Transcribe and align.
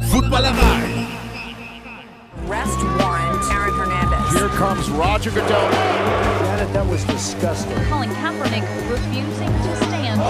Footballerei. 0.00 1.06
Arrest 2.48 2.78
warrant. 2.98 3.44
Aaron 3.50 3.74
Hernandez. 3.76 4.32
Here 4.34 4.48
comes 4.48 4.88
Roger 4.90 5.30
Goodell. 5.30 5.70
Janet, 6.44 6.72
that 6.72 6.86
was 6.88 7.04
disgusting. 7.04 7.76
Colin 7.90 8.08
Kaepernick 8.14 8.62
refusing 8.88 9.48
to 9.48 9.76
stand. 9.84 10.20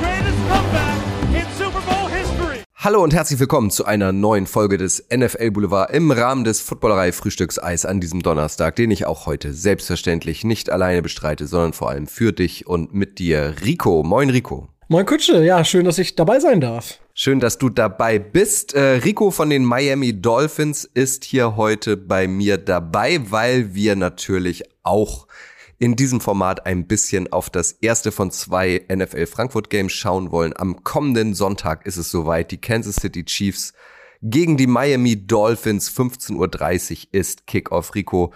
greatest 0.00 0.38
comeback 0.48 0.96
in 1.34 1.46
Super 1.58 1.80
Bowl 1.80 2.08
history. 2.08 2.64
Hallo 2.76 3.02
und 3.02 3.12
herzlich 3.12 3.38
willkommen 3.38 3.70
zu 3.70 3.84
einer 3.84 4.12
neuen 4.12 4.46
Folge 4.46 4.78
des 4.78 5.04
NFL 5.14 5.50
Boulevard 5.50 5.90
im 5.90 6.10
Rahmen 6.10 6.44
des 6.44 6.62
Footballerei 6.62 7.12
Frühstückseis 7.12 7.84
an 7.84 8.00
diesem 8.00 8.22
Donnerstag, 8.22 8.76
den 8.76 8.90
ich 8.90 9.04
auch 9.04 9.26
heute 9.26 9.52
selbstverständlich 9.52 10.44
nicht 10.44 10.70
alleine 10.70 11.02
bestreite, 11.02 11.46
sondern 11.46 11.74
vor 11.74 11.90
allem 11.90 12.06
für 12.06 12.32
dich 12.32 12.66
und 12.66 12.94
mit 12.94 13.18
dir, 13.18 13.54
Rico. 13.62 14.02
Moin, 14.02 14.30
Rico. 14.30 14.68
Moin 14.88 15.04
Kutsche, 15.04 15.44
ja, 15.44 15.62
schön, 15.62 15.84
dass 15.84 15.98
ich 15.98 16.16
dabei 16.16 16.40
sein 16.40 16.62
darf. 16.62 17.01
Schön, 17.14 17.40
dass 17.40 17.58
du 17.58 17.68
dabei 17.68 18.18
bist. 18.18 18.72
Äh, 18.72 19.00
Rico 19.04 19.30
von 19.30 19.50
den 19.50 19.66
Miami 19.66 20.18
Dolphins 20.22 20.84
ist 20.84 21.24
hier 21.24 21.56
heute 21.56 21.98
bei 21.98 22.26
mir 22.26 22.56
dabei, 22.56 23.20
weil 23.30 23.74
wir 23.74 23.96
natürlich 23.96 24.62
auch 24.82 25.26
in 25.78 25.94
diesem 25.94 26.22
Format 26.22 26.64
ein 26.64 26.86
bisschen 26.86 27.30
auf 27.30 27.50
das 27.50 27.72
erste 27.72 28.12
von 28.12 28.30
zwei 28.30 28.86
NFL 28.90 29.26
Frankfurt 29.26 29.68
Games 29.68 29.92
schauen 29.92 30.32
wollen. 30.32 30.54
Am 30.56 30.84
kommenden 30.84 31.34
Sonntag 31.34 31.84
ist 31.84 31.98
es 31.98 32.10
soweit. 32.10 32.50
Die 32.50 32.60
Kansas 32.60 32.96
City 32.96 33.26
Chiefs 33.26 33.74
gegen 34.22 34.56
die 34.56 34.66
Miami 34.66 35.26
Dolphins. 35.26 35.90
15.30 35.90 36.38
Uhr 36.38 37.08
ist 37.12 37.46
Kickoff. 37.46 37.94
Rico, 37.94 38.32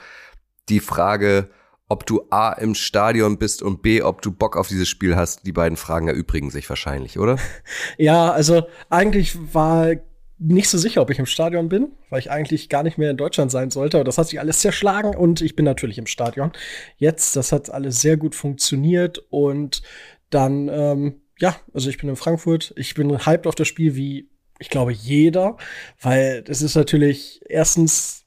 die 0.69 0.80
Frage, 0.80 1.49
ob 1.89 2.07
du 2.07 2.27
A 2.31 2.53
im 2.53 2.75
Stadion 2.75 3.39
bist 3.39 3.63
und 3.63 3.83
B, 3.83 4.03
ob 4.03 4.23
du 4.23 4.33
Bock 4.33 4.57
auf 4.57 4.69
dieses 4.69 4.89
Spiel 4.89 5.17
hast, 5.17 5.47
die 5.47 5.53
beiden 5.53 5.77
Fragen 5.77 6.09
erübrigen 6.09 6.51
sich 6.51 6.69
wahrscheinlich, 6.69 7.19
oder? 7.19 7.39
Ja, 7.99 8.33
also 8.33 8.67
eigentlich 8.91 9.55
war 9.55 9.95
nicht 10.39 10.69
so 10.69 10.77
sicher, 10.77 11.01
ob 11.01 11.11
ich 11.11 11.19
im 11.19 11.27
Stadion 11.27 11.69
bin, 11.69 11.93
weil 12.10 12.19
ich 12.19 12.30
eigentlich 12.30 12.69
gar 12.69 12.83
nicht 12.83 12.99
mehr 12.99 13.10
in 13.10 13.16
Deutschland 13.16 13.51
sein 13.51 13.71
sollte. 13.71 13.97
Aber 13.97 14.05
das 14.05 14.19
hat 14.19 14.29
sich 14.29 14.38
alles 14.38 14.60
zerschlagen 14.60 15.15
und 15.15 15.41
ich 15.41 15.57
bin 15.57 15.65
natürlich 15.65 15.99
im 15.99 16.07
Stadion. 16.07 16.52
Jetzt, 16.97 17.37
das 17.37 17.52
hat 17.52 17.71
alles 17.71 18.01
sehr 18.01 18.16
gut 18.16 18.35
funktioniert 18.35 19.25
und 19.30 19.82
dann, 20.29 20.69
ähm, 20.69 21.23
ja, 21.38 21.57
also 21.73 21.88
ich 21.88 21.99
bin 21.99 22.09
in 22.09 22.16
Frankfurt. 22.16 22.75
Ich 22.77 22.95
bin 22.95 23.27
hyped 23.27 23.47
auf 23.47 23.55
das 23.55 23.69
Spiel 23.69 23.95
wie, 23.95 24.29
ich 24.59 24.69
glaube, 24.69 24.93
jeder, 24.93 25.57
weil 26.03 26.43
das 26.43 26.60
ist 26.60 26.75
natürlich 26.75 27.41
erstens 27.49 28.27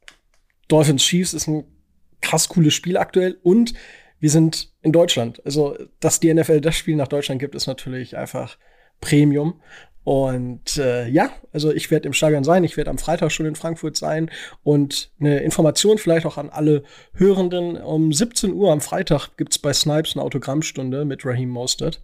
Dolphins 0.68 1.04
Chiefs 1.04 1.34
ist 1.34 1.48
ein 1.48 1.66
krass 2.22 2.50
cooles 2.50 2.74
Spiel 2.74 2.98
aktuell 2.98 3.38
und 3.44 3.74
wir 4.20 4.30
sind 4.30 4.74
in 4.82 4.92
Deutschland. 4.92 5.42
Also, 5.46 5.78
dass 6.00 6.20
die 6.20 6.34
NFL 6.34 6.62
das 6.62 6.76
Spiel 6.76 6.96
nach 6.96 7.08
Deutschland 7.08 7.40
gibt, 7.40 7.56
ist 7.56 7.68
natürlich 7.68 8.18
einfach 8.18 8.58
Premium. 9.00 9.62
Und 10.04 10.78
äh, 10.78 11.08
ja, 11.08 11.30
also 11.52 11.72
ich 11.72 11.92
werde 11.92 12.08
im 12.08 12.14
Stadion 12.14 12.44
sein, 12.44 12.64
ich 12.64 12.78
werde 12.78 12.90
am 12.90 12.98
Freitag 12.98 13.32
schon 13.32 13.46
in 13.46 13.56
Frankfurt 13.56 13.96
sein 13.98 14.32
und 14.64 15.12
eine 15.20 15.40
Information 15.42 15.98
vielleicht 15.98 16.26
auch 16.26 16.38
an 16.38 16.50
alle 16.50 16.84
Hörenden. 17.14 17.78
Um 17.78 18.12
17 18.12 18.54
Uhr 18.54 18.72
am 18.72 18.82
Freitag 18.82 19.36
gibt's 19.38 19.60
bei 19.60 19.72
Snipes 19.72 20.16
eine 20.16 20.24
Autogrammstunde 20.24 21.06
mit 21.06 21.26
Raheem 21.26 21.50
Mostert. 21.50 22.02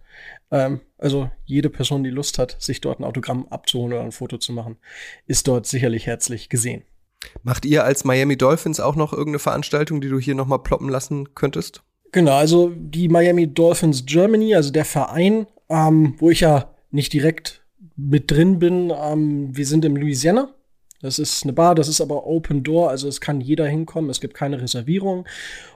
Ähm, 0.50 0.82
also 0.98 1.30
jede 1.46 1.70
Person, 1.70 2.04
die 2.04 2.10
Lust 2.10 2.38
hat, 2.38 2.56
sich 2.60 2.80
dort 2.80 3.00
ein 3.00 3.04
Autogramm 3.04 3.48
abzuholen 3.48 3.94
oder 3.94 4.02
ein 4.02 4.12
Foto 4.12 4.38
zu 4.38 4.52
machen, 4.52 4.76
ist 5.26 5.48
dort 5.48 5.66
sicherlich 5.66 6.06
herzlich 6.06 6.48
gesehen. 6.48 6.84
Macht 7.42 7.64
ihr 7.64 7.84
als 7.84 8.04
Miami 8.04 8.36
Dolphins 8.36 8.80
auch 8.80 8.96
noch 8.96 9.12
irgendeine 9.12 9.38
Veranstaltung, 9.38 10.00
die 10.00 10.08
du 10.08 10.18
hier 10.18 10.34
nochmal 10.34 10.60
ploppen 10.60 10.88
lassen 10.88 11.34
könntest? 11.34 11.82
Genau, 12.12 12.32
also 12.32 12.72
die 12.74 13.08
Miami 13.08 13.52
Dolphins 13.52 14.06
Germany, 14.06 14.54
also 14.54 14.70
der 14.70 14.84
Verein, 14.84 15.46
ähm, 15.68 16.14
wo 16.18 16.30
ich 16.30 16.40
ja 16.40 16.70
nicht 16.90 17.12
direkt 17.12 17.62
mit 17.96 18.30
drin 18.30 18.58
bin, 18.58 18.92
ähm, 18.94 19.56
wir 19.56 19.66
sind 19.66 19.84
im 19.84 19.96
Louisiana. 19.96 20.50
Das 21.02 21.18
ist 21.18 21.44
eine 21.44 21.52
Bar, 21.52 21.74
das 21.74 21.88
ist 21.88 22.00
aber 22.00 22.26
Open 22.26 22.62
Door, 22.62 22.90
also 22.90 23.06
es 23.06 23.20
kann 23.20 23.40
jeder 23.40 23.66
hinkommen, 23.66 24.10
es 24.10 24.20
gibt 24.20 24.34
keine 24.34 24.60
Reservierung. 24.60 25.26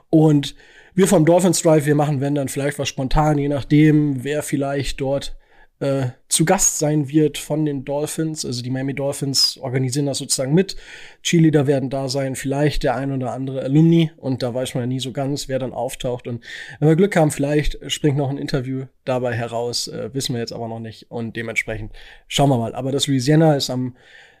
Und 0.09 0.55
wir 0.93 1.07
vom 1.07 1.25
Dolphins 1.25 1.61
Drive, 1.61 1.85
wir 1.85 1.95
machen, 1.95 2.21
wenn 2.21 2.35
dann 2.35 2.49
vielleicht 2.49 2.79
was 2.79 2.89
spontan, 2.89 3.37
je 3.37 3.47
nachdem, 3.47 4.23
wer 4.23 4.43
vielleicht 4.43 4.99
dort 4.99 5.35
äh, 5.81 6.11
zu 6.29 6.45
Gast 6.45 6.79
sein 6.79 7.09
wird 7.09 7.37
von 7.37 7.65
den 7.65 7.83
Dolphins. 7.83 8.45
Also 8.45 8.61
die 8.61 8.69
Miami 8.69 8.93
Dolphins 8.93 9.57
organisieren 9.57 10.05
das 10.05 10.19
sozusagen 10.19 10.53
mit. 10.53 10.75
Cheerleader 11.23 11.67
werden 11.67 11.89
da 11.89 12.07
sein, 12.07 12.35
vielleicht 12.35 12.83
der 12.83 12.95
ein 12.95 13.11
oder 13.11 13.33
andere 13.33 13.61
Alumni. 13.61 14.11
Und 14.17 14.43
da 14.43 14.53
weiß 14.53 14.75
man 14.75 14.83
ja 14.83 14.87
nie 14.87 14.99
so 14.99 15.11
ganz, 15.11 15.47
wer 15.47 15.59
dann 15.59 15.73
auftaucht. 15.73 16.27
Und 16.27 16.43
wenn 16.79 16.87
wir 16.87 16.95
Glück 16.95 17.15
haben, 17.15 17.31
vielleicht 17.31 17.79
springt 17.91 18.17
noch 18.17 18.29
ein 18.29 18.37
Interview 18.37 18.85
dabei 19.05 19.33
heraus. 19.33 19.87
Äh, 19.87 20.13
wissen 20.13 20.33
wir 20.33 20.39
jetzt 20.39 20.53
aber 20.53 20.67
noch 20.67 20.79
nicht. 20.79 21.09
Und 21.09 21.35
dementsprechend 21.35 21.93
schauen 22.27 22.49
wir 22.49 22.57
mal. 22.57 22.75
Aber 22.75 22.91
das 22.91 23.07
Louisiana 23.07 23.55
ist 23.55 23.69
am 23.69 23.95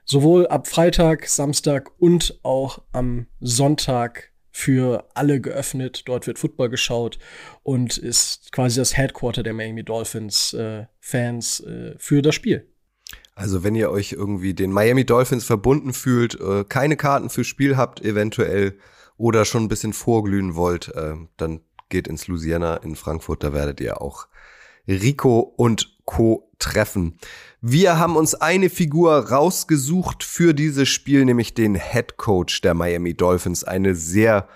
sowohl 0.05 0.47
ab 0.47 0.67
Freitag, 0.67 1.27
Samstag 1.27 1.89
und 1.99 2.39
auch 2.43 2.81
am 2.91 3.27
Sonntag 3.39 4.30
für 4.51 5.07
alle 5.13 5.41
geöffnet. 5.41 6.03
Dort 6.07 6.27
wird 6.27 6.39
Football 6.39 6.69
geschaut 6.69 7.17
und 7.63 7.97
ist 7.97 8.51
quasi 8.51 8.79
das 8.79 8.97
Headquarter 8.97 9.43
der 9.43 9.53
Miami 9.53 9.83
Dolphins 9.83 10.53
äh, 10.53 10.85
Fans 10.99 11.61
äh, 11.61 11.95
für 11.97 12.21
das 12.21 12.35
Spiel. 12.35 12.67
Also 13.33 13.63
wenn 13.63 13.75
ihr 13.75 13.89
euch 13.89 14.11
irgendwie 14.11 14.53
den 14.53 14.71
Miami 14.71 15.05
Dolphins 15.05 15.45
verbunden 15.45 15.93
fühlt, 15.93 16.39
äh, 16.39 16.65
keine 16.67 16.97
Karten 16.97 17.29
fürs 17.29 17.47
Spiel 17.47 17.77
habt 17.77 18.01
eventuell 18.01 18.77
oder 19.17 19.45
schon 19.45 19.63
ein 19.63 19.69
bisschen 19.69 19.93
vorglühen 19.93 20.55
wollt, 20.55 20.89
äh, 20.95 21.15
dann 21.37 21.61
geht 21.89 22.07
ins 22.07 22.27
Louisiana 22.27 22.77
in 22.77 22.95
Frankfurt, 22.95 23.43
da 23.43 23.53
werdet 23.53 23.79
ihr 23.81 24.01
auch 24.01 24.27
Rico 24.87 25.39
und 25.39 26.00
Co. 26.11 26.49
treffen. 26.59 27.17
Wir 27.61 27.97
haben 27.97 28.17
uns 28.17 28.35
eine 28.35 28.69
Figur 28.69 29.29
rausgesucht 29.29 30.25
für 30.25 30.53
dieses 30.53 30.89
Spiel, 30.89 31.23
nämlich 31.23 31.53
den 31.53 31.75
Head 31.75 32.17
Coach 32.17 32.59
der 32.59 32.73
Miami 32.73 33.13
Dolphins. 33.13 33.63
Eine 33.63 33.95
sehr 33.95 34.49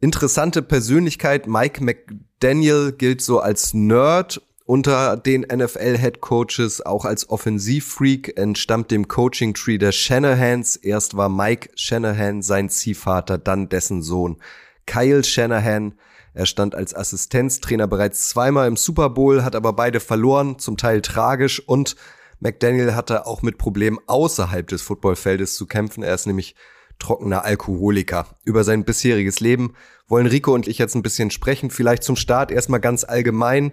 interessante 0.00 0.60
Persönlichkeit. 0.60 1.46
Mike 1.46 1.82
McDaniel 1.82 2.92
gilt 2.92 3.22
so 3.22 3.40
als 3.40 3.72
Nerd 3.72 4.42
unter 4.66 5.16
den 5.16 5.46
NFL 5.50 5.96
Head 5.96 6.20
Coaches, 6.20 6.84
auch 6.84 7.06
als 7.06 7.30
Offensivfreak, 7.30 8.36
entstammt 8.36 8.90
dem 8.90 9.08
Coaching 9.08 9.54
Tree 9.54 9.78
der 9.78 9.92
Shanahans. 9.92 10.76
Erst 10.76 11.16
war 11.16 11.30
Mike 11.30 11.70
Shanahan 11.74 12.42
sein 12.42 12.68
Ziehvater, 12.68 13.38
dann 13.38 13.70
dessen 13.70 14.02
Sohn 14.02 14.36
Kyle 14.84 15.24
Shanahan. 15.24 15.94
Er 16.38 16.46
stand 16.46 16.76
als 16.76 16.94
Assistenztrainer 16.94 17.88
bereits 17.88 18.28
zweimal 18.28 18.68
im 18.68 18.76
Super 18.76 19.10
Bowl, 19.10 19.42
hat 19.42 19.56
aber 19.56 19.72
beide 19.72 19.98
verloren, 19.98 20.60
zum 20.60 20.76
Teil 20.76 21.02
tragisch 21.02 21.58
und 21.66 21.96
McDaniel 22.38 22.94
hatte 22.94 23.26
auch 23.26 23.42
mit 23.42 23.58
Problemen 23.58 23.98
außerhalb 24.06 24.68
des 24.68 24.82
Footballfeldes 24.82 25.56
zu 25.56 25.66
kämpfen. 25.66 26.04
Er 26.04 26.14
ist 26.14 26.28
nämlich 26.28 26.54
trockener 27.00 27.44
Alkoholiker. 27.44 28.38
Über 28.44 28.62
sein 28.62 28.84
bisheriges 28.84 29.40
Leben 29.40 29.74
wollen 30.06 30.28
Rico 30.28 30.54
und 30.54 30.68
ich 30.68 30.78
jetzt 30.78 30.94
ein 30.94 31.02
bisschen 31.02 31.32
sprechen. 31.32 31.72
Vielleicht 31.72 32.04
zum 32.04 32.14
Start 32.14 32.52
erstmal 32.52 32.78
ganz 32.78 33.02
allgemein. 33.02 33.72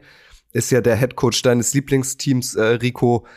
Ist 0.51 0.71
ja 0.71 0.81
der 0.81 0.95
Headcoach 0.95 1.43
deines 1.43 1.75
Lieblingsteams, 1.75 2.55
äh, 2.55 2.63
Rico. 2.63 3.27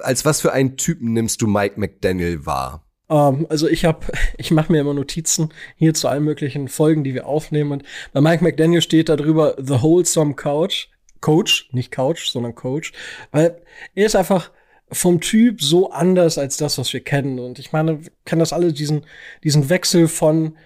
Als 0.00 0.24
was 0.24 0.40
für 0.40 0.50
einen 0.52 0.76
Typen 0.76 1.12
nimmst 1.12 1.40
du 1.40 1.46
Mike 1.46 1.78
McDaniel 1.78 2.46
wahr? 2.46 2.84
Ähm, 3.12 3.46
also 3.48 3.68
ich 3.68 3.84
habe, 3.84 4.06
ich 4.38 4.50
mache 4.50 4.72
mir 4.72 4.80
immer 4.80 4.94
Notizen 4.94 5.50
hier 5.76 5.94
zu 5.94 6.08
allen 6.08 6.24
möglichen 6.24 6.68
Folgen, 6.68 7.04
die 7.04 7.14
wir 7.14 7.26
aufnehmen. 7.26 7.72
Und 7.72 7.82
bei 8.12 8.20
Mike 8.20 8.42
McDaniel 8.42 8.82
steht 8.82 9.08
da 9.08 9.16
drüber 9.16 9.54
The 9.58 9.82
Wholesome 9.82 10.34
Couch. 10.34 10.88
Coach, 11.20 11.68
nicht 11.70 11.92
Couch, 11.92 12.26
sondern 12.26 12.56
Coach. 12.56 12.92
Weil 13.30 13.62
er 13.94 14.06
ist 14.06 14.16
einfach 14.16 14.50
vom 14.90 15.20
Typ 15.20 15.62
so 15.62 15.90
anders 15.90 16.36
als 16.36 16.56
das, 16.56 16.78
was 16.78 16.92
wir 16.92 17.00
kennen. 17.00 17.38
Und 17.38 17.58
ich 17.58 17.72
meine, 17.72 18.04
wir 18.04 18.10
kennen 18.24 18.40
das 18.40 18.52
alle, 18.52 18.72
diesen, 18.72 19.04
diesen 19.44 19.68
Wechsel 19.68 20.08
von 20.08 20.56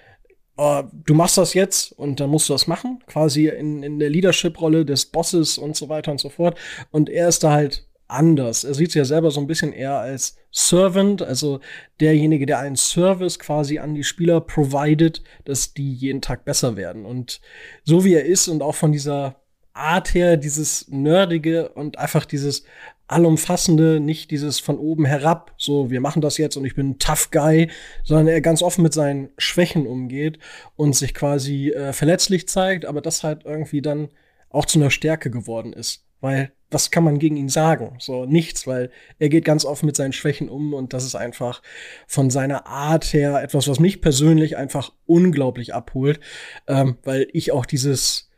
uh, 0.58 0.82
du 0.92 1.14
machst 1.14 1.36
das 1.38 1.54
jetzt 1.54 1.92
und 1.92 2.20
dann 2.20 2.30
musst 2.30 2.48
du 2.48 2.54
das 2.54 2.66
machen, 2.66 3.02
quasi 3.06 3.48
in, 3.48 3.82
in 3.82 3.98
der 3.98 4.10
Leadership-Rolle 4.10 4.84
des 4.84 5.06
Bosses 5.06 5.58
und 5.58 5.76
so 5.76 5.88
weiter 5.88 6.10
und 6.10 6.18
so 6.18 6.30
fort. 6.30 6.58
Und 6.90 7.10
er 7.10 7.28
ist 7.28 7.44
da 7.44 7.52
halt 7.52 7.86
anders. 8.08 8.64
Er 8.64 8.74
sieht 8.74 8.92
sich 8.92 8.98
ja 8.98 9.04
selber 9.04 9.30
so 9.30 9.40
ein 9.40 9.46
bisschen 9.46 9.72
eher 9.72 9.98
als 9.98 10.36
Servant, 10.50 11.22
also 11.22 11.60
derjenige, 12.00 12.46
der 12.46 12.58
einen 12.58 12.76
Service 12.76 13.38
quasi 13.38 13.78
an 13.78 13.94
die 13.94 14.04
Spieler 14.04 14.40
provided, 14.40 15.22
dass 15.44 15.74
die 15.74 15.92
jeden 15.92 16.20
Tag 16.20 16.44
besser 16.44 16.76
werden. 16.76 17.04
Und 17.04 17.40
so 17.84 18.04
wie 18.04 18.14
er 18.14 18.24
ist 18.24 18.48
und 18.48 18.62
auch 18.62 18.74
von 18.74 18.92
dieser 18.92 19.36
Art 19.72 20.14
her, 20.14 20.36
dieses 20.36 20.88
Nerdige 20.88 21.68
und 21.70 21.98
einfach 21.98 22.24
dieses 22.24 22.64
allumfassende, 23.08 24.00
nicht 24.00 24.30
dieses 24.30 24.58
von 24.58 24.78
oben 24.78 25.04
herab, 25.04 25.52
so 25.56 25.90
wir 25.90 26.00
machen 26.00 26.22
das 26.22 26.38
jetzt 26.38 26.56
und 26.56 26.64
ich 26.64 26.74
bin 26.74 26.90
ein 26.90 26.98
Tough 26.98 27.30
Guy, 27.30 27.70
sondern 28.02 28.26
er 28.26 28.40
ganz 28.40 28.62
offen 28.62 28.82
mit 28.82 28.94
seinen 28.94 29.30
Schwächen 29.38 29.86
umgeht 29.86 30.38
und 30.74 30.96
sich 30.96 31.14
quasi 31.14 31.70
äh, 31.70 31.92
verletzlich 31.92 32.48
zeigt, 32.48 32.84
aber 32.84 33.00
das 33.00 33.22
halt 33.22 33.44
irgendwie 33.44 33.82
dann 33.82 34.08
auch 34.50 34.64
zu 34.64 34.78
einer 34.78 34.90
Stärke 34.90 35.30
geworden 35.30 35.72
ist. 35.72 36.05
Weil 36.20 36.52
was 36.70 36.90
kann 36.90 37.04
man 37.04 37.18
gegen 37.18 37.36
ihn 37.36 37.48
sagen? 37.48 37.96
So 38.00 38.24
nichts, 38.24 38.66
weil 38.66 38.90
er 39.18 39.28
geht 39.28 39.44
ganz 39.44 39.64
offen 39.64 39.86
mit 39.86 39.96
seinen 39.96 40.12
Schwächen 40.12 40.48
um 40.48 40.74
und 40.74 40.92
das 40.92 41.04
ist 41.04 41.14
einfach 41.14 41.62
von 42.06 42.30
seiner 42.30 42.66
Art 42.66 43.04
her 43.12 43.40
etwas, 43.42 43.68
was 43.68 43.78
mich 43.78 44.00
persönlich 44.00 44.56
einfach 44.56 44.92
unglaublich 45.06 45.74
abholt, 45.74 46.18
ähm, 46.66 46.98
weil 47.04 47.28
ich 47.32 47.52
auch 47.52 47.66
dieses 47.66 48.30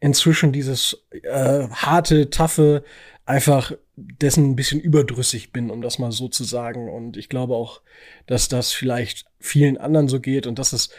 inzwischen 0.00 0.52
dieses 0.52 1.06
äh, 1.22 1.68
harte, 1.68 2.30
taffe 2.30 2.84
einfach 3.26 3.72
dessen 3.96 4.50
ein 4.50 4.56
bisschen 4.56 4.80
überdrüssig 4.80 5.52
bin, 5.52 5.70
um 5.70 5.80
das 5.82 5.98
mal 5.98 6.12
so 6.12 6.28
zu 6.28 6.44
sagen. 6.44 6.90
Und 6.90 7.16
ich 7.16 7.28
glaube 7.28 7.54
auch, 7.54 7.80
dass 8.26 8.48
das 8.48 8.72
vielleicht 8.72 9.24
vielen 9.38 9.78
anderen 9.78 10.08
so 10.08 10.20
geht 10.20 10.46
und 10.46 10.58
dass 10.58 10.72
es 10.72 10.90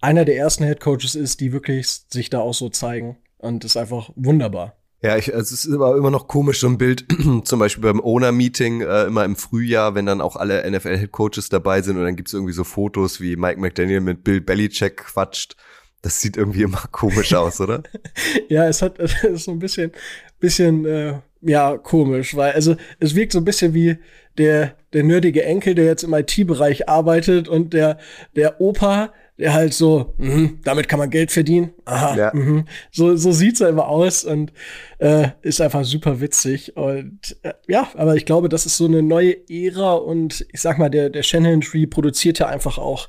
einer 0.00 0.24
der 0.24 0.36
ersten 0.36 0.64
Head 0.64 0.80
Coaches 0.80 1.14
ist, 1.14 1.40
die 1.40 1.52
wirklich 1.52 1.86
sich 1.88 2.30
da 2.30 2.40
auch 2.40 2.54
so 2.54 2.68
zeigen. 2.70 3.18
Und 3.38 3.64
ist 3.64 3.76
einfach 3.76 4.10
wunderbar. 4.16 4.79
Ja, 5.02 5.16
ich, 5.16 5.28
es 5.28 5.50
ist 5.50 5.72
aber 5.72 5.96
immer 5.96 6.10
noch 6.10 6.28
komisch, 6.28 6.60
so 6.60 6.66
ein 6.66 6.76
Bild, 6.76 7.06
zum 7.44 7.58
Beispiel 7.58 7.82
beim 7.82 8.00
Owner-Meeting, 8.00 8.82
äh, 8.82 9.04
immer 9.04 9.24
im 9.24 9.34
Frühjahr, 9.34 9.94
wenn 9.94 10.04
dann 10.04 10.20
auch 10.20 10.36
alle 10.36 10.70
NFL-Head-Coaches 10.70 11.48
dabei 11.48 11.80
sind 11.80 11.96
und 11.96 12.04
dann 12.04 12.16
gibt's 12.16 12.34
irgendwie 12.34 12.52
so 12.52 12.64
Fotos, 12.64 13.20
wie 13.20 13.36
Mike 13.36 13.58
McDaniel 13.58 14.00
mit 14.00 14.24
Bill 14.24 14.42
Belichick 14.42 14.98
quatscht. 14.98 15.56
Das 16.02 16.20
sieht 16.20 16.36
irgendwie 16.36 16.62
immer 16.62 16.82
komisch 16.92 17.32
aus, 17.32 17.60
oder? 17.62 17.82
ja, 18.48 18.68
es 18.68 18.82
hat 18.82 18.98
es 18.98 19.24
ist 19.24 19.44
so 19.44 19.52
ein 19.52 19.58
bisschen, 19.58 19.92
bisschen, 20.38 20.84
äh, 20.84 21.20
ja, 21.40 21.78
komisch, 21.78 22.36
weil, 22.36 22.52
also, 22.52 22.76
es 22.98 23.14
wirkt 23.14 23.32
so 23.32 23.38
ein 23.38 23.44
bisschen 23.46 23.72
wie 23.72 23.96
der, 24.36 24.76
der 24.92 25.04
nerdige 25.04 25.44
Enkel, 25.44 25.74
der 25.74 25.86
jetzt 25.86 26.02
im 26.02 26.12
IT-Bereich 26.12 26.90
arbeitet 26.90 27.48
und 27.48 27.72
der, 27.72 27.98
der 28.36 28.60
Opa, 28.60 29.14
der 29.40 29.54
halt 29.54 29.72
so, 29.74 30.14
mh, 30.18 30.50
damit 30.64 30.86
kann 30.86 30.98
man 30.98 31.08
Geld 31.10 31.32
verdienen. 31.32 31.72
Aha, 31.86 32.14
Ja. 32.16 32.30
mhm. 32.34 32.66
so, 32.92 33.16
so 33.16 33.32
sieht's 33.32 33.60
er 33.60 33.70
immer 33.70 33.88
aus 33.88 34.22
und 34.24 34.52
äh, 34.98 35.28
ist 35.42 35.60
einfach 35.60 35.84
super 35.84 36.20
witzig. 36.20 36.76
Und 36.76 37.36
äh, 37.42 37.54
ja, 37.66 37.88
aber 37.94 38.14
ich 38.16 38.26
glaube, 38.26 38.48
das 38.50 38.66
ist 38.66 38.76
so 38.76 38.84
eine 38.84 39.02
neue 39.02 39.34
Ära 39.48 39.94
und 39.94 40.46
ich 40.52 40.60
sag 40.60 40.78
mal, 40.78 40.90
der, 40.90 41.08
der 41.10 41.22
Shanahan 41.22 41.62
Tree 41.62 41.86
produziert 41.86 42.38
ja 42.38 42.46
einfach 42.48 42.76
auch 42.78 43.08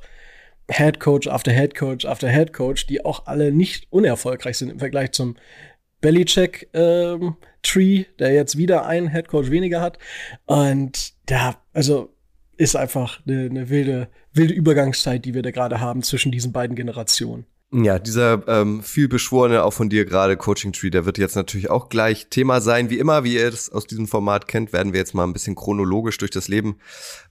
Head 0.70 1.00
Coach 1.00 1.28
after 1.28 1.52
Head 1.52 1.74
Coach 1.74 2.06
after 2.06 2.28
Head 2.30 2.52
Coach, 2.54 2.86
die 2.86 3.04
auch 3.04 3.26
alle 3.26 3.52
nicht 3.52 3.86
unerfolgreich 3.90 4.56
sind 4.56 4.70
im 4.70 4.78
Vergleich 4.78 5.12
zum 5.12 5.36
Belichick 6.00 6.68
ähm, 6.72 7.36
Tree, 7.62 8.04
der 8.18 8.32
jetzt 8.32 8.56
wieder 8.56 8.86
einen 8.86 9.08
Head 9.12 9.28
Coach 9.28 9.50
weniger 9.50 9.80
hat. 9.82 9.98
Und 10.46 11.12
ja, 11.28 11.56
also 11.74 12.11
ist 12.62 12.76
einfach 12.76 13.20
eine, 13.26 13.46
eine 13.46 13.68
wilde, 13.70 14.08
wilde 14.32 14.54
Übergangszeit, 14.54 15.24
die 15.24 15.34
wir 15.34 15.42
da 15.42 15.50
gerade 15.50 15.80
haben 15.80 16.02
zwischen 16.02 16.30
diesen 16.30 16.52
beiden 16.52 16.76
Generationen. 16.76 17.44
Ja, 17.74 17.98
dieser 17.98 18.46
ähm, 18.48 18.82
vielbeschworene, 18.82 19.64
auch 19.64 19.72
von 19.72 19.88
dir 19.88 20.04
gerade 20.04 20.36
Coaching 20.36 20.72
Tree, 20.74 20.90
der 20.90 21.06
wird 21.06 21.16
jetzt 21.16 21.36
natürlich 21.36 21.70
auch 21.70 21.88
gleich 21.88 22.26
Thema 22.28 22.60
sein. 22.60 22.90
Wie 22.90 22.98
immer, 22.98 23.24
wie 23.24 23.36
ihr 23.36 23.48
es 23.48 23.72
aus 23.72 23.86
diesem 23.86 24.06
Format 24.06 24.46
kennt, 24.46 24.74
werden 24.74 24.92
wir 24.92 25.00
jetzt 25.00 25.14
mal 25.14 25.24
ein 25.24 25.32
bisschen 25.32 25.54
chronologisch 25.54 26.18
durch 26.18 26.30
das 26.30 26.48
Leben 26.48 26.76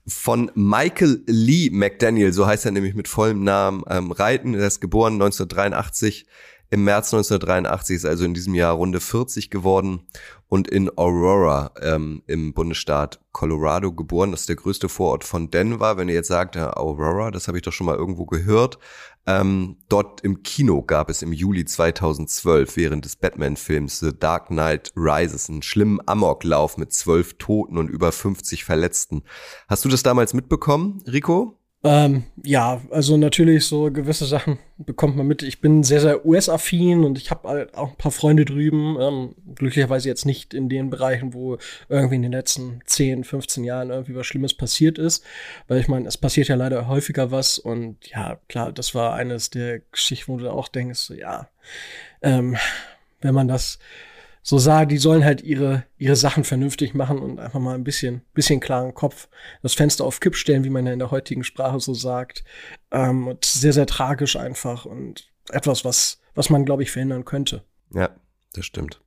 von 0.04 0.50
Michael 0.56 1.22
Lee 1.26 1.70
McDaniel, 1.70 2.32
so 2.32 2.44
heißt 2.44 2.66
er 2.66 2.72
nämlich 2.72 2.94
mit 2.94 3.06
vollem 3.06 3.44
Namen, 3.44 3.84
ähm, 3.88 4.10
reiten. 4.10 4.54
Er 4.54 4.66
ist 4.66 4.80
geboren 4.80 5.14
1983. 5.14 6.26
Im 6.72 6.84
März 6.84 7.12
1983 7.12 7.96
ist 7.96 8.06
also 8.06 8.24
in 8.24 8.32
diesem 8.32 8.54
Jahr 8.54 8.72
Runde 8.72 8.98
40 8.98 9.50
geworden 9.50 10.06
und 10.48 10.68
in 10.68 10.90
Aurora 10.96 11.70
ähm, 11.82 12.22
im 12.26 12.54
Bundesstaat 12.54 13.20
Colorado 13.30 13.92
geboren. 13.92 14.30
Das 14.30 14.40
ist 14.40 14.48
der 14.48 14.56
größte 14.56 14.88
Vorort 14.88 15.22
von 15.22 15.50
Denver. 15.50 15.98
Wenn 15.98 16.08
ihr 16.08 16.14
jetzt 16.14 16.28
sagt, 16.28 16.56
Aurora, 16.56 17.30
das 17.30 17.46
habe 17.46 17.58
ich 17.58 17.62
doch 17.62 17.74
schon 17.74 17.84
mal 17.84 17.96
irgendwo 17.96 18.24
gehört. 18.24 18.78
Ähm, 19.26 19.76
dort 19.90 20.22
im 20.22 20.42
Kino 20.42 20.80
gab 20.82 21.10
es 21.10 21.20
im 21.20 21.34
Juli 21.34 21.66
2012 21.66 22.74
während 22.78 23.04
des 23.04 23.16
Batman-Films 23.16 24.00
The 24.00 24.18
Dark 24.18 24.46
Knight 24.46 24.92
Rises 24.96 25.50
einen 25.50 25.60
schlimmen 25.60 26.00
Amoklauf 26.06 26.78
mit 26.78 26.94
zwölf 26.94 27.34
Toten 27.34 27.76
und 27.76 27.90
über 27.90 28.12
50 28.12 28.64
Verletzten. 28.64 29.24
Hast 29.68 29.84
du 29.84 29.90
das 29.90 30.02
damals 30.02 30.32
mitbekommen, 30.32 31.04
Rico? 31.06 31.61
Ähm, 31.84 32.24
ja, 32.44 32.80
also 32.90 33.16
natürlich 33.16 33.66
so 33.66 33.90
gewisse 33.90 34.24
Sachen 34.24 34.58
bekommt 34.78 35.16
man 35.16 35.26
mit. 35.26 35.42
Ich 35.42 35.60
bin 35.60 35.82
sehr, 35.82 36.00
sehr 36.00 36.24
US-affin 36.24 37.02
und 37.02 37.18
ich 37.18 37.32
habe 37.32 37.48
halt 37.48 37.74
auch 37.74 37.90
ein 37.90 37.96
paar 37.96 38.12
Freunde 38.12 38.44
drüben. 38.44 38.96
Ähm, 39.00 39.34
glücklicherweise 39.56 40.08
jetzt 40.08 40.24
nicht 40.24 40.54
in 40.54 40.68
den 40.68 40.90
Bereichen, 40.90 41.34
wo 41.34 41.58
irgendwie 41.88 42.16
in 42.16 42.22
den 42.22 42.32
letzten 42.32 42.80
10, 42.86 43.24
15 43.24 43.64
Jahren 43.64 43.90
irgendwie 43.90 44.14
was 44.14 44.26
Schlimmes 44.26 44.54
passiert 44.54 44.96
ist. 44.96 45.24
Weil 45.66 45.80
ich 45.80 45.88
meine, 45.88 46.06
es 46.06 46.16
passiert 46.16 46.46
ja 46.46 46.54
leider 46.54 46.86
häufiger 46.86 47.32
was 47.32 47.58
und 47.58 47.96
ja, 48.08 48.38
klar, 48.48 48.72
das 48.72 48.94
war 48.94 49.14
eines 49.14 49.50
der 49.50 49.80
Geschichten, 49.80 50.32
wo 50.32 50.36
du 50.36 50.50
auch 50.50 50.68
denkst, 50.68 51.00
so, 51.00 51.14
ja, 51.14 51.48
ähm, 52.22 52.56
wenn 53.20 53.34
man 53.34 53.48
das 53.48 53.80
so 54.42 54.58
sah, 54.58 54.84
die 54.84 54.98
sollen 54.98 55.24
halt 55.24 55.42
ihre, 55.42 55.84
ihre 55.98 56.16
Sachen 56.16 56.42
vernünftig 56.42 56.94
machen 56.94 57.20
und 57.20 57.38
einfach 57.38 57.60
mal 57.60 57.76
ein 57.76 57.84
bisschen, 57.84 58.22
bisschen 58.34 58.58
klaren 58.58 58.92
Kopf, 58.92 59.28
das 59.62 59.74
Fenster 59.74 60.04
auf 60.04 60.18
Kipp 60.18 60.34
stellen, 60.34 60.64
wie 60.64 60.70
man 60.70 60.84
ja 60.84 60.92
in 60.92 60.98
der 60.98 61.12
heutigen 61.12 61.44
Sprache 61.44 61.78
so 61.78 61.94
sagt. 61.94 62.42
Ähm, 62.90 63.28
und 63.28 63.44
sehr, 63.44 63.72
sehr 63.72 63.86
tragisch 63.86 64.36
einfach 64.36 64.84
und 64.84 65.30
etwas, 65.50 65.84
was, 65.84 66.20
was 66.34 66.50
man, 66.50 66.64
glaube 66.64 66.82
ich, 66.82 66.90
verhindern 66.90 67.24
könnte. 67.24 67.62
Ja, 67.94 68.10
das 68.52 68.66
stimmt. 68.66 69.00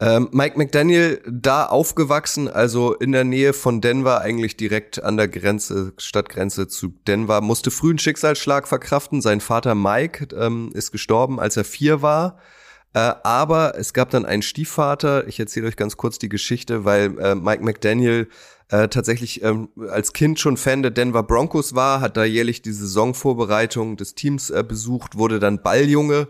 Ähm, 0.00 0.30
Mike 0.32 0.58
McDaniel, 0.58 1.22
da 1.30 1.66
aufgewachsen, 1.66 2.48
also 2.48 2.94
in 2.94 3.12
der 3.12 3.24
Nähe 3.24 3.52
von 3.52 3.80
Denver, 3.80 4.20
eigentlich 4.20 4.56
direkt 4.56 5.02
an 5.02 5.16
der 5.16 5.28
Grenze, 5.28 5.92
Stadtgrenze 5.98 6.66
zu 6.66 6.88
Denver, 7.06 7.40
musste 7.40 7.70
früh 7.70 7.90
einen 7.90 7.98
Schicksalsschlag 7.98 8.66
verkraften. 8.66 9.20
Sein 9.20 9.40
Vater 9.40 9.74
Mike 9.74 10.34
ähm, 10.34 10.72
ist 10.74 10.92
gestorben, 10.92 11.38
als 11.38 11.56
er 11.56 11.64
vier 11.64 12.02
war. 12.02 12.38
Äh, 12.94 13.12
aber 13.22 13.78
es 13.78 13.92
gab 13.92 14.10
dann 14.10 14.26
einen 14.26 14.42
Stiefvater. 14.42 15.26
Ich 15.26 15.40
erzähle 15.40 15.68
euch 15.68 15.76
ganz 15.76 15.96
kurz 15.96 16.18
die 16.18 16.28
Geschichte, 16.28 16.84
weil 16.84 17.18
äh, 17.18 17.34
Mike 17.34 17.64
McDaniel 17.64 18.28
äh, 18.68 18.88
tatsächlich 18.88 19.42
ähm, 19.42 19.68
als 19.90 20.12
Kind 20.12 20.40
schon 20.40 20.56
Fan 20.56 20.82
der 20.82 20.90
Denver 20.90 21.22
Broncos 21.22 21.74
war, 21.74 22.00
hat 22.00 22.16
da 22.16 22.24
jährlich 22.24 22.62
die 22.62 22.72
Saisonvorbereitung 22.72 23.96
des 23.96 24.14
Teams 24.14 24.50
äh, 24.50 24.64
besucht, 24.66 25.16
wurde 25.16 25.38
dann 25.38 25.62
Balljunge 25.62 26.28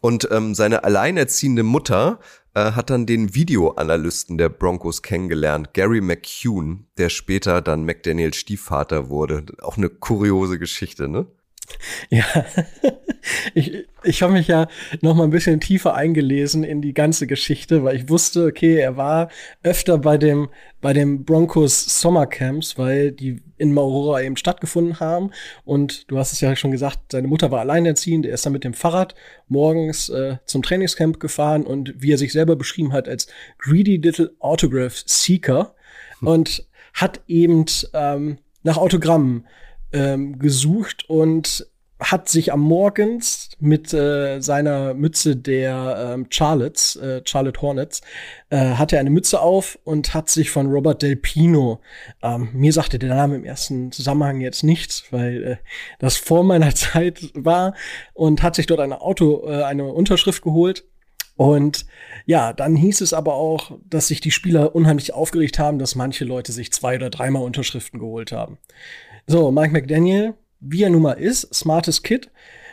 und 0.00 0.28
ähm, 0.30 0.54
seine 0.54 0.84
alleinerziehende 0.84 1.62
Mutter 1.62 2.20
äh, 2.54 2.72
hat 2.72 2.90
dann 2.90 3.06
den 3.06 3.34
Videoanalysten 3.34 4.38
der 4.38 4.48
Broncos 4.48 5.02
kennengelernt, 5.02 5.74
Gary 5.74 6.00
McCune, 6.00 6.84
der 6.96 7.08
später 7.08 7.62
dann 7.62 7.84
McDaniels 7.84 8.36
Stiefvater 8.36 9.08
wurde. 9.08 9.44
Auch 9.60 9.76
eine 9.76 9.88
kuriose 9.88 10.58
Geschichte, 10.58 11.08
ne? 11.08 11.26
Ja, 12.10 12.24
ich, 13.54 13.86
ich 14.02 14.22
habe 14.22 14.32
mich 14.32 14.48
ja 14.48 14.68
noch 15.00 15.14
mal 15.14 15.24
ein 15.24 15.30
bisschen 15.30 15.60
tiefer 15.60 15.94
eingelesen 15.94 16.64
in 16.64 16.80
die 16.80 16.94
ganze 16.94 17.26
Geschichte, 17.26 17.84
weil 17.84 17.96
ich 17.96 18.08
wusste, 18.08 18.46
okay, 18.46 18.76
er 18.76 18.96
war 18.96 19.28
öfter 19.62 19.98
bei 19.98 20.16
dem 20.16 20.48
bei 20.80 20.92
dem 20.92 21.24
Broncos 21.24 22.00
Sommercamps, 22.00 22.78
weil 22.78 23.10
die 23.10 23.42
in 23.56 23.76
Aurora 23.76 24.22
eben 24.22 24.36
stattgefunden 24.36 25.00
haben. 25.00 25.32
Und 25.64 26.10
du 26.10 26.18
hast 26.18 26.32
es 26.32 26.40
ja 26.40 26.54
schon 26.54 26.70
gesagt, 26.70 27.12
seine 27.12 27.26
Mutter 27.26 27.50
war 27.50 27.60
alleinerziehend. 27.60 28.24
Er 28.26 28.34
ist 28.34 28.46
dann 28.46 28.52
mit 28.52 28.64
dem 28.64 28.74
Fahrrad 28.74 29.14
morgens 29.48 30.08
äh, 30.08 30.36
zum 30.44 30.62
Trainingscamp 30.62 31.18
gefahren 31.18 31.64
und 31.64 31.94
wie 32.00 32.12
er 32.12 32.18
sich 32.18 32.32
selber 32.32 32.54
beschrieben 32.54 32.92
hat 32.92 33.08
als 33.08 33.26
greedy 33.58 33.96
little 33.96 34.30
autograph 34.38 35.02
seeker 35.04 35.74
und 36.20 36.66
hat 36.94 37.20
eben 37.26 37.64
ähm, 37.92 38.38
nach 38.62 38.76
Autogrammen 38.76 39.46
ähm, 39.92 40.38
gesucht 40.38 41.08
und 41.08 41.66
hat 42.00 42.28
sich 42.28 42.52
am 42.52 42.60
Morgens 42.60 43.50
mit 43.58 43.92
äh, 43.92 44.40
seiner 44.40 44.94
Mütze 44.94 45.36
der 45.36 46.14
ähm, 46.14 46.26
Charlottes, 46.30 46.94
äh, 46.96 47.22
Charlotte 47.24 47.60
Hornets, 47.60 48.02
äh, 48.50 48.74
hatte 48.74 48.96
er 48.96 49.00
eine 49.00 49.10
Mütze 49.10 49.40
auf 49.40 49.78
und 49.82 50.14
hat 50.14 50.30
sich 50.30 50.50
von 50.50 50.68
Robert 50.68 51.02
Del 51.02 51.16
Pino, 51.16 51.80
ähm, 52.22 52.50
mir 52.52 52.72
sagte 52.72 53.00
der 53.00 53.14
Name 53.14 53.34
im 53.34 53.44
ersten 53.44 53.90
Zusammenhang 53.90 54.40
jetzt 54.40 54.62
nichts, 54.62 55.06
weil 55.10 55.44
äh, 55.44 55.56
das 55.98 56.16
vor 56.16 56.44
meiner 56.44 56.72
Zeit 56.74 57.32
war 57.34 57.74
und 58.14 58.42
hat 58.42 58.54
sich 58.54 58.66
dort 58.66 58.80
eine 58.80 59.00
Auto, 59.00 59.48
äh, 59.48 59.64
eine 59.64 59.84
Unterschrift 59.86 60.42
geholt. 60.42 60.84
Und 61.34 61.86
ja, 62.26 62.52
dann 62.52 62.74
hieß 62.74 63.00
es 63.00 63.12
aber 63.12 63.34
auch, 63.34 63.78
dass 63.88 64.08
sich 64.08 64.20
die 64.20 64.32
Spieler 64.32 64.74
unheimlich 64.74 65.14
aufgeregt 65.14 65.60
haben, 65.60 65.78
dass 65.78 65.94
manche 65.94 66.24
Leute 66.24 66.50
sich 66.50 66.72
zwei 66.72 66.96
oder 66.96 67.10
dreimal 67.10 67.44
Unterschriften 67.44 68.00
geholt 68.00 68.32
haben. 68.32 68.58
So, 69.30 69.50
Mike 69.50 69.74
McDaniel, 69.74 70.32
wie 70.58 70.84
er 70.84 70.88
nun 70.88 71.02
mal 71.02 71.12
ist, 71.12 71.54
smartes 71.54 72.02
Kid, 72.02 72.30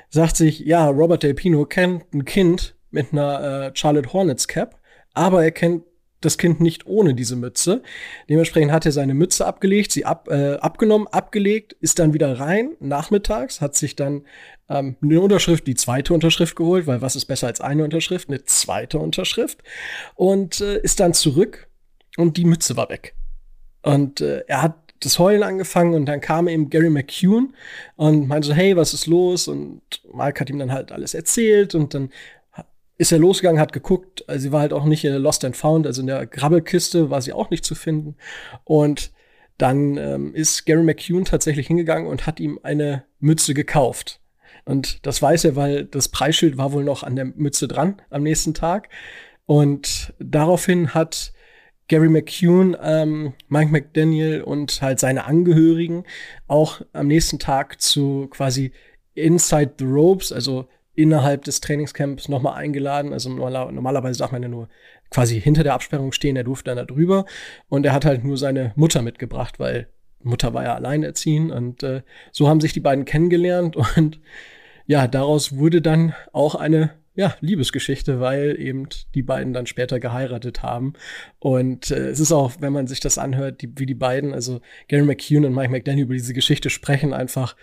sagt 0.09 0.37
sich, 0.37 0.59
ja, 0.59 0.87
Robert 0.87 1.21
Del 1.21 1.33
Pino 1.33 1.65
kennt 1.65 2.13
ein 2.13 2.23
Kind 2.23 2.77
mit 2.91 3.11
einer 3.11 3.65
äh, 3.65 3.71
Charlotte 3.73 4.13
Hornets 4.13 4.47
Cap, 4.47 4.79
aber 5.13 5.43
er 5.43 5.51
kennt 5.51 5.83
das 6.21 6.37
Kind 6.37 6.61
nicht 6.61 6.87
ohne 6.87 7.13
diese 7.13 7.35
Mütze. 7.35 7.83
Dementsprechend 8.29 8.71
hat 8.71 8.85
er 8.85 8.93
seine 8.93 9.13
Mütze 9.13 9.45
abgelegt, 9.45 9.91
sie 9.91 10.05
ab, 10.05 10.29
äh, 10.31 10.53
abgenommen, 10.53 11.07
abgelegt, 11.07 11.73
ist 11.81 11.99
dann 11.99 12.13
wieder 12.13 12.39
rein, 12.39 12.77
nachmittags, 12.79 13.59
hat 13.59 13.75
sich 13.75 13.97
dann 13.97 14.25
ähm, 14.69 14.95
eine 15.01 15.19
Unterschrift, 15.19 15.67
die 15.67 15.75
zweite 15.75 16.13
Unterschrift 16.13 16.55
geholt, 16.55 16.87
weil 16.87 17.01
was 17.01 17.17
ist 17.17 17.25
besser 17.25 17.47
als 17.47 17.59
eine 17.59 17.83
Unterschrift? 17.83 18.29
Eine 18.29 18.45
zweite 18.45 18.97
Unterschrift. 18.97 19.61
Und 20.15 20.61
äh, 20.61 20.79
ist 20.79 21.01
dann 21.01 21.13
zurück 21.13 21.67
und 22.15 22.37
die 22.37 22.45
Mütze 22.45 22.77
war 22.77 22.87
weg. 22.87 23.13
Und 23.81 24.21
äh, 24.21 24.45
er 24.47 24.61
hat 24.61 24.84
das 24.99 25.19
Heulen 25.19 25.43
angefangen 25.43 25.93
und 25.93 26.05
dann 26.05 26.21
kam 26.21 26.47
eben 26.47 26.69
Gary 26.69 26.89
McCune 26.89 27.49
und 27.95 28.27
meinte 28.27 28.47
so, 28.47 28.53
hey, 28.53 28.75
was 28.75 28.93
ist 28.93 29.07
los? 29.07 29.47
Und 29.47 29.81
Mike 30.13 30.39
hat 30.39 30.49
ihm 30.49 30.59
dann 30.59 30.71
halt 30.71 30.91
alles 30.91 31.13
erzählt 31.13 31.75
und 31.75 31.93
dann 31.93 32.09
ist 32.97 33.11
er 33.11 33.19
losgegangen, 33.19 33.59
hat 33.59 33.73
geguckt, 33.73 34.23
also 34.27 34.41
sie 34.41 34.51
war 34.51 34.61
halt 34.61 34.73
auch 34.73 34.85
nicht 34.85 35.03
in 35.03 35.11
der 35.11 35.19
Lost 35.19 35.43
and 35.43 35.57
Found, 35.57 35.85
also 35.85 36.01
in 36.01 36.07
der 36.07 36.25
Grabbelkiste 36.25 37.09
war 37.09 37.21
sie 37.21 37.33
auch 37.33 37.49
nicht 37.49 37.65
zu 37.65 37.75
finden. 37.75 38.15
Und 38.63 39.11
dann 39.57 39.97
ähm, 39.97 40.33
ist 40.33 40.65
Gary 40.65 40.83
McCune 40.83 41.25
tatsächlich 41.25 41.67
hingegangen 41.67 42.07
und 42.07 42.25
hat 42.25 42.39
ihm 42.39 42.59
eine 42.63 43.03
Mütze 43.19 43.53
gekauft. 43.53 44.21
Und 44.63 45.05
das 45.05 45.21
weiß 45.21 45.45
er, 45.45 45.55
weil 45.55 45.85
das 45.85 46.09
Preisschild 46.09 46.57
war 46.57 46.71
wohl 46.71 46.83
noch 46.83 47.03
an 47.03 47.15
der 47.15 47.25
Mütze 47.25 47.67
dran 47.67 48.01
am 48.09 48.23
nächsten 48.23 48.53
Tag. 48.53 48.89
Und 49.45 50.13
daraufhin 50.19 50.93
hat 50.93 51.33
Gary 51.87 52.09
McCune, 52.09 52.77
ähm, 52.81 53.33
Mike 53.47 53.71
McDaniel 53.71 54.41
und 54.41 54.81
halt 54.81 54.99
seine 54.99 55.25
Angehörigen 55.25 56.03
auch 56.47 56.81
am 56.93 57.07
nächsten 57.07 57.39
Tag 57.39 57.81
zu 57.81 58.27
quasi 58.31 58.71
Inside 59.13 59.75
the 59.79 59.85
Ropes, 59.85 60.31
also 60.31 60.67
innerhalb 60.95 61.43
des 61.43 61.61
Trainingscamps 61.61 62.29
nochmal 62.29 62.55
eingeladen. 62.55 63.13
Also 63.13 63.29
normalerweise 63.29 64.17
sagt 64.17 64.31
man 64.31 64.41
ja 64.41 64.49
nur 64.49 64.69
quasi 65.11 65.39
hinter 65.39 65.63
der 65.63 65.73
Absperrung 65.73 66.11
stehen, 66.11 66.35
er 66.35 66.43
durfte 66.43 66.71
dann 66.71 66.77
da 66.77 66.85
drüber. 66.85 67.25
Und 67.69 67.85
er 67.85 67.93
hat 67.93 68.05
halt 68.05 68.23
nur 68.23 68.37
seine 68.37 68.73
Mutter 68.75 69.01
mitgebracht, 69.01 69.59
weil 69.59 69.87
Mutter 70.23 70.53
war 70.53 70.63
ja 70.63 70.75
alleinerziehend. 70.75 71.51
Und 71.51 71.83
äh, 71.83 72.01
so 72.31 72.47
haben 72.49 72.61
sich 72.61 72.73
die 72.73 72.79
beiden 72.79 73.05
kennengelernt. 73.05 73.75
Und 73.97 74.19
ja, 74.87 75.07
daraus 75.07 75.55
wurde 75.55 75.81
dann 75.81 76.13
auch 76.31 76.55
eine 76.55 76.91
ja, 77.15 77.35
Liebesgeschichte, 77.39 78.19
weil 78.19 78.59
eben 78.59 78.87
die 79.13 79.23
beiden 79.23 79.53
dann 79.53 79.67
später 79.67 79.99
geheiratet 79.99 80.63
haben. 80.63 80.93
Und 81.39 81.91
äh, 81.91 82.09
es 82.09 82.19
ist 82.19 82.31
auch, 82.31 82.53
wenn 82.59 82.73
man 82.73 82.87
sich 82.87 82.99
das 82.99 83.17
anhört, 83.17 83.61
die, 83.61 83.71
wie 83.77 83.85
die 83.85 83.95
beiden, 83.95 84.33
also 84.33 84.59
Gary 84.87 85.03
McCune 85.03 85.47
und 85.47 85.53
Mike 85.53 85.71
McDaniel 85.71 86.05
über 86.05 86.13
diese 86.13 86.33
Geschichte 86.33 86.69
sprechen, 86.69 87.13
einfach 87.13 87.55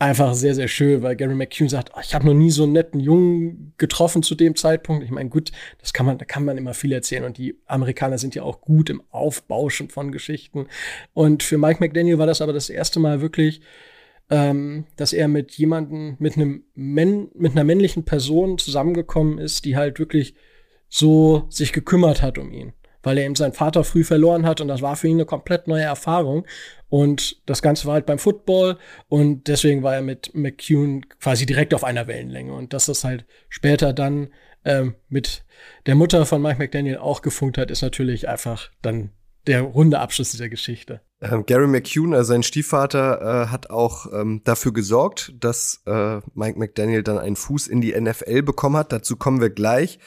einfach 0.00 0.32
sehr, 0.32 0.54
sehr 0.54 0.66
schön, 0.66 1.02
weil 1.02 1.14
Gary 1.14 1.34
McCune 1.34 1.68
sagt, 1.68 1.92
oh, 1.94 2.00
ich 2.02 2.14
habe 2.14 2.24
noch 2.24 2.34
nie 2.34 2.50
so 2.50 2.62
einen 2.62 2.72
netten 2.72 3.00
Jungen 3.00 3.74
getroffen 3.76 4.22
zu 4.22 4.34
dem 4.34 4.56
Zeitpunkt. 4.56 5.04
Ich 5.04 5.10
meine, 5.10 5.28
gut, 5.28 5.52
das 5.78 5.92
kann 5.92 6.06
man, 6.06 6.16
da 6.16 6.24
kann 6.24 6.44
man 6.44 6.56
immer 6.56 6.72
viel 6.72 6.92
erzählen 6.92 7.24
und 7.24 7.36
die 7.36 7.60
Amerikaner 7.66 8.16
sind 8.16 8.34
ja 8.34 8.42
auch 8.42 8.62
gut 8.62 8.88
im 8.88 9.02
Aufbauschen 9.10 9.90
von 9.90 10.10
Geschichten. 10.10 10.68
Und 11.12 11.42
für 11.42 11.58
Mike 11.58 11.80
McDaniel 11.80 12.18
war 12.18 12.26
das 12.26 12.40
aber 12.40 12.54
das 12.54 12.70
erste 12.70 12.98
Mal 12.98 13.20
wirklich, 13.20 13.60
ähm, 14.30 14.86
dass 14.96 15.12
er 15.12 15.28
mit 15.28 15.52
jemanden, 15.52 16.16
mit 16.18 16.36
einem 16.36 16.64
Men 16.74 17.28
mit 17.34 17.52
einer 17.52 17.64
männlichen 17.64 18.04
Person 18.04 18.58
zusammengekommen 18.58 19.38
ist, 19.38 19.64
die 19.64 19.76
halt 19.76 19.98
wirklich 19.98 20.34
so 20.88 21.46
sich 21.50 21.72
gekümmert 21.72 22.22
hat 22.22 22.38
um 22.38 22.50
ihn 22.52 22.72
weil 23.02 23.18
er 23.18 23.24
eben 23.24 23.34
seinen 23.34 23.52
Vater 23.52 23.84
früh 23.84 24.04
verloren 24.04 24.46
hat 24.46 24.60
und 24.60 24.68
das 24.68 24.82
war 24.82 24.96
für 24.96 25.08
ihn 25.08 25.16
eine 25.16 25.24
komplett 25.24 25.68
neue 25.68 25.82
Erfahrung. 25.82 26.46
Und 26.88 27.40
das 27.46 27.62
Ganze 27.62 27.86
war 27.86 27.94
halt 27.94 28.06
beim 28.06 28.18
Football 28.18 28.78
und 29.08 29.46
deswegen 29.46 29.82
war 29.82 29.94
er 29.94 30.02
mit 30.02 30.34
McCune 30.34 31.02
quasi 31.20 31.46
direkt 31.46 31.72
auf 31.72 31.84
einer 31.84 32.06
Wellenlänge. 32.06 32.52
Und 32.52 32.72
dass 32.72 32.86
das 32.86 33.04
halt 33.04 33.24
später 33.48 33.92
dann 33.92 34.28
ähm, 34.64 34.96
mit 35.08 35.44
der 35.86 35.94
Mutter 35.94 36.26
von 36.26 36.42
Mike 36.42 36.58
McDaniel 36.58 36.98
auch 36.98 37.22
gefunkt 37.22 37.58
hat, 37.58 37.70
ist 37.70 37.82
natürlich 37.82 38.28
einfach 38.28 38.70
dann 38.82 39.10
der 39.46 39.62
runde 39.62 39.98
Abschluss 39.98 40.30
dieser 40.30 40.48
Geschichte. 40.48 41.00
Ähm, 41.20 41.44
Gary 41.46 41.66
McCune, 41.66 42.16
also 42.16 42.32
sein 42.32 42.42
Stiefvater, 42.42 43.44
äh, 43.44 43.46
hat 43.48 43.70
auch 43.70 44.06
ähm, 44.12 44.40
dafür 44.44 44.72
gesorgt, 44.72 45.34
dass 45.38 45.82
äh, 45.86 46.20
Mike 46.34 46.58
McDaniel 46.58 47.02
dann 47.02 47.18
einen 47.18 47.36
Fuß 47.36 47.66
in 47.66 47.80
die 47.80 47.98
NFL 47.98 48.42
bekommen 48.42 48.76
hat. 48.76 48.92
Dazu 48.92 49.16
kommen 49.16 49.40
wir 49.40 49.50
gleich 49.50 49.98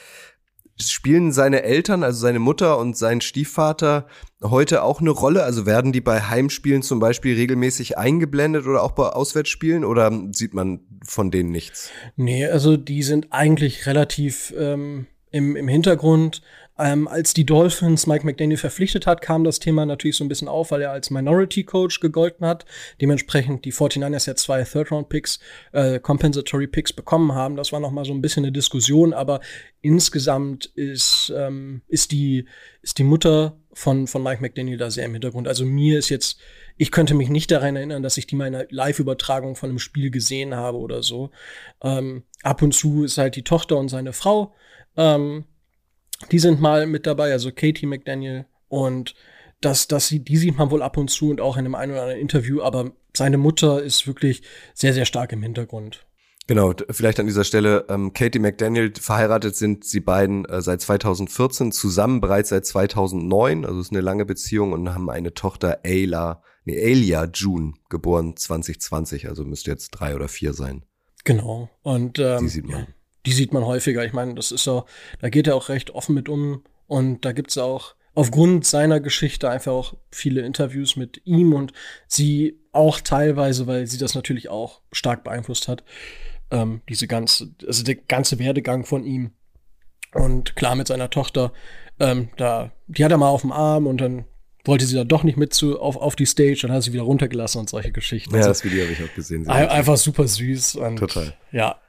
spielen 0.80 1.32
seine 1.32 1.62
Eltern, 1.62 2.02
also 2.02 2.20
seine 2.20 2.38
Mutter 2.38 2.78
und 2.78 2.96
sein 2.96 3.20
Stiefvater 3.20 4.06
heute 4.42 4.82
auch 4.82 5.00
eine 5.00 5.10
Rolle? 5.10 5.44
Also 5.44 5.66
werden 5.66 5.92
die 5.92 6.00
bei 6.00 6.20
Heimspielen 6.20 6.82
zum 6.82 6.98
Beispiel 6.98 7.36
regelmäßig 7.36 7.96
eingeblendet 7.96 8.66
oder 8.66 8.82
auch 8.82 8.92
bei 8.92 9.08
Auswärtsspielen 9.08 9.84
oder 9.84 10.10
sieht 10.32 10.54
man 10.54 10.80
von 11.04 11.30
denen 11.30 11.50
nichts? 11.50 11.90
Nee, 12.16 12.46
also 12.46 12.76
die 12.76 13.02
sind 13.02 13.28
eigentlich 13.30 13.86
relativ 13.86 14.52
ähm, 14.56 15.06
im, 15.30 15.56
im 15.56 15.68
Hintergrund. 15.68 16.42
Ähm, 16.76 17.06
als 17.06 17.34
die 17.34 17.46
Dolphins 17.46 18.06
Mike 18.06 18.26
McDaniel 18.26 18.56
verpflichtet 18.56 19.06
hat, 19.06 19.20
kam 19.20 19.44
das 19.44 19.60
Thema 19.60 19.86
natürlich 19.86 20.16
so 20.16 20.24
ein 20.24 20.28
bisschen 20.28 20.48
auf, 20.48 20.72
weil 20.72 20.82
er 20.82 20.90
als 20.90 21.10
Minority 21.10 21.62
Coach 21.62 22.00
gegolten 22.00 22.44
hat. 22.46 22.64
Dementsprechend 23.00 23.64
die 23.64 23.72
49ers 23.72 24.26
ja 24.26 24.34
zwei 24.34 24.64
Third-Round-Picks, 24.64 25.38
äh, 25.72 26.00
Compensatory 26.00 26.66
Picks 26.66 26.92
bekommen 26.92 27.32
haben. 27.32 27.54
Das 27.54 27.72
war 27.72 27.78
noch 27.78 27.92
mal 27.92 28.04
so 28.04 28.12
ein 28.12 28.20
bisschen 28.20 28.44
eine 28.44 28.52
Diskussion, 28.52 29.12
aber 29.12 29.40
insgesamt 29.82 30.66
ist, 30.74 31.32
ähm, 31.36 31.82
ist, 31.86 32.10
die, 32.10 32.46
ist 32.82 32.98
die 32.98 33.04
Mutter 33.04 33.56
von, 33.72 34.08
von 34.08 34.22
Mike 34.22 34.42
McDaniel 34.42 34.76
da 34.76 34.90
sehr 34.90 35.04
im 35.04 35.12
Hintergrund. 35.12 35.46
Also 35.46 35.64
mir 35.64 35.98
ist 35.98 36.08
jetzt, 36.08 36.40
ich 36.76 36.90
könnte 36.90 37.14
mich 37.14 37.28
nicht 37.28 37.52
daran 37.52 37.76
erinnern, 37.76 38.02
dass 38.02 38.16
ich 38.16 38.26
die 38.26 38.34
mal 38.34 38.48
in 38.48 38.54
einer 38.56 38.66
Live-Übertragung 38.70 39.54
von 39.54 39.70
einem 39.70 39.78
Spiel 39.78 40.10
gesehen 40.10 40.56
habe 40.56 40.78
oder 40.78 41.04
so. 41.04 41.30
Ähm, 41.82 42.24
ab 42.42 42.62
und 42.62 42.74
zu 42.74 43.04
ist 43.04 43.18
halt 43.18 43.36
die 43.36 43.44
Tochter 43.44 43.76
und 43.76 43.90
seine 43.90 44.12
Frau 44.12 44.54
ähm, 44.96 45.44
die 46.30 46.38
sind 46.38 46.60
mal 46.60 46.86
mit 46.86 47.06
dabei, 47.06 47.32
also 47.32 47.50
Katie 47.52 47.86
McDaniel. 47.86 48.46
Und 48.68 49.14
das, 49.60 49.88
das, 49.88 50.08
die 50.08 50.36
sieht 50.36 50.58
man 50.58 50.70
wohl 50.70 50.82
ab 50.82 50.96
und 50.96 51.10
zu 51.10 51.30
und 51.30 51.40
auch 51.40 51.56
in 51.56 51.64
einem 51.64 51.74
ein 51.74 51.90
oder 51.90 52.02
anderen 52.02 52.20
Interview, 52.20 52.62
aber 52.62 52.92
seine 53.16 53.38
Mutter 53.38 53.82
ist 53.82 54.06
wirklich 54.06 54.42
sehr, 54.74 54.92
sehr 54.92 55.04
stark 55.04 55.32
im 55.32 55.42
Hintergrund. 55.42 56.06
Genau, 56.46 56.74
vielleicht 56.90 57.20
an 57.20 57.26
dieser 57.26 57.44
Stelle, 57.44 57.86
ähm, 57.88 58.12
Katie 58.12 58.38
McDaniel, 58.38 58.92
verheiratet 59.00 59.56
sind 59.56 59.84
sie 59.84 60.00
beiden 60.00 60.44
äh, 60.44 60.60
seit 60.60 60.82
2014, 60.82 61.72
zusammen 61.72 62.20
bereits 62.20 62.50
seit 62.50 62.66
2009, 62.66 63.64
also 63.64 63.80
ist 63.80 63.92
eine 63.92 64.02
lange 64.02 64.26
Beziehung 64.26 64.72
und 64.72 64.92
haben 64.92 65.08
eine 65.08 65.32
Tochter 65.32 65.78
Ayla, 65.84 66.42
nee, 66.64 66.78
Ayla 66.78 67.30
June, 67.32 67.72
geboren 67.88 68.36
2020, 68.36 69.28
also 69.28 69.44
müsste 69.44 69.70
jetzt 69.70 69.90
drei 69.92 70.14
oder 70.14 70.28
vier 70.28 70.52
sein. 70.52 70.84
Genau, 71.24 71.70
und 71.82 72.18
ähm, 72.18 72.40
die 72.40 72.48
sieht 72.48 72.68
man 72.68 72.88
die 73.26 73.32
sieht 73.32 73.52
man 73.52 73.64
häufiger. 73.64 74.04
Ich 74.04 74.12
meine, 74.12 74.34
das 74.34 74.52
ist 74.52 74.66
ja, 74.66 74.84
da 75.20 75.28
geht 75.28 75.46
er 75.46 75.56
auch 75.56 75.68
recht 75.68 75.90
offen 75.90 76.14
mit 76.14 76.28
um. 76.28 76.62
Und 76.86 77.24
da 77.24 77.32
gibt's 77.32 77.56
auch 77.56 77.94
aufgrund 78.14 78.66
seiner 78.66 79.00
Geschichte 79.00 79.50
einfach 79.50 79.72
auch 79.72 79.94
viele 80.10 80.42
Interviews 80.42 80.96
mit 80.96 81.22
ihm 81.24 81.52
und 81.52 81.72
sie 82.06 82.60
auch 82.72 83.00
teilweise, 83.00 83.66
weil 83.66 83.86
sie 83.86 83.98
das 83.98 84.14
natürlich 84.14 84.48
auch 84.48 84.80
stark 84.92 85.24
beeinflusst 85.24 85.68
hat, 85.68 85.84
ähm, 86.50 86.82
diese 86.88 87.06
ganze, 87.06 87.54
also 87.66 87.82
der 87.82 87.96
ganze 87.96 88.38
Werdegang 88.38 88.84
von 88.84 89.04
ihm. 89.04 89.32
Und 90.12 90.54
klar 90.54 90.76
mit 90.76 90.86
seiner 90.86 91.10
Tochter, 91.10 91.52
ähm, 91.98 92.28
da, 92.36 92.70
die 92.86 93.04
hat 93.04 93.10
er 93.10 93.18
mal 93.18 93.28
auf 93.28 93.40
dem 93.40 93.52
Arm 93.52 93.86
und 93.86 94.00
dann 94.00 94.26
wollte 94.64 94.86
sie 94.86 94.94
da 94.94 95.04
doch 95.04 95.24
nicht 95.24 95.36
mit 95.36 95.52
zu, 95.52 95.80
auf, 95.80 95.96
auf 95.96 96.16
die 96.16 96.26
Stage, 96.26 96.60
dann 96.62 96.72
hat 96.72 96.82
sie 96.82 96.92
wieder 96.92 97.02
runtergelassen 97.02 97.60
und 97.60 97.68
solche 97.68 97.92
Geschichten. 97.92 98.30
Ja, 98.30 98.38
also, 98.38 98.50
das 98.50 98.64
Video 98.64 98.84
habe 98.84 98.92
ich 98.92 99.02
auch 99.02 99.14
gesehen. 99.14 99.48
Einfach 99.48 99.96
super 99.96 100.26
süß. 100.26 100.76
Und, 100.76 100.96
Total. 100.96 101.34
Ja, 101.52 101.80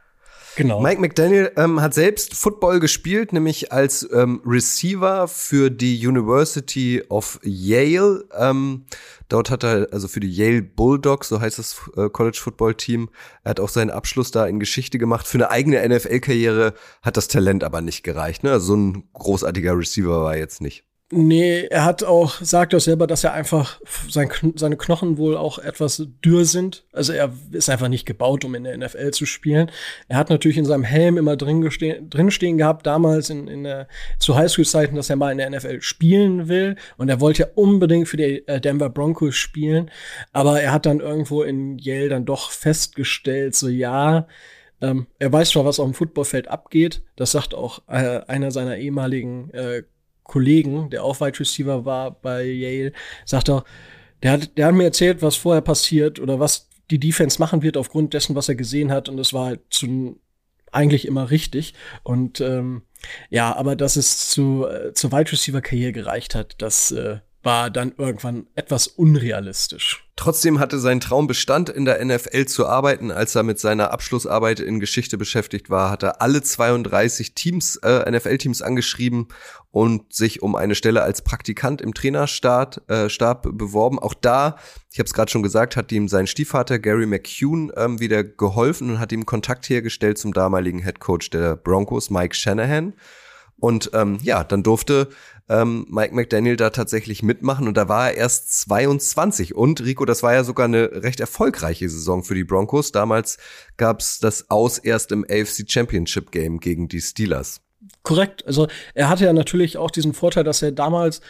Genau. 0.56 0.80
Mike 0.80 1.02
McDaniel 1.02 1.52
ähm, 1.58 1.82
hat 1.82 1.94
selbst 1.94 2.34
Football 2.34 2.80
gespielt, 2.80 3.34
nämlich 3.34 3.74
als 3.74 4.08
ähm, 4.14 4.42
Receiver 4.46 5.28
für 5.28 5.70
die 5.70 6.08
University 6.08 7.04
of 7.10 7.40
Yale. 7.44 8.24
Ähm, 8.34 8.86
dort 9.28 9.50
hat 9.50 9.64
er, 9.64 9.90
also 9.92 10.08
für 10.08 10.22
die 10.22 10.32
Yale 10.32 10.62
Bulldogs, 10.62 11.28
so 11.28 11.42
heißt 11.42 11.60
das 11.60 11.82
äh, 11.98 12.10
College 12.10 12.40
Football 12.42 12.76
Team, 12.76 13.10
er 13.44 13.52
hat 13.52 13.60
auch 13.60 13.70
seinen 13.70 13.92
Abschluss 13.92 14.32
da 14.32 14.46
in 14.48 14.60
Geschichte 14.60 14.98
gemacht. 14.98 15.28
Für 15.28 15.38
eine 15.38 15.52
eigene 15.52 15.88
NFL-Karriere 15.88 16.74
hat 17.02 17.18
das 17.18 17.28
Talent 17.28 17.64
aber 17.64 17.82
nicht 17.82 18.04
gereicht. 18.04 18.44
Ne? 18.44 18.52
Also 18.52 18.68
so 18.68 18.78
ein 18.78 19.10
großartiger 19.14 19.78
Receiver 19.78 20.24
war 20.24 20.34
er 20.36 20.40
jetzt 20.40 20.62
nicht. 20.62 20.86
Nee, 21.12 21.68
er 21.70 21.86
hat 21.86 22.04
auch, 22.04 22.42
sagt 22.42 22.74
auch 22.74 22.80
selber, 22.80 23.06
dass 23.06 23.24
er 23.24 23.34
einfach, 23.34 23.80
sein, 24.10 24.28
seine 24.56 24.76
Knochen 24.76 25.20
wohl 25.20 25.38
auch 25.38 25.60
etwas 25.60 26.04
dürr 26.26 26.46
sind. 26.46 26.84
Also 26.94 27.14
er 27.14 27.32
ist 27.52 27.70
einfach 27.70 27.90
nicht 27.90 28.08
gebaut, 28.08 28.44
um 28.44 28.56
in 28.56 28.64
der 28.64 28.76
NFL 28.76 29.12
zu 29.12 29.28
spielen. 29.28 29.70
Er 30.08 30.18
hat 30.18 30.32
natürlich 30.32 30.58
in 30.58 30.66
seinem 30.66 30.84
Helm 30.84 31.18
immer 31.20 31.38
drin, 31.38 31.62
gestehen, 31.62 32.10
drin 32.10 32.32
stehen 32.32 32.58
gehabt, 32.58 32.88
damals 32.88 33.30
in, 33.30 33.48
in 33.48 33.66
der, 33.66 33.88
zu 34.18 34.36
Highschool-Zeiten, 34.36 34.96
dass 34.96 35.12
er 35.12 35.16
mal 35.16 35.32
in 35.32 35.38
der 35.38 35.52
NFL 35.52 35.80
spielen 35.82 36.48
will. 36.48 36.76
Und 36.98 37.08
er 37.08 37.22
wollte 37.22 37.44
ja 37.44 37.50
unbedingt 37.54 38.08
für 38.08 38.18
die 38.18 38.48
äh, 38.48 38.60
Denver 38.60 38.90
Broncos 38.90 39.36
spielen. 39.36 39.92
Aber 40.34 40.60
er 40.60 40.72
hat 40.72 40.88
dann 40.88 41.02
irgendwo 41.02 41.44
in 41.44 41.78
Yale 41.78 42.10
dann 42.10 42.26
doch 42.26 42.50
festgestellt, 42.50 43.54
so 43.54 43.68
ja, 43.68 44.28
ähm, 44.82 45.06
er 45.20 45.32
weiß 45.32 45.52
schon, 45.52 45.66
was 45.66 45.80
auf 45.80 45.86
dem 45.86 45.94
Footballfeld 45.94 46.48
abgeht. 46.48 47.04
Das 47.16 47.32
sagt 47.32 47.54
auch 47.54 47.84
äh, 47.88 48.22
einer 48.28 48.50
seiner 48.50 48.78
ehemaligen 48.78 49.52
äh, 49.52 49.84
Kollegen, 50.26 50.90
der 50.90 51.04
auch 51.04 51.22
Wide 51.22 51.40
Receiver 51.40 51.86
war 51.86 52.12
bei 52.12 52.44
Yale, 52.44 52.92
sagt 53.24 53.50
auch, 53.50 53.64
der 54.22 54.34
hat, 54.34 54.58
der 54.58 54.68
hat 54.68 54.76
mir 54.76 54.84
erzählt, 54.84 55.22
was 55.22 55.36
vorher 55.36 55.62
passiert 55.62 56.20
oder 56.20 56.40
was 56.40 56.70
die 56.92 57.00
Defense 57.00 57.40
machen 57.40 57.62
wird 57.62 57.78
aufgrund 57.78 58.14
dessen, 58.14 58.36
was 58.36 58.50
er 58.50 58.56
gesehen 58.56 58.92
hat. 58.92 59.08
Und 59.10 59.20
es 59.20 59.34
war 59.34 59.46
halt 59.48 59.62
zu, 59.70 60.20
eigentlich 60.72 61.08
immer 61.08 61.30
richtig. 61.32 61.74
Und 62.04 62.42
ähm, 62.42 62.84
ja, 63.30 63.56
aber 63.56 63.76
dass 63.76 63.96
es 63.96 64.30
zu, 64.30 64.66
äh, 64.68 64.94
zur 64.94 65.12
Wide 65.12 65.32
Receiver 65.32 65.62
Karriere 65.62 65.92
gereicht 65.92 66.36
hat, 66.36 66.56
das 66.60 66.92
äh, 66.92 67.20
war 67.46 67.70
dann 67.70 67.94
irgendwann 67.98 68.48
etwas 68.56 68.88
unrealistisch. 68.88 70.02
Trotzdem 70.16 70.60
hatte 70.60 70.80
sein 70.80 71.00
Traum 71.00 71.28
Bestand, 71.28 71.70
in 71.70 71.86
der 71.86 72.04
NFL 72.04 72.46
zu 72.46 72.66
arbeiten. 72.66 73.12
Als 73.12 73.36
er 73.36 73.44
mit 73.44 73.60
seiner 73.60 73.92
Abschlussarbeit 73.92 74.60
in 74.62 74.80
Geschichte 74.80 75.18
beschäftigt 75.18 75.70
war, 75.70 75.92
hat 75.92 76.04
er 76.04 76.22
alle 76.22 76.42
32 76.42 77.36
Teams, 77.36 77.76
äh, 77.78 78.10
NFL-Teams 78.10 78.62
angeschrieben 78.62 79.28
und 79.72 80.14
sich 80.14 80.42
um 80.42 80.56
eine 80.56 80.74
Stelle 80.74 81.04
als 81.04 81.22
Praktikant 81.22 81.82
im 81.82 81.94
Trainerstab 81.94 82.90
äh, 82.90 83.10
Stab 83.10 83.44
beworben. 83.52 84.00
Auch 84.00 84.14
da, 84.14 84.56
ich 84.92 85.00
habe 85.00 85.06
es 85.08 85.14
gerade 85.14 85.30
schon 85.30 85.44
gesagt, 85.44 85.76
hat 85.76 85.92
ihm 85.92 86.08
sein 86.08 86.28
Stiefvater 86.28 86.80
Gary 86.80 87.06
McCune 87.06 87.74
ähm, 87.76 88.00
wieder 88.00 88.24
geholfen 88.24 88.90
und 88.90 89.00
hat 89.00 89.12
ihm 89.12 89.26
Kontakt 89.26 89.70
hergestellt 89.70 90.18
zum 90.18 90.34
damaligen 90.34 90.80
Head 90.80 91.00
Coach 91.00 91.30
der 91.30 91.58
Broncos, 91.58 92.10
Mike 92.10 92.36
Shanahan. 92.36 92.94
Und 93.58 93.92
ähm, 93.94 94.20
ja, 94.22 94.44
dann 94.44 94.64
durfte 94.64 95.10
ähm, 95.48 95.86
Mike 95.90 96.14
McDaniel 96.14 96.56
da 96.56 96.72
tatsächlich 96.72 97.22
mitmachen 97.24 97.68
und 97.68 97.78
da 97.78 97.88
war 97.88 98.10
er 98.10 98.18
erst 98.18 98.62
22 98.62 99.56
und 99.56 99.82
Rico, 99.82 100.06
das 100.06 100.24
war 100.24 100.34
ja 100.34 100.44
sogar 100.44 100.66
eine 100.66 101.04
recht 101.04 101.20
erfolgreiche 101.20 101.88
Saison 101.88 102.24
für 102.24 102.36
die 102.36 102.44
Broncos. 102.44 102.92
Damals 102.92 103.38
gab's 103.78 104.20
das 104.20 104.50
Aus 104.50 104.80
erst 104.80 105.12
im 105.12 105.24
AFC 105.24 105.70
Championship 105.70 106.32
Game 106.32 106.60
gegen 106.60 106.88
die 106.88 107.02
Steelers. 107.02 107.62
Korrekt. 108.02 108.46
Also 108.48 108.68
er 108.94 109.10
hatte 109.10 109.26
ja 109.26 109.34
natürlich 109.34 109.78
auch 109.78 109.92
diesen 109.92 110.14
Vorteil, 110.14 110.44
dass 110.44 110.62
er 110.62 110.72
damals 110.72 111.22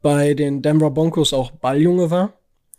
bei 0.00 0.34
den 0.34 0.62
Denver 0.62 0.90
Broncos 0.90 1.32
auch 1.32 1.50
Balljunge 1.50 2.10
war. 2.10 2.34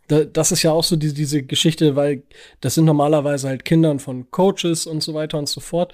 Da, 0.08 0.24
das 0.24 0.51
ist 0.51 0.63
ja 0.63 0.72
auch 0.72 0.84
so 0.84 0.96
diese, 0.96 1.13
diese 1.13 1.44
Geschichte, 1.44 1.96
weil 1.96 2.24
das 2.62 2.75
sind 2.75 2.86
normalerweise 2.86 3.48
halt 3.48 3.65
Kindern 3.65 4.00
von 4.00 4.32
Coaches 4.32 4.88
und 4.88 5.03
so 5.03 5.13
weiter 5.13 5.38
und 5.38 5.48
so 5.48 5.62
fort. 5.62 5.94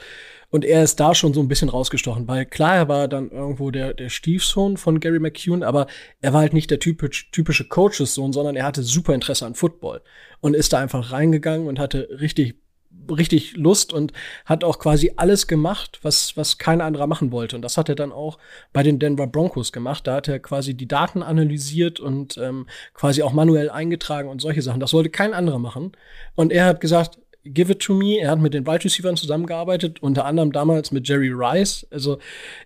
Und 0.55 0.63
er 0.63 0.83
ist 0.83 1.01
da 1.01 1.13
schon 1.13 1.33
so 1.33 1.41
ein 1.41 1.50
bisschen 1.50 1.67
rausgestochen, 1.67 2.29
weil 2.29 2.45
klar, 2.45 2.77
er 2.77 2.88
war 2.88 3.09
dann 3.09 3.29
irgendwo 3.29 3.71
der, 3.71 3.93
der 3.93 4.07
Stiefsohn 4.07 4.77
von 4.77 5.01
Gary 5.01 5.19
McCune, 5.19 5.67
aber 5.67 5.85
er 6.21 6.31
war 6.31 6.39
halt 6.39 6.53
nicht 6.53 6.71
der 6.71 6.79
typisch, 6.79 7.29
typische 7.31 7.67
Coaches-Sohn, 7.67 8.31
sondern 8.31 8.55
er 8.55 8.63
hatte 8.63 8.81
super 8.81 9.13
Interesse 9.13 9.45
an 9.45 9.55
Football 9.55 10.01
und 10.39 10.55
ist 10.55 10.71
da 10.71 10.79
einfach 10.79 11.12
reingegangen 11.12 11.67
und 11.67 11.77
hatte 11.77 12.07
richtig 12.21 12.55
richtig 13.12 13.55
Lust 13.55 13.93
und 13.93 14.13
hat 14.45 14.63
auch 14.63 14.79
quasi 14.79 15.12
alles 15.17 15.47
gemacht, 15.47 16.00
was, 16.01 16.35
was 16.38 16.57
kein 16.57 16.81
anderer 16.81 17.07
machen 17.07 17.31
wollte. 17.31 17.55
Und 17.55 17.62
das 17.62 17.77
hat 17.77 17.89
er 17.89 17.95
dann 17.95 18.12
auch 18.12 18.38
bei 18.74 18.81
den 18.83 18.97
Denver 18.97 19.27
Broncos 19.27 19.71
gemacht. 19.71 20.07
Da 20.07 20.15
hat 20.15 20.27
er 20.27 20.39
quasi 20.39 20.74
die 20.74 20.88
Daten 20.88 21.21
analysiert 21.21 22.00
und 22.00 22.38
ähm, 22.38 22.67
quasi 22.93 23.21
auch 23.21 23.33
manuell 23.33 23.69
eingetragen 23.69 24.29
und 24.29 24.41
solche 24.41 24.62
Sachen. 24.62 24.79
Das 24.79 24.93
wollte 24.93 25.09
kein 25.09 25.33
anderer 25.33 25.59
machen. 25.59 25.91
Und 26.35 26.51
er 26.51 26.65
hat 26.65 26.81
gesagt, 26.81 27.19
give 27.45 27.71
it 27.71 27.79
to 27.79 27.93
me. 27.93 28.19
Er 28.19 28.31
hat 28.31 28.39
mit 28.39 28.53
den 28.53 28.65
Wide 28.65 28.83
Receivers 28.83 29.19
zusammengearbeitet, 29.19 30.01
unter 30.01 30.25
anderem 30.25 30.51
damals 30.51 30.91
mit 30.91 31.07
Jerry 31.07 31.31
Rice. 31.31 31.87
Also 31.91 32.19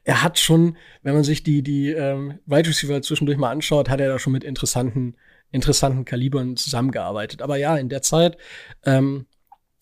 er 0.04 0.24
hat 0.24 0.40
schon, 0.40 0.78
wenn 1.04 1.14
man 1.14 1.24
sich 1.24 1.44
die, 1.44 1.62
die 1.62 1.92
ähm, 1.92 2.40
Wide 2.46 2.70
Receiver 2.70 3.02
zwischendurch 3.02 3.38
mal 3.38 3.52
anschaut, 3.52 3.90
hat 3.90 4.00
er 4.00 4.10
da 4.10 4.20
schon 4.20 4.34
mit 4.34 4.44
interessanten, 4.44 5.16
interessanten 5.52 6.06
Kalibern 6.06 6.56
zusammengearbeitet. 6.56 7.42
Aber 7.42 7.58
ja, 7.58 7.78
in 7.78 7.90
der 7.90 8.02
Zeit 8.02 8.38
ähm, 8.86 9.26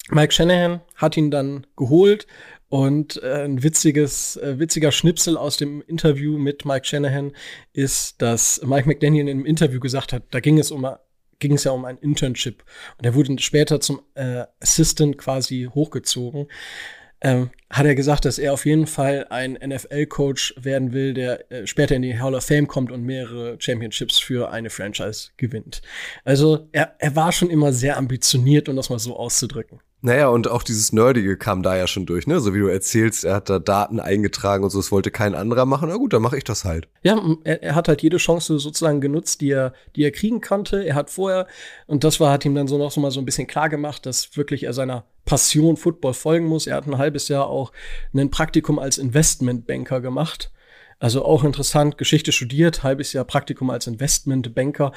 Mike 0.09 0.33
Shanahan 0.33 0.81
hat 0.95 1.17
ihn 1.17 1.31
dann 1.31 1.67
geholt 1.75 2.27
und 2.69 3.21
äh, 3.23 3.45
ein 3.45 3.63
witziges, 3.63 4.37
äh, 4.37 4.59
witziger 4.59 4.91
Schnipsel 4.91 5.37
aus 5.37 5.57
dem 5.57 5.81
Interview 5.81 6.37
mit 6.37 6.65
Mike 6.65 6.85
Shanahan 6.85 7.33
ist, 7.73 8.21
dass 8.21 8.61
Mike 8.65 8.87
McDaniel 8.87 9.27
im 9.27 9.45
Interview 9.45 9.79
gesagt 9.79 10.11
hat, 10.11 10.23
da 10.31 10.39
ging 10.39 10.59
es 10.59 10.71
um 10.71 10.85
ging 11.39 11.53
es 11.53 11.63
ja 11.63 11.71
um 11.71 11.85
ein 11.85 11.97
Internship 11.97 12.63
und 12.97 13.05
er 13.05 13.15
wurde 13.15 13.37
später 13.39 13.79
zum 13.79 14.01
äh, 14.15 14.45
Assistant 14.59 15.17
quasi 15.17 15.69
hochgezogen. 15.73 16.47
Ähm, 17.21 17.49
hat 17.69 17.85
er 17.85 17.95
gesagt, 17.95 18.25
dass 18.25 18.39
er 18.39 18.53
auf 18.53 18.65
jeden 18.65 18.87
Fall 18.87 19.27
ein 19.29 19.53
NFL-Coach 19.53 20.55
werden 20.57 20.93
will, 20.93 21.13
der 21.13 21.51
äh, 21.51 21.67
später 21.67 21.95
in 21.95 22.01
die 22.01 22.19
Hall 22.19 22.33
of 22.33 22.45
Fame 22.45 22.67
kommt 22.67 22.91
und 22.91 23.03
mehrere 23.03 23.57
Championships 23.59 24.19
für 24.19 24.51
eine 24.51 24.69
Franchise 24.69 25.31
gewinnt. 25.37 25.81
Also 26.23 26.67
er, 26.71 26.95
er 26.99 27.15
war 27.15 27.31
schon 27.31 27.49
immer 27.49 27.73
sehr 27.73 27.97
ambitioniert, 27.97 28.69
um 28.69 28.75
das 28.75 28.89
mal 28.89 28.99
so 28.99 29.17
auszudrücken. 29.17 29.81
Naja, 30.01 30.27
und 30.27 30.47
auch 30.47 30.61
dieses 30.61 30.93
Nerdige 30.93 31.37
kam 31.37 31.63
da 31.63 31.75
ja 31.75 31.87
schon 31.87 32.05
durch, 32.05 32.27
ne? 32.27 32.39
So 32.39 32.53
wie 32.53 32.59
du 32.59 32.67
erzählst, 32.67 33.25
er 33.25 33.33
hat 33.33 33.49
da 33.49 33.57
Daten 33.57 33.99
eingetragen 33.99 34.63
und 34.63 34.69
so, 34.69 34.77
das 34.77 34.91
wollte 34.91 35.09
kein 35.09 35.33
anderer 35.33 35.65
machen. 35.65 35.89
Na 35.89 35.97
gut, 35.97 36.13
dann 36.13 36.21
mache 36.21 36.37
ich 36.37 36.43
das 36.43 36.65
halt. 36.65 36.87
Ja, 37.01 37.19
er, 37.43 37.63
er, 37.63 37.75
hat 37.75 37.87
halt 37.87 38.03
jede 38.03 38.17
Chance 38.17 38.59
sozusagen 38.59 39.01
genutzt, 39.01 39.41
die 39.41 39.49
er, 39.49 39.73
die 39.95 40.03
er 40.03 40.11
kriegen 40.11 40.39
konnte. 40.39 40.83
Er 40.85 40.93
hat 40.93 41.09
vorher, 41.09 41.47
und 41.87 42.03
das 42.03 42.19
war, 42.19 42.31
hat 42.31 42.45
ihm 42.45 42.53
dann 42.53 42.67
so 42.67 42.77
noch 42.77 42.91
so 42.91 43.01
mal 43.01 43.09
so 43.09 43.19
ein 43.19 43.25
bisschen 43.25 43.47
klar 43.47 43.69
gemacht, 43.69 44.05
dass 44.05 44.37
wirklich 44.37 44.65
er 44.65 44.73
seiner 44.73 45.03
Passion 45.25 45.77
Football 45.77 46.13
folgen 46.13 46.45
muss. 46.45 46.67
Er 46.67 46.75
hat 46.75 46.85
ein 46.85 46.99
halbes 46.99 47.27
Jahr 47.27 47.47
auch 47.47 47.56
ein 48.13 48.31
Praktikum 48.31 48.79
als 48.79 48.97
Investmentbanker 48.97 50.01
gemacht. 50.01 50.51
Also 50.99 51.23
auch 51.23 51.43
interessant, 51.43 51.97
Geschichte 51.97 52.31
studiert, 52.31 52.83
halbes 52.83 53.13
Jahr 53.13 53.25
Praktikum 53.25 53.69
als 53.69 53.87
Investmentbanker 53.87 54.93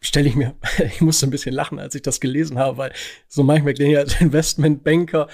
stelle 0.00 0.28
ich 0.28 0.36
mir, 0.36 0.54
ich 0.78 1.00
musste 1.00 1.26
ein 1.26 1.30
bisschen 1.30 1.54
lachen, 1.54 1.78
als 1.78 1.94
ich 1.94 2.02
das 2.02 2.20
gelesen 2.20 2.58
habe, 2.58 2.78
weil 2.78 2.92
so 3.28 3.42
Mike 3.42 3.64
McDaniel 3.64 3.98
als 3.98 4.20
Investmentbanker, 4.20 5.28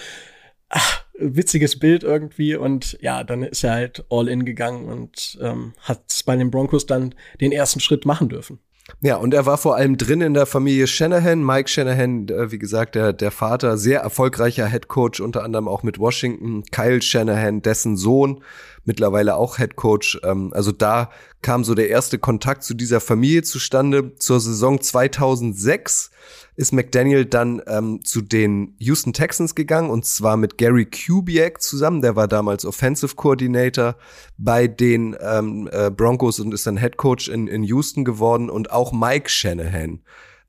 ach, 0.69 1.05
witziges 1.17 1.79
Bild 1.79 2.03
irgendwie 2.03 2.57
und 2.57 2.99
ja, 3.01 3.23
dann 3.23 3.45
ist 3.45 3.63
er 3.63 3.73
halt 3.73 4.05
all 4.11 4.29
in 4.29 4.45
gegangen 4.45 4.87
und 4.87 5.39
ähm, 5.41 5.75
hat 5.81 6.23
bei 6.27 6.37
den 6.37 6.51
Broncos 6.51 6.87
dann 6.87 7.15
den 7.41 7.53
ersten 7.53 7.81
Schritt 7.81 8.05
machen 8.05 8.29
dürfen. 8.29 8.59
Ja, 9.01 9.17
und 9.17 9.33
er 9.33 9.47
war 9.47 9.57
vor 9.57 9.77
allem 9.77 9.97
drin 9.97 10.21
in 10.21 10.35
der 10.35 10.45
Familie 10.45 10.87
Shanahan. 10.87 11.43
Mike 11.43 11.71
Shanahan, 11.71 12.29
äh, 12.29 12.53
wie 12.53 12.59
gesagt, 12.59 12.95
der, 12.95 13.15
der 13.15 13.31
Vater, 13.31 13.79
sehr 13.79 14.01
erfolgreicher 14.01 14.67
Head 14.67 14.89
Coach, 14.89 15.21
unter 15.21 15.43
anderem 15.43 15.69
auch 15.69 15.83
mit 15.83 15.99
Washington. 15.99 16.65
Kyle 16.71 17.01
Shanahan, 17.01 17.63
dessen 17.63 17.97
Sohn, 17.97 18.43
mittlerweile 18.85 19.37
auch 19.37 19.57
Head 19.57 19.77
Coach. 19.77 20.21
Ähm, 20.23 20.53
also 20.53 20.71
da 20.71 21.11
kam 21.41 21.65
so 21.65 21.75
der 21.75 21.89
erste 21.89 22.19
Kontakt 22.19 22.63
zu 22.63 22.75
dieser 22.75 23.01
Familie 23.01 23.43
zustande. 23.43 24.17
Zur 24.17 24.39
Saison 24.41 24.81
2006 24.81 26.11
ist 26.57 26.73
McDaniel 26.73 27.25
dann 27.25 27.61
ähm, 27.67 28.05
zu 28.05 28.21
den 28.21 28.75
Houston 28.79 29.13
Texans 29.13 29.55
gegangen 29.55 29.91
und 29.91 30.05
zwar 30.05 30.37
mit 30.37 30.59
Gary 30.59 30.87
Kubiak 30.87 31.61
zusammen. 31.61 32.01
Der 32.01 32.17
war 32.17 32.29
damals 32.29 32.65
Offensive 32.65 33.17
Coordinator 33.17 33.97
bei 34.39 34.67
den 34.69 35.17
ähm, 35.21 35.69
äh, 35.73 35.91
Broncos 35.91 36.41
und 36.41 36.55
ist 36.55 36.67
dann 36.67 36.79
Head 36.79 36.97
Coach 36.97 37.29
in, 37.29 37.49
in 37.49 37.63
Houston 37.65 38.05
geworden 38.05 38.51
und 38.51 38.71
auch 38.71 38.93
Mike 38.93 39.29
Shanahan. 39.29 40.01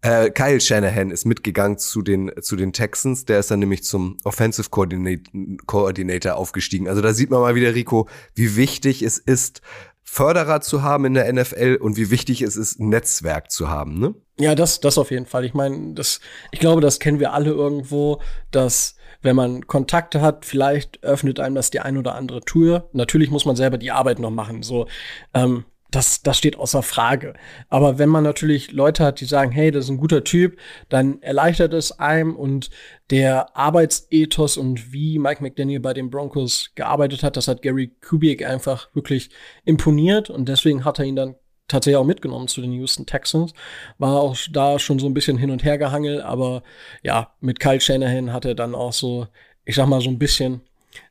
Äh, 0.02 0.30
Kyle 0.30 0.62
Shanahan 0.62 1.10
ist 1.10 1.26
mitgegangen 1.26 1.80
zu 1.80 2.04
den, 2.04 2.32
zu 2.40 2.56
den 2.56 2.74
Texans. 2.74 3.26
Der 3.26 3.40
ist 3.40 3.50
dann 3.50 3.60
nämlich 3.60 3.84
zum 3.84 4.18
Offensive 4.24 4.70
Coordinator 4.70 6.36
aufgestiegen. 6.36 6.88
Also 6.88 7.02
da 7.02 7.12
sieht 7.14 7.32
man 7.32 7.42
mal 7.42 7.56
wieder, 7.56 7.74
Rico, 7.74 8.08
wie 8.36 8.56
wichtig 8.56 9.02
es 9.02 9.18
ist, 9.18 9.62
Förderer 10.04 10.62
zu 10.62 10.84
haben 10.84 11.06
in 11.06 11.16
der 11.16 11.34
NFL 11.34 11.80
und 11.82 11.98
wie 11.98 12.12
wichtig 12.12 12.44
es 12.44 12.56
ist, 12.56 12.80
ein 12.80 12.90
Netzwerk 12.90 13.50
zu 13.50 13.68
haben, 13.70 14.00
ne? 14.00 14.14
Ja, 14.38 14.54
das, 14.54 14.82
das 14.82 14.98
auf 14.98 15.12
jeden 15.12 15.26
Fall. 15.26 15.46
Ich 15.46 15.54
meine, 15.54 15.94
das, 15.94 16.20
ich 16.52 16.60
glaube, 16.60 16.82
das 16.82 17.00
kennen 17.00 17.20
wir 17.20 17.34
alle 17.34 17.52
irgendwo, 17.52 18.22
dass 18.52 18.96
wenn 19.22 19.36
man 19.36 19.66
Kontakte 19.66 20.22
hat, 20.22 20.46
vielleicht 20.46 21.04
öffnet 21.04 21.40
einem 21.40 21.56
das 21.56 21.72
die 21.72 21.80
ein 21.80 21.98
oder 21.98 22.16
andere 22.16 22.42
Tür. 22.42 22.90
Natürlich 22.92 23.32
muss 23.32 23.46
man 23.46 23.56
selber 23.56 23.78
die 23.78 23.92
Arbeit 23.92 24.20
noch 24.20 24.32
machen. 24.32 24.62
So, 24.62 24.88
ähm, 25.34 25.66
das, 25.90 26.22
das 26.22 26.38
steht 26.38 26.58
außer 26.58 26.84
Frage. 26.84 27.34
Aber 27.70 27.98
wenn 27.98 28.10
man 28.10 28.24
natürlich 28.24 28.72
Leute 28.74 29.06
hat, 29.06 29.22
die 29.22 29.26
sagen, 29.26 29.52
hey, 29.52 29.72
das 29.72 29.86
ist 29.86 29.92
ein 29.92 29.98
guter 29.98 30.24
Typ, 30.26 30.60
dann 30.90 31.22
erleichtert 31.22 31.74
es 31.74 31.98
einem 32.00 32.36
und 32.36 32.70
der 33.12 33.56
Arbeitsethos 33.56 34.58
und 34.58 34.92
wie 34.92 35.18
Mike 35.18 35.42
McDaniel 35.42 35.80
bei 35.80 35.94
den 35.94 36.10
Broncos 36.10 36.72
gearbeitet 36.76 37.24
hat, 37.24 37.38
das 37.38 37.48
hat 37.48 37.62
Gary 37.62 37.96
Kubiak 38.02 38.44
einfach 38.44 38.94
wirklich 38.94 39.30
imponiert 39.64 40.30
und 40.30 40.50
deswegen 40.50 40.84
hat 40.84 41.00
er 41.00 41.06
ihn 41.06 41.16
dann 41.16 41.36
tatsächlich 41.68 41.98
auch 41.98 42.06
mitgenommen 42.06 42.48
zu 42.48 42.62
den 42.62 42.72
Houston 42.74 43.06
Texans. 43.06 43.54
War 43.98 44.22
auch 44.22 44.38
da 44.52 44.80
schon 44.80 45.00
so 45.00 45.08
ein 45.08 45.14
bisschen 45.14 45.38
hin 45.38 45.52
und 45.52 45.64
her 45.64 45.78
gehangelt, 45.78 46.22
aber 46.22 46.64
ja, 47.04 47.34
mit 47.42 47.60
Kyle 47.60 47.82
Shanahan 47.82 48.34
hat 48.34 48.46
er 48.46 48.56
dann 48.56 48.76
auch 48.76 48.94
so, 48.94 49.28
ich 49.66 49.76
sag 49.76 49.88
mal, 49.88 50.02
so 50.02 50.10
ein 50.10 50.20
bisschen 50.20 50.62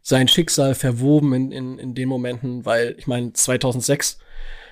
sein 0.03 0.29
Schicksal 0.29 0.75
verwoben 0.75 1.33
in, 1.35 1.53
in, 1.53 1.79
in 1.79 1.95
den 1.95 2.09
Momenten, 2.09 2.64
weil 2.64 2.95
ich 2.99 3.07
meine, 3.07 3.33
2006, 3.33 4.19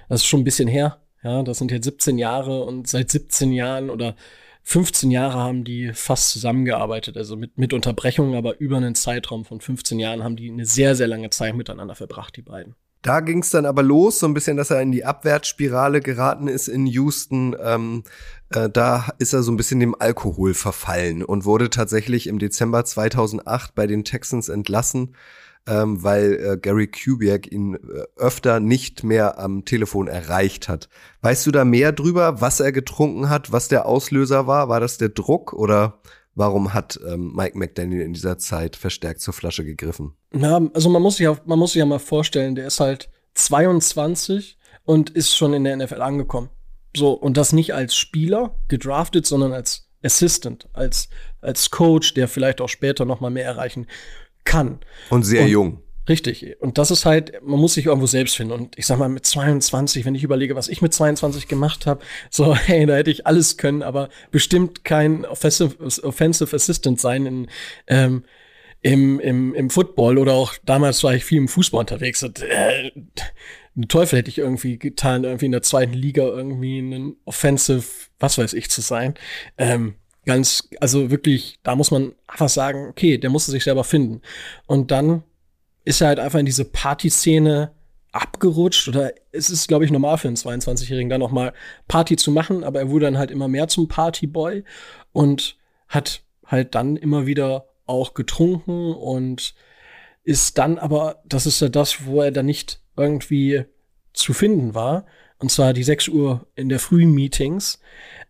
das 0.08 0.20
ist 0.20 0.26
schon 0.26 0.40
ein 0.40 0.44
bisschen 0.44 0.68
her, 0.68 0.98
ja, 1.22 1.42
das 1.42 1.58
sind 1.58 1.70
jetzt 1.70 1.84
17 1.84 2.18
Jahre 2.18 2.64
und 2.64 2.88
seit 2.88 3.10
17 3.10 3.52
Jahren 3.52 3.90
oder 3.90 4.16
15 4.64 5.10
Jahre 5.10 5.34
haben 5.34 5.64
die 5.64 5.92
fast 5.92 6.30
zusammengearbeitet, 6.30 7.16
also 7.16 7.36
mit, 7.36 7.58
mit 7.58 7.72
Unterbrechungen, 7.72 8.36
aber 8.36 8.58
über 8.60 8.76
einen 8.76 8.94
Zeitraum 8.94 9.44
von 9.44 9.60
15 9.60 9.98
Jahren 9.98 10.22
haben 10.22 10.36
die 10.36 10.50
eine 10.50 10.64
sehr, 10.64 10.94
sehr 10.94 11.08
lange 11.08 11.30
Zeit 11.30 11.54
miteinander 11.54 11.94
verbracht, 11.94 12.36
die 12.36 12.42
beiden. 12.42 12.76
Da 13.02 13.18
ging 13.18 13.40
es 13.40 13.50
dann 13.50 13.66
aber 13.66 13.82
los, 13.82 14.20
so 14.20 14.26
ein 14.26 14.34
bisschen, 14.34 14.56
dass 14.56 14.70
er 14.70 14.80
in 14.80 14.92
die 14.92 15.04
Abwärtsspirale 15.04 16.00
geraten 16.00 16.46
ist 16.46 16.68
in 16.68 16.86
Houston. 16.86 17.56
Ähm, 17.60 18.04
äh, 18.50 18.70
da 18.70 19.08
ist 19.18 19.32
er 19.32 19.42
so 19.42 19.50
ein 19.50 19.56
bisschen 19.56 19.80
dem 19.80 19.96
Alkohol 19.98 20.54
verfallen 20.54 21.24
und 21.24 21.44
wurde 21.44 21.68
tatsächlich 21.68 22.28
im 22.28 22.38
Dezember 22.38 22.84
2008 22.84 23.74
bei 23.74 23.88
den 23.88 24.04
Texans 24.04 24.48
entlassen, 24.48 25.16
ähm, 25.66 26.04
weil 26.04 26.34
äh, 26.34 26.56
Gary 26.56 26.86
Kubiak 26.86 27.50
ihn 27.50 27.74
äh, 27.74 28.04
öfter 28.16 28.60
nicht 28.60 29.02
mehr 29.02 29.36
am 29.36 29.64
Telefon 29.64 30.06
erreicht 30.06 30.68
hat. 30.68 30.88
Weißt 31.22 31.44
du 31.44 31.50
da 31.50 31.64
mehr 31.64 31.90
drüber, 31.90 32.40
was 32.40 32.60
er 32.60 32.70
getrunken 32.70 33.28
hat, 33.28 33.50
was 33.50 33.66
der 33.66 33.86
Auslöser 33.86 34.46
war? 34.46 34.68
War 34.68 34.78
das 34.78 34.98
der 34.98 35.08
Druck 35.08 35.52
oder 35.52 36.00
Warum 36.34 36.72
hat 36.72 36.98
ähm, 37.06 37.34
Mike 37.34 37.58
McDaniel 37.58 38.00
in 38.00 38.14
dieser 38.14 38.38
Zeit 38.38 38.76
verstärkt 38.76 39.20
zur 39.20 39.34
Flasche 39.34 39.64
gegriffen? 39.64 40.14
Na, 40.30 40.60
also 40.72 40.88
man 40.88 41.02
muss 41.02 41.16
sich 41.16 41.24
ja, 41.24 41.36
man 41.44 41.58
muss 41.58 41.72
sich 41.72 41.80
ja 41.80 41.86
mal 41.86 41.98
vorstellen, 41.98 42.54
der 42.54 42.66
ist 42.66 42.80
halt 42.80 43.10
22 43.34 44.58
und 44.84 45.10
ist 45.10 45.36
schon 45.36 45.52
in 45.52 45.64
der 45.64 45.76
NFL 45.76 46.00
angekommen. 46.00 46.48
So, 46.96 47.12
und 47.12 47.36
das 47.36 47.52
nicht 47.52 47.74
als 47.74 47.94
Spieler 47.96 48.54
gedraftet, 48.68 49.26
sondern 49.26 49.52
als 49.52 49.88
Assistant, 50.02 50.68
als, 50.72 51.08
als 51.40 51.70
Coach, 51.70 52.14
der 52.14 52.28
vielleicht 52.28 52.60
auch 52.60 52.68
später 52.68 53.04
noch 53.04 53.20
mal 53.20 53.30
mehr 53.30 53.44
erreichen 53.44 53.86
kann. 54.44 54.80
Und 55.10 55.22
sehr 55.24 55.44
und, 55.44 55.48
jung. 55.48 55.82
Richtig. 56.08 56.56
Und 56.60 56.78
das 56.78 56.90
ist 56.90 57.04
halt, 57.04 57.40
man 57.42 57.60
muss 57.60 57.74
sich 57.74 57.86
irgendwo 57.86 58.06
selbst 58.06 58.36
finden. 58.36 58.52
Und 58.52 58.76
ich 58.78 58.86
sag 58.86 58.98
mal, 58.98 59.08
mit 59.08 59.24
22, 59.24 60.04
wenn 60.04 60.16
ich 60.16 60.24
überlege, 60.24 60.56
was 60.56 60.68
ich 60.68 60.82
mit 60.82 60.92
22 60.92 61.46
gemacht 61.46 61.86
habe, 61.86 62.04
so, 62.30 62.54
hey, 62.56 62.86
da 62.86 62.96
hätte 62.96 63.10
ich 63.10 63.26
alles 63.26 63.56
können, 63.56 63.82
aber 63.82 64.08
bestimmt 64.30 64.84
kein 64.84 65.24
Offensive, 65.24 65.76
Offensive 66.02 66.54
Assistant 66.54 67.00
sein 67.00 67.26
in, 67.26 67.46
ähm, 67.86 68.24
im, 68.80 69.20
im, 69.20 69.54
im 69.54 69.70
Football 69.70 70.18
oder 70.18 70.32
auch 70.32 70.54
damals 70.64 71.04
war 71.04 71.14
ich 71.14 71.24
viel 71.24 71.38
im 71.38 71.48
Fußball 71.48 71.80
unterwegs. 71.80 72.22
Und, 72.24 72.42
äh, 72.42 72.90
einen 73.74 73.88
Teufel 73.88 74.18
hätte 74.18 74.28
ich 74.28 74.38
irgendwie 74.38 74.78
getan, 74.78 75.24
irgendwie 75.24 75.46
in 75.46 75.52
der 75.52 75.62
zweiten 75.62 75.94
Liga 75.94 76.24
irgendwie 76.24 76.78
einen 76.78 77.16
Offensive, 77.24 77.84
was 78.18 78.38
weiß 78.38 78.54
ich, 78.54 78.70
zu 78.70 78.80
sein. 78.80 79.14
Ähm, 79.56 79.94
ganz, 80.26 80.68
also 80.80 81.10
wirklich, 81.10 81.58
da 81.62 81.76
muss 81.76 81.90
man 81.90 82.12
einfach 82.26 82.48
sagen, 82.48 82.88
okay, 82.88 83.18
der 83.18 83.30
musste 83.30 83.50
sich 83.52 83.64
selber 83.64 83.84
finden. 83.84 84.20
Und 84.66 84.90
dann 84.90 85.22
ist 85.84 86.00
er 86.00 86.08
halt 86.08 86.18
einfach 86.18 86.38
in 86.38 86.46
diese 86.46 86.64
Partyszene 86.64 87.72
abgerutscht 88.12 88.88
oder 88.88 89.12
es 89.32 89.50
ist, 89.50 89.68
glaube 89.68 89.84
ich, 89.84 89.90
normal 89.90 90.18
für 90.18 90.28
einen 90.28 90.36
22-Jährigen 90.36 91.08
da 91.08 91.18
nochmal 91.18 91.54
Party 91.88 92.16
zu 92.16 92.30
machen, 92.30 92.62
aber 92.62 92.80
er 92.80 92.90
wurde 92.90 93.06
dann 93.06 93.18
halt 93.18 93.30
immer 93.30 93.48
mehr 93.48 93.68
zum 93.68 93.88
Partyboy 93.88 94.64
und 95.12 95.56
hat 95.88 96.22
halt 96.46 96.74
dann 96.74 96.96
immer 96.96 97.26
wieder 97.26 97.66
auch 97.86 98.14
getrunken 98.14 98.92
und 98.92 99.54
ist 100.24 100.58
dann 100.58 100.78
aber, 100.78 101.22
das 101.24 101.46
ist 101.46 101.60
ja 101.60 101.68
das, 101.68 102.06
wo 102.06 102.22
er 102.22 102.30
dann 102.30 102.46
nicht 102.46 102.80
irgendwie 102.96 103.64
zu 104.12 104.34
finden 104.34 104.74
war, 104.74 105.06
und 105.38 105.50
zwar 105.50 105.72
die 105.72 105.82
6 105.82 106.08
Uhr 106.08 106.46
in 106.54 106.68
der 106.68 106.78
frühen 106.78 107.12
Meetings. 107.12 107.80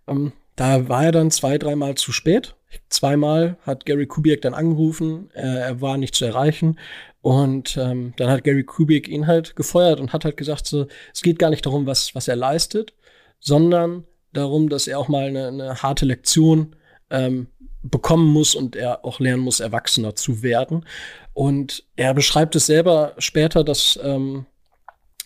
Ähm, 0.06 0.32
da 0.56 0.88
war 0.88 1.04
er 1.04 1.12
dann 1.12 1.30
zwei, 1.30 1.58
dreimal 1.58 1.94
zu 1.96 2.10
spät. 2.10 2.54
Zweimal 2.88 3.58
hat 3.66 3.84
Gary 3.84 4.06
Kubiak 4.06 4.40
dann 4.40 4.54
angerufen, 4.54 5.30
äh, 5.34 5.40
er 5.40 5.80
war 5.82 5.98
nicht 5.98 6.14
zu 6.14 6.24
erreichen. 6.24 6.78
Und 7.22 7.76
ähm, 7.76 8.12
dann 8.16 8.28
hat 8.28 8.44
Gary 8.44 8.64
Kubiak 8.64 9.08
ihn 9.08 9.28
halt 9.28 9.54
gefeuert 9.56 10.00
und 10.00 10.12
hat 10.12 10.24
halt 10.24 10.36
gesagt, 10.36 10.66
so, 10.66 10.86
es 11.14 11.22
geht 11.22 11.38
gar 11.38 11.50
nicht 11.50 11.64
darum, 11.64 11.86
was, 11.86 12.14
was 12.14 12.28
er 12.28 12.36
leistet, 12.36 12.94
sondern 13.38 14.04
darum, 14.32 14.68
dass 14.68 14.88
er 14.88 14.98
auch 14.98 15.08
mal 15.08 15.28
eine, 15.28 15.48
eine 15.48 15.82
harte 15.82 16.04
Lektion 16.04 16.74
ähm, 17.10 17.46
bekommen 17.82 18.26
muss 18.32 18.54
und 18.54 18.74
er 18.74 19.04
auch 19.04 19.20
lernen 19.20 19.42
muss, 19.42 19.60
erwachsener 19.60 20.16
zu 20.16 20.42
werden. 20.42 20.84
Und 21.32 21.84
er 21.96 22.12
beschreibt 22.12 22.56
es 22.56 22.66
selber 22.66 23.14
später, 23.18 23.64
dass 23.64 23.98
ähm, 24.02 24.46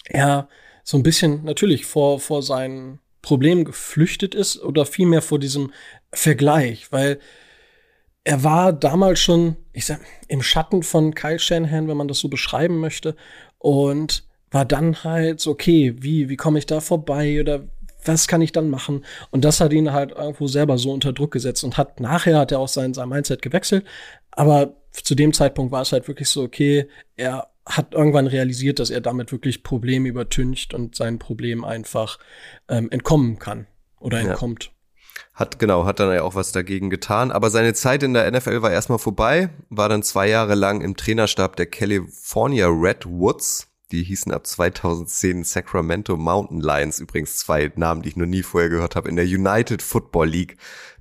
er 0.04 0.48
so 0.84 0.96
ein 0.96 1.02
bisschen 1.02 1.44
natürlich 1.44 1.86
vor, 1.86 2.20
vor 2.20 2.42
seinen 2.42 3.00
Problemen 3.22 3.64
geflüchtet 3.64 4.34
ist 4.34 4.62
oder 4.62 4.86
vielmehr 4.86 5.22
vor 5.22 5.38
diesem 5.38 5.72
Vergleich, 6.12 6.92
weil 6.92 7.18
er 8.26 8.42
war 8.42 8.72
damals 8.72 9.20
schon, 9.20 9.54
ich 9.72 9.86
sag, 9.86 10.00
im 10.26 10.42
Schatten 10.42 10.82
von 10.82 11.14
Kyle 11.14 11.38
Shanahan, 11.38 11.86
wenn 11.86 11.96
man 11.96 12.08
das 12.08 12.18
so 12.18 12.28
beschreiben 12.28 12.80
möchte, 12.80 13.14
und 13.58 14.24
war 14.50 14.64
dann 14.64 15.04
halt 15.04 15.38
so, 15.38 15.52
okay, 15.52 15.94
wie, 16.00 16.28
wie 16.28 16.34
komme 16.34 16.58
ich 16.58 16.66
da 16.66 16.80
vorbei 16.80 17.40
oder 17.40 17.68
was 18.04 18.26
kann 18.26 18.42
ich 18.42 18.50
dann 18.50 18.68
machen? 18.68 19.04
Und 19.30 19.44
das 19.44 19.60
hat 19.60 19.72
ihn 19.72 19.92
halt 19.92 20.10
irgendwo 20.10 20.48
selber 20.48 20.76
so 20.76 20.92
unter 20.92 21.12
Druck 21.12 21.30
gesetzt 21.30 21.62
und 21.62 21.78
hat 21.78 22.00
nachher 22.00 22.40
hat 22.40 22.50
er 22.50 22.58
auch 22.58 22.68
sein, 22.68 22.94
sein 22.94 23.08
Mindset 23.08 23.42
gewechselt. 23.42 23.86
Aber 24.32 24.74
zu 24.90 25.14
dem 25.14 25.32
Zeitpunkt 25.32 25.70
war 25.70 25.82
es 25.82 25.92
halt 25.92 26.08
wirklich 26.08 26.28
so, 26.28 26.42
okay, 26.42 26.88
er 27.14 27.46
hat 27.64 27.94
irgendwann 27.94 28.26
realisiert, 28.26 28.80
dass 28.80 28.90
er 28.90 29.00
damit 29.00 29.30
wirklich 29.30 29.62
Probleme 29.62 30.08
übertüncht 30.08 30.74
und 30.74 30.96
sein 30.96 31.20
Problem 31.20 31.64
einfach 31.64 32.18
ähm, 32.68 32.90
entkommen 32.90 33.38
kann 33.38 33.68
oder 34.00 34.18
entkommt. 34.18 34.64
Ja. 34.64 34.70
Hat, 35.34 35.58
genau, 35.58 35.84
hat 35.84 36.00
dann 36.00 36.12
ja 36.12 36.22
auch 36.22 36.34
was 36.34 36.52
dagegen 36.52 36.90
getan. 36.90 37.30
Aber 37.30 37.50
seine 37.50 37.74
Zeit 37.74 38.02
in 38.02 38.14
der 38.14 38.30
NFL 38.30 38.62
war 38.62 38.70
erstmal 38.70 38.98
vorbei, 38.98 39.50
war 39.68 39.88
dann 39.88 40.02
zwei 40.02 40.28
Jahre 40.28 40.54
lang 40.54 40.80
im 40.80 40.96
Trainerstab 40.96 41.56
der 41.56 41.66
California 41.66 42.68
Redwoods 42.68 43.68
die 43.92 44.02
hießen 44.02 44.32
ab 44.32 44.46
2010 44.46 45.44
Sacramento 45.44 46.16
Mountain 46.16 46.60
Lions. 46.60 46.98
Übrigens 46.98 47.36
zwei 47.36 47.70
Namen, 47.76 48.02
die 48.02 48.08
ich 48.10 48.16
noch 48.16 48.26
nie 48.26 48.42
vorher 48.42 48.68
gehört 48.68 48.96
habe. 48.96 49.08
In 49.08 49.16
der 49.16 49.24
United 49.24 49.82
Football 49.82 50.28
League. 50.28 50.56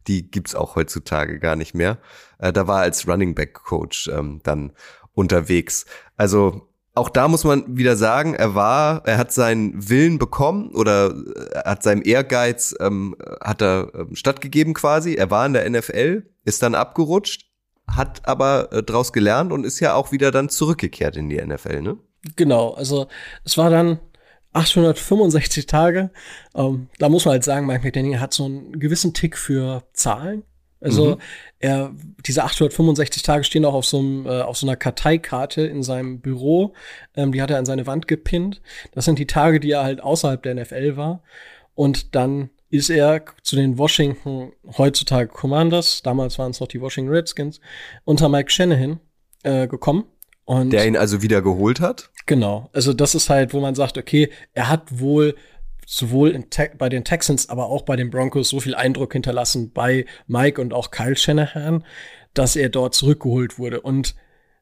Die 0.07 0.29
gibt's 0.29 0.53
auch 0.53 0.75
heutzutage 0.75 1.39
gar 1.39 1.55
nicht 1.55 1.73
mehr. 1.73 1.97
Äh, 2.37 2.53
da 2.53 2.67
war 2.67 2.81
er 2.81 2.83
als 2.83 3.07
Running 3.07 3.33
Back 3.33 3.55
Coach 3.55 4.07
ähm, 4.07 4.39
dann 4.43 4.71
unterwegs. 5.13 5.87
Also 6.15 6.67
auch 6.95 7.09
da 7.09 7.27
muss 7.27 7.43
man 7.43 7.77
wieder 7.77 7.97
sagen, 7.97 8.33
er 8.33 8.55
war, 8.55 9.05
er 9.05 9.17
hat 9.17 9.31
seinen 9.31 9.89
Willen 9.89 10.17
bekommen 10.17 10.73
oder 10.73 11.13
er 11.51 11.65
äh, 11.65 11.69
hat 11.69 11.83
seinem 11.83 12.01
Ehrgeiz 12.03 12.73
ähm, 12.79 13.15
hat 13.41 13.61
er 13.61 13.91
ähm, 13.93 14.15
stattgegeben 14.15 14.73
quasi. 14.73 15.13
Er 15.13 15.29
war 15.29 15.45
in 15.45 15.53
der 15.53 15.69
NFL, 15.69 16.23
ist 16.45 16.63
dann 16.63 16.73
abgerutscht, 16.73 17.51
hat 17.85 18.27
aber 18.27 18.71
äh, 18.71 18.81
draus 18.81 19.11
gelernt 19.11 19.51
und 19.51 19.65
ist 19.65 19.81
ja 19.81 19.93
auch 19.93 20.13
wieder 20.13 20.31
dann 20.31 20.49
zurückgekehrt 20.49 21.17
in 21.17 21.29
die 21.29 21.41
NFL, 21.41 21.81
ne? 21.81 21.97
Genau, 22.35 22.73
also 22.73 23.07
es 23.43 23.57
war 23.57 23.69
dann 23.69 23.99
865 24.53 25.65
Tage. 25.65 26.11
Ähm, 26.55 26.87
da 26.97 27.09
muss 27.09 27.25
man 27.25 27.33
halt 27.33 27.43
sagen, 27.43 27.67
Mike 27.67 27.83
McDaniel 27.83 28.19
hat 28.19 28.33
so 28.33 28.45
einen 28.45 28.79
gewissen 28.79 29.13
Tick 29.13 29.37
für 29.37 29.83
Zahlen. 29.93 30.43
Also 30.85 31.15
mhm. 31.15 31.21
er, 31.59 31.91
diese 32.25 32.43
865 32.43 33.23
Tage 33.23 33.43
stehen 33.43 33.65
auch 33.65 33.73
auf 33.73 33.85
so, 33.85 33.97
einem, 33.97 34.25
äh, 34.27 34.41
auf 34.41 34.55
so 34.55 34.67
einer 34.67 34.75
Karteikarte 34.75 35.61
in 35.63 35.81
seinem 35.81 36.19
Büro. 36.19 36.73
Ähm, 37.15 37.31
die 37.31 37.41
hat 37.41 37.49
er 37.49 37.57
an 37.57 37.65
seine 37.65 37.87
Wand 37.87 38.07
gepinnt. 38.07 38.61
Das 38.93 39.05
sind 39.05 39.17
die 39.17 39.25
Tage, 39.25 39.59
die 39.59 39.71
er 39.71 39.83
halt 39.83 40.01
außerhalb 40.01 40.43
der 40.43 40.53
NFL 40.53 40.95
war. 40.95 41.23
Und 41.73 42.13
dann 42.13 42.51
ist 42.69 42.89
er 42.89 43.23
zu 43.41 43.55
den 43.55 43.77
Washington 43.79 44.51
heutzutage 44.77 45.29
Commanders, 45.29 46.01
damals 46.03 46.37
waren 46.37 46.51
es 46.51 46.59
noch 46.59 46.67
die 46.67 46.81
Washington 46.81 47.11
Redskins, 47.11 47.59
unter 48.03 48.29
Mike 48.29 48.51
Shanahan 48.51 48.99
äh, 49.43 49.67
gekommen. 49.67 50.05
Und 50.45 50.69
der 50.69 50.85
ihn 50.85 50.95
also 50.95 51.23
wieder 51.23 51.41
geholt 51.41 51.79
hat? 51.79 52.11
Genau. 52.27 52.69
Also 52.73 52.93
das 52.93 53.15
ist 53.15 53.29
halt, 53.29 53.53
wo 53.53 53.59
man 53.59 53.73
sagt, 53.73 53.97
okay, 53.97 54.29
er 54.53 54.69
hat 54.69 54.99
wohl 54.99 55.35
sowohl 55.85 56.43
bei 56.77 56.89
den 56.89 57.03
Texans, 57.03 57.49
aber 57.49 57.67
auch 57.67 57.83
bei 57.83 57.95
den 57.95 58.09
Broncos 58.09 58.49
so 58.49 58.59
viel 58.59 58.75
Eindruck 58.75 59.13
hinterlassen 59.13 59.71
bei 59.71 60.05
Mike 60.27 60.59
und 60.59 60.73
auch 60.73 60.91
Kyle 60.91 61.15
Shanahan, 61.15 61.83
dass 62.33 62.55
er 62.55 62.69
dort 62.69 62.95
zurückgeholt 62.95 63.59
wurde. 63.59 63.81
Und 63.81 64.15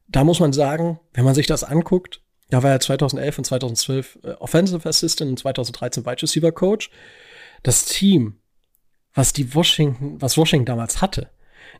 da 0.08 0.24
muss 0.24 0.40
man 0.40 0.52
sagen, 0.52 1.00
wenn 1.12 1.24
man 1.24 1.34
sich 1.34 1.46
das 1.46 1.64
anguckt, 1.64 2.20
da 2.50 2.62
war 2.62 2.70
er 2.70 2.80
2011 2.80 3.38
und 3.38 3.44
2012 3.44 4.18
äh, 4.22 4.30
Offensive 4.32 4.88
Assistant 4.88 5.30
und 5.30 5.38
2013 5.38 6.04
Wide 6.04 6.22
Receiver 6.22 6.52
Coach. 6.52 6.90
Das 7.62 7.86
Team, 7.86 8.38
was 9.14 9.32
die 9.32 9.54
Washington, 9.54 10.20
was 10.20 10.36
Washington 10.36 10.66
damals 10.66 11.00
hatte, 11.00 11.30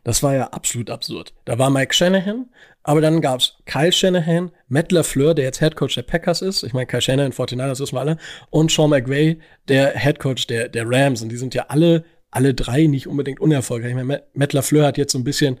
das 0.05 0.21
war 0.21 0.35
ja 0.35 0.45
absolut 0.49 0.91
absurd. 0.91 1.33
Da 1.45 1.57
war 1.57 1.71
Mike 1.71 1.93
Shanahan, 1.93 2.45
aber 2.83 3.01
dann 3.01 3.21
gab's 3.21 3.57
Kyle 3.65 3.91
Shanahan, 3.91 4.51
Matt 4.67 4.91
LaFleur, 4.91 5.33
der 5.33 5.45
jetzt 5.45 5.59
Head 5.59 5.75
Coach 5.75 5.95
der 5.95 6.03
Packers 6.03 6.43
ist. 6.43 6.61
Ich 6.61 6.73
meine, 6.73 6.85
Kyle 6.85 7.01
Shanahan, 7.01 7.33
49ers 7.33 7.79
wissen 7.79 7.95
wir 7.95 8.01
alle. 8.01 8.17
Und 8.51 8.71
Sean 8.71 8.91
McVay, 8.91 9.39
der 9.67 9.97
Head 9.97 10.19
Coach 10.19 10.45
der, 10.45 10.69
der 10.69 10.87
Rams. 10.87 11.23
Und 11.23 11.29
die 11.29 11.37
sind 11.37 11.55
ja 11.55 11.65
alle, 11.69 12.05
alle 12.29 12.53
drei 12.53 12.85
nicht 12.85 13.07
unbedingt 13.07 13.39
unerfolgreich. 13.39 13.89
Ich 13.89 13.95
meine, 13.95 14.23
Matt 14.35 14.53
LaFleur 14.53 14.85
hat 14.85 14.99
jetzt 14.99 15.13
so 15.13 15.17
ein 15.17 15.23
bisschen, 15.23 15.59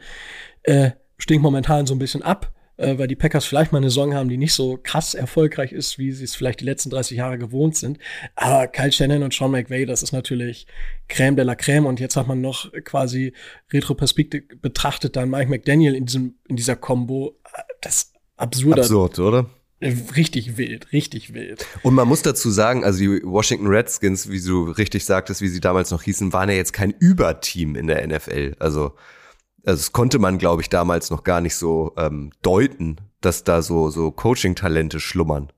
äh, 0.61 0.91
stinkt 1.17 1.41
momentan 1.41 1.87
so 1.87 1.95
ein 1.95 1.99
bisschen 1.99 2.21
ab 2.21 2.53
äh, 2.77 2.97
weil 2.97 3.07
die 3.07 3.15
Packers 3.15 3.45
vielleicht 3.45 3.71
mal 3.71 3.79
eine 3.79 3.89
Saison 3.89 4.13
haben, 4.13 4.29
die 4.29 4.37
nicht 4.37 4.53
so 4.53 4.79
krass 4.81 5.13
erfolgreich 5.13 5.71
ist, 5.71 5.97
wie 5.97 6.11
sie 6.11 6.23
es 6.23 6.35
vielleicht 6.35 6.61
die 6.61 6.65
letzten 6.65 6.89
30 6.89 7.17
Jahre 7.17 7.37
gewohnt 7.37 7.75
sind. 7.75 7.99
Aber 8.35 8.67
Kyle 8.67 8.91
Shannon 8.91 9.23
und 9.23 9.33
Sean 9.33 9.51
McVay, 9.51 9.85
das 9.85 10.03
ist 10.03 10.11
natürlich 10.11 10.67
Crème 11.09 11.35
de 11.35 11.45
la 11.45 11.53
Crème. 11.53 11.85
Und 11.85 11.99
jetzt 11.99 12.15
hat 12.15 12.27
man 12.27 12.41
noch 12.41 12.71
quasi 12.83 13.33
Retroperspektive 13.71 14.55
betrachtet 14.57 15.15
dann 15.15 15.29
Mike 15.29 15.49
McDaniel 15.49 15.95
in 15.95 16.05
diesem, 16.05 16.35
in 16.47 16.55
dieser 16.55 16.75
Combo. 16.75 17.37
Das 17.81 18.11
absurd. 18.37 18.79
Absurd, 18.79 19.19
oder? 19.19 19.49
Richtig 19.81 20.57
wild, 20.57 20.91
richtig 20.93 21.33
wild. 21.33 21.65
Und 21.83 21.93
man 21.93 22.07
muss 22.07 22.21
dazu 22.21 22.49
sagen, 22.49 22.83
also 22.83 22.99
die 22.99 23.21
Washington 23.23 23.67
Redskins, 23.67 24.29
wie 24.29 24.41
du 24.41 24.63
richtig 24.63 25.03
sagtest, 25.05 25.41
wie 25.41 25.49
sie 25.49 25.59
damals 25.59 25.91
noch 25.91 26.01
hießen, 26.01 26.31
waren 26.33 26.49
ja 26.49 26.55
jetzt 26.55 26.71
kein 26.73 26.91
Überteam 26.91 27.75
in 27.75 27.87
der 27.87 28.07
NFL. 28.07 28.55
Also 28.57 28.93
also 29.65 29.79
das 29.79 29.91
konnte 29.91 30.19
man, 30.19 30.37
glaube 30.37 30.61
ich, 30.61 30.69
damals 30.69 31.09
noch 31.09 31.23
gar 31.23 31.41
nicht 31.41 31.55
so 31.55 31.93
ähm, 31.97 32.31
deuten, 32.41 32.97
dass 33.21 33.43
da 33.43 33.61
so, 33.61 33.89
so 33.89 34.11
Coaching-Talente 34.11 34.99
schlummern. 34.99 35.51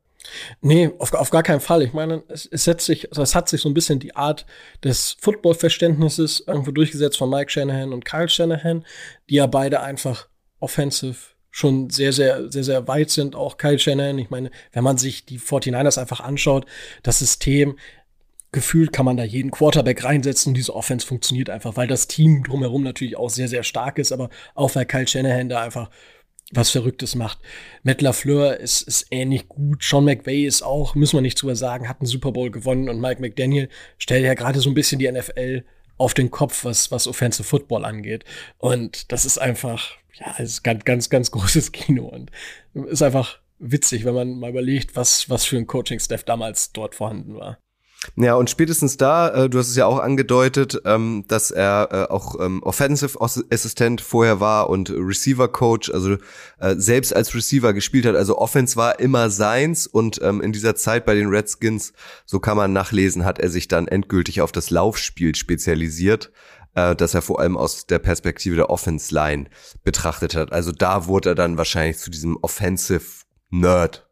Nee, 0.62 0.92
auf, 1.00 1.14
auf 1.14 1.30
gar 1.30 1.44
keinen 1.44 1.60
Fall. 1.60 1.82
Ich 1.84 1.94
meine, 1.94 2.24
es, 2.28 2.46
es 2.46 2.66
setzt 2.66 2.86
sich, 2.86 3.10
also 3.12 3.22
es 3.22 3.36
hat 3.36 3.50
sich 3.50 3.62
so 3.62 3.70
ein 3.70 3.74
bisschen 3.74 4.00
die 4.00 4.16
Art 4.16 4.46
des 4.84 5.18
Football-Verständnisses 5.22 6.44
irgendwo 6.46 6.72
durchgesetzt 6.72 7.18
von 7.18 7.30
Mike 7.30 7.52
Shanahan 7.52 7.94
und 7.94 8.06
Kyle 8.06 8.30
Shanahan, 8.30 8.86
die 9.30 9.36
ja 9.36 9.48
beide 9.48 9.82
einfach 9.82 10.28
offensive 10.60 11.18
schon 11.50 11.90
sehr, 11.90 12.14
sehr, 12.14 12.52
sehr, 12.52 12.64
sehr 12.64 12.88
weit 12.88 13.10
sind. 13.10 13.36
Auch 13.36 13.58
Kyle 13.58 13.80
Shanahan, 13.80 14.20
ich 14.20 14.30
meine, 14.30 14.52
wenn 14.74 14.84
man 14.84 14.98
sich 14.98 15.26
die 15.26 15.40
49ers 15.40 16.00
einfach 16.00 16.20
anschaut, 16.20 16.66
das 17.04 17.20
System, 17.20 17.78
gefühlt 18.52 18.94
kann 18.94 19.06
man 19.06 19.18
da 19.18 19.24
jeden 19.24 19.52
Quarterback 19.52 20.04
reinsetzen 20.04 20.52
und 20.52 20.54
diese 20.56 20.76
Offense 20.76 21.06
funktioniert 21.06 21.50
einfach, 21.50 21.76
weil 21.76 21.88
das 21.88 22.08
Team 22.08 22.44
drumherum 22.44 22.84
natürlich 22.84 23.18
auch 23.18 23.30
sehr, 23.30 23.48
sehr 23.48 23.64
stark 23.64 24.00
ist, 24.00 24.12
aber 24.12 24.30
auch 24.56 24.74
weil 24.76 24.86
Kyle 24.86 25.08
Shanahan 25.08 25.50
da 25.50 25.62
einfach 25.62 25.90
was 26.52 26.70
Verrücktes 26.70 27.16
macht. 27.16 27.40
Matt 27.84 28.02
LaFleur 28.02 28.58
ist, 28.58 28.82
ist 28.84 29.08
ähnlich 29.12 29.50
gut. 29.50 29.84
Sean 29.84 30.06
McVay 30.06 30.46
ist 30.46 30.62
auch, 30.62 30.96
müssen 30.96 31.18
wir 31.18 31.22
nicht 31.22 31.42
drüber 31.42 31.56
sagen, 31.56 31.90
hat 31.90 32.00
einen 32.00 32.08
Super 32.08 32.32
Bowl 32.32 32.52
gewonnen 32.52 32.88
und 32.88 33.02
Mike 33.02 33.22
McDaniel 33.22 33.70
stellt 33.98 34.24
ja 34.24 34.34
gerade 34.34 34.60
so 34.62 34.70
ein 34.70 34.74
bisschen 34.74 35.00
die 35.00 35.12
NFL 35.12 35.66
auf 35.98 36.14
den 36.14 36.32
Kopf, 36.32 36.64
was, 36.64 36.92
was 36.92 37.08
Offensive 37.08 37.44
Football 37.44 37.84
angeht. 37.84 38.24
Und 38.60 39.12
das 39.12 39.26
ist 39.26 39.40
einfach, 39.40 39.98
ja, 40.14 40.32
ist 40.38 40.64
ganz, 40.64 40.86
ganz, 40.86 41.10
ganz 41.10 41.32
großes 41.32 41.72
Kino 41.72 42.06
und 42.06 42.32
ist 42.74 43.02
einfach 43.02 43.40
witzig, 43.60 44.06
wenn 44.06 44.14
man 44.14 44.40
mal 44.40 44.52
überlegt, 44.52 44.96
was, 44.96 45.30
was 45.30 45.44
für 45.44 45.58
ein 45.58 45.68
Coaching-Staff 45.68 46.24
damals 46.24 46.72
dort 46.72 46.96
vorhanden 46.96 47.36
war. 47.36 47.58
Ja, 48.16 48.36
und 48.36 48.50
spätestens 48.50 48.98
da, 48.98 49.30
äh, 49.30 49.50
du 49.50 49.60
hast 49.60 49.70
es 49.70 49.76
ja 49.76 49.86
auch 49.86 50.00
angedeutet, 50.00 50.82
ähm, 50.86 51.26
dass 51.28 51.52
er 51.52 51.90
äh, 51.92 52.12
auch 52.12 52.40
ähm, 52.40 52.64
Offensive 52.64 53.20
Assistant 53.20 54.02
vorher 54.02 54.40
war 54.40 54.70
und 54.70 54.90
Receiver 54.90 55.48
Coach, 55.48 55.92
also 55.92 56.18
äh, 56.60 56.76
selbst 56.78 57.16
als 57.16 57.36
Receiver 57.36 57.74
gespielt 57.74 58.06
hat. 58.06 58.16
Also 58.16 58.38
Offense 58.38 58.76
war 58.76 59.00
immer 59.00 59.30
seins 59.30 59.88
und 59.88 60.22
ähm, 60.22 60.42
in 60.42 60.52
dieser 60.52 60.76
Zeit 60.76 61.06
bei 61.06 61.16
den 61.16 61.28
Redskins, 61.28 61.94
so 62.26 62.40
kann 62.40 62.58
man 62.58 62.74
nachlesen, 62.74 63.26
hat 63.26 63.40
er 63.40 63.50
sich 63.50 63.68
dann 63.68 63.88
endgültig 63.88 64.42
auf 64.42 64.52
das 64.52 64.70
Laufspiel 64.70 65.36
spezialisiert 65.36 66.32
äh, 66.78 66.96
dass 66.96 67.16
er 67.16 67.24
vor 67.24 67.40
allem 67.40 67.58
aus 67.58 67.88
der 67.88 68.00
Perspektive 68.00 68.56
der 68.56 68.70
Offense 68.70 69.14
Line 69.14 69.50
betrachtet 69.84 70.36
hat. 70.36 70.54
Also 70.54 70.72
da 70.72 71.08
wurde 71.08 71.30
er 71.30 71.36
dann 71.36 71.58
wahrscheinlich 71.58 71.98
zu 71.98 72.12
diesem 72.12 72.38
Offensive 72.38 73.26
Nerd, 73.50 74.08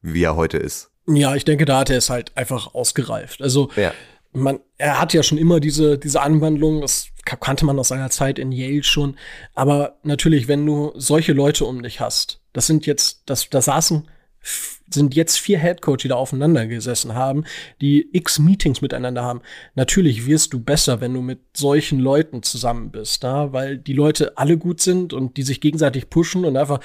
wie 0.00 0.24
er 0.24 0.34
heute 0.34 0.58
ist. 0.58 0.90
Ja, 1.08 1.34
ich 1.34 1.44
denke, 1.44 1.64
da 1.64 1.78
hat 1.78 1.90
er 1.90 1.98
es 1.98 2.10
halt 2.10 2.36
einfach 2.36 2.74
ausgereift. 2.74 3.40
Also 3.42 3.70
Ja. 3.76 3.92
man, 4.32 4.60
er 4.76 5.00
hat 5.00 5.12
ja 5.14 5.22
schon 5.22 5.38
immer 5.38 5.58
diese, 5.60 5.98
diese 5.98 6.20
Anwandlung, 6.20 6.80
das 6.82 7.08
ka- 7.24 7.36
kannte 7.36 7.64
man 7.64 7.78
aus 7.78 7.88
seiner 7.88 8.10
Zeit 8.10 8.38
in 8.38 8.52
Yale 8.52 8.82
schon. 8.82 9.16
Aber 9.54 9.98
natürlich, 10.02 10.48
wenn 10.48 10.66
du 10.66 10.92
solche 10.96 11.32
Leute 11.32 11.64
um 11.64 11.82
dich 11.82 12.00
hast, 12.00 12.40
das 12.52 12.66
sind 12.66 12.84
jetzt, 12.86 13.22
das, 13.26 13.48
da 13.48 13.62
saßen, 13.62 14.08
sind 14.90 15.14
jetzt 15.14 15.38
vier 15.38 15.58
Headcoach, 15.58 15.98
die 16.02 16.08
da 16.08 16.14
aufeinander 16.14 16.66
gesessen 16.66 17.14
haben, 17.14 17.44
die 17.80 18.08
x 18.12 18.38
Meetings 18.38 18.80
miteinander 18.80 19.22
haben. 19.22 19.42
Natürlich 19.74 20.26
wirst 20.26 20.52
du 20.52 20.60
besser, 20.60 21.00
wenn 21.00 21.12
du 21.12 21.20
mit 21.20 21.40
solchen 21.54 21.98
Leuten 21.98 22.42
zusammen 22.42 22.90
bist, 22.90 23.24
da, 23.24 23.52
weil 23.52 23.76
die 23.78 23.92
Leute 23.92 24.38
alle 24.38 24.56
gut 24.56 24.80
sind 24.80 25.12
und 25.12 25.36
die 25.36 25.42
sich 25.42 25.60
gegenseitig 25.60 26.08
pushen 26.08 26.44
und 26.44 26.56
einfach, 26.56 26.80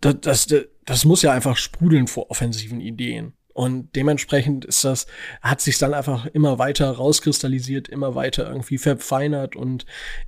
das, 0.00 0.16
das, 0.20 0.48
das 0.84 1.04
muss 1.04 1.22
ja 1.22 1.32
einfach 1.32 1.56
sprudeln 1.56 2.06
vor 2.08 2.30
offensiven 2.30 2.80
Ideen. 2.80 3.32
Und 3.60 3.94
dementsprechend 3.94 4.64
ist 4.64 4.84
das, 4.84 5.06
hat 5.42 5.60
sich 5.60 5.76
dann 5.76 5.92
einfach 5.92 6.24
immer 6.24 6.58
weiter 6.58 6.90
rauskristallisiert, 6.92 7.90
immer 7.90 8.14
weiter 8.14 8.48
irgendwie 8.48 8.78
verfeinert 8.78 9.54
und 9.54 9.84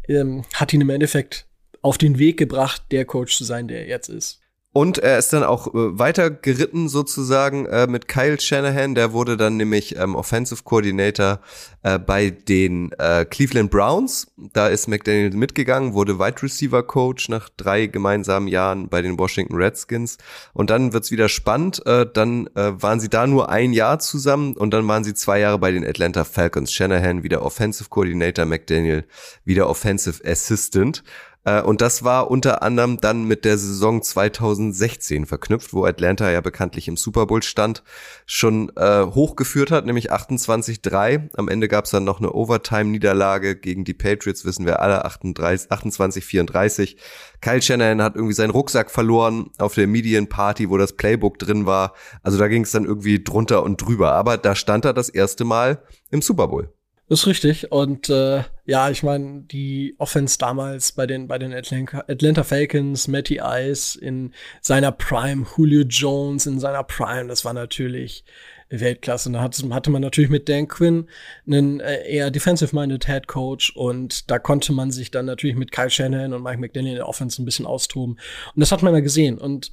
ähm, 0.07 0.45
hat 0.53 0.75
ihn 0.75 0.83
im 0.83 0.91
Endeffekt 0.91 1.47
auf 1.81 1.97
den 1.97 2.19
Weg 2.19 2.37
gebracht, 2.37 2.83
der 2.91 3.07
Coach 3.07 3.35
zu 3.39 3.45
sein, 3.45 3.69
der 3.69 3.85
er 3.85 3.89
jetzt 3.89 4.11
ist. 4.11 4.42
Und 4.75 4.97
er 4.99 5.19
ist 5.19 5.35
dann 5.35 5.45
auch 5.45 5.69
äh, 5.69 5.99
weiter 5.99 6.31
geritten 6.31 6.89
sozusagen 6.89 7.67
äh, 7.67 7.87
mit 7.87 8.09
Kyle 8.09 8.41
Shanahan. 8.41 8.95
Der 8.95 9.13
wurde 9.13 9.37
dann 9.37 9.59
nämlich 9.59 9.97
ähm, 9.97 10.15
Offensive 10.15 10.63
Coordinator 10.65 11.41
äh, 11.83 11.99
bei 11.99 12.31
den 12.31 12.91
äh, 12.93 13.27
Cleveland 13.27 13.71
Browns. 13.71 14.29
Da 14.55 14.69
ist 14.69 14.89
McDaniel 14.89 15.37
mitgegangen, 15.37 15.93
wurde 15.93 16.19
Wide 16.19 16.43
Receiver 16.43 16.83
Coach 16.83 17.29
nach 17.29 17.51
drei 17.51 17.87
gemeinsamen 17.87 18.49
Jahren 18.49 18.89
bei 18.89 19.03
den 19.03 19.19
Washington 19.19 19.57
Redskins. 19.57 20.17
Und 20.55 20.71
dann 20.71 20.95
wird's 20.95 21.11
wieder 21.11 21.29
spannend. 21.29 21.85
Äh, 21.85 22.07
dann 22.11 22.47
äh, 22.55 22.73
waren 22.83 22.99
sie 22.99 23.11
da 23.11 23.27
nur 23.27 23.51
ein 23.51 23.75
Jahr 23.75 23.99
zusammen 23.99 24.57
und 24.57 24.73
dann 24.73 24.89
waren 24.89 25.05
sie 25.05 25.13
zwei 25.13 25.41
Jahre 25.41 25.59
bei 25.59 25.71
den 25.71 25.87
Atlanta 25.87 26.25
Falcons. 26.25 26.73
Shanahan 26.73 27.23
wieder 27.23 27.43
Offensive 27.43 27.91
Coordinator, 27.91 28.47
McDaniel 28.47 29.05
wieder 29.45 29.69
Offensive 29.69 30.23
Assistant. 30.25 31.05
Äh, 31.45 31.63
Und 31.63 31.81
das 31.81 32.05
war 32.05 32.31
unter 32.31 32.63
anderem 32.63 32.99
dann 33.01 33.25
mit 33.25 33.45
der 33.45 33.59
Saison 33.59 34.01
2016 34.03 35.27
verknüpft, 35.27 35.73
wo 35.73 35.85
Atlanta 35.85 36.31
ja 36.31 36.41
bekanntlich 36.41 36.87
im 36.89 36.97
Super 36.97 37.27
Bowl 37.27 37.43
stand, 37.43 37.83
schon 38.27 38.71
äh, 38.77 39.05
hochgeführt 39.05 39.71
hat, 39.73 39.85
nämlich 39.87 40.13
28-3. 40.13 41.31
Am 41.37 41.49
Ende 41.49 41.67
gab 41.69 41.87
es 41.87 41.91
dann 41.91 42.05
noch 42.05 42.21
eine 42.21 42.33
Overtime-Niederlage 42.33 43.57
gegen 43.57 43.85
die 43.85 43.95
Patriots, 43.95 44.45
wissen 44.45 44.67
wir 44.67 44.81
alle, 44.81 45.05
28-34. 45.05 46.97
Kyle 47.41 47.63
Shanahan 47.63 48.03
hat 48.03 48.15
irgendwie 48.15 48.35
seinen 48.35 48.51
Rucksack 48.51 48.91
verloren 48.91 49.51
auf 49.59 49.75
der 49.75 49.89
Medienparty, 49.89 50.71
wo 50.71 50.79
das 50.79 50.93
Playbook 50.93 51.39
drin 51.39 51.67
war. 51.67 51.95
Also 52.23 52.39
da 52.39 52.47
ging 52.47 52.63
es 52.63 52.71
dann 52.71 52.85
irgendwie 52.85 53.23
drunter 53.23 53.65
und 53.65 53.83
drüber. 53.83 54.13
Aber 54.13 54.39
da 54.39 54.55
stand 54.55 54.85
er 54.85 54.93
das 54.93 55.09
erste 55.09 55.45
Mal 55.45 55.83
im 56.11 56.23
Super 56.23 56.47
Bowl. 56.49 56.73
Das 57.13 57.21
ist 57.21 57.27
richtig. 57.27 57.71
Und 57.71 58.09
äh, 58.09 58.43
ja, 58.65 58.89
ich 58.89 59.03
meine, 59.03 59.43
die 59.43 59.95
Offense 59.99 60.39
damals 60.39 60.93
bei 60.93 61.07
den, 61.07 61.29
bei 61.29 61.37
den 61.37 61.53
Atlanta, 61.53 62.03
Atlanta 62.09 62.43
Falcons, 62.43 63.07
Matty 63.07 63.39
Ice 63.45 64.01
in 64.01 64.33
seiner 64.63 64.93
Prime, 64.93 65.45
Julio 65.55 65.83
Jones 65.83 66.47
in 66.47 66.59
seiner 66.59 66.83
Prime, 66.83 67.29
das 67.29 67.45
war 67.45 67.53
natürlich 67.53 68.25
Weltklasse. 68.71 69.29
Und 69.29 69.35
da 69.35 69.43
hat, 69.43 69.63
hatte 69.73 69.91
man 69.91 70.01
natürlich 70.01 70.31
mit 70.31 70.49
Dan 70.49 70.69
Quinn 70.69 71.07
einen 71.47 71.81
äh, 71.81 72.03
eher 72.09 72.31
defensive-minded 72.31 73.05
Head 73.05 73.27
Coach 73.27 73.77
und 73.77 74.31
da 74.31 74.39
konnte 74.39 74.73
man 74.73 74.91
sich 74.91 75.11
dann 75.11 75.27
natürlich 75.27 75.57
mit 75.57 75.71
Kyle 75.71 75.91
Shanahan 75.91 76.33
und 76.33 76.43
Mike 76.43 76.61
McDaniel 76.61 76.93
in 76.93 76.97
der 76.97 77.09
Offense 77.11 77.43
ein 77.43 77.45
bisschen 77.45 77.67
austoben. 77.67 78.15
Und 78.55 78.61
das 78.61 78.73
hat 78.73 78.83
man 78.83 78.95
ja 78.95 79.01
gesehen. 79.01 79.37
Und 79.37 79.71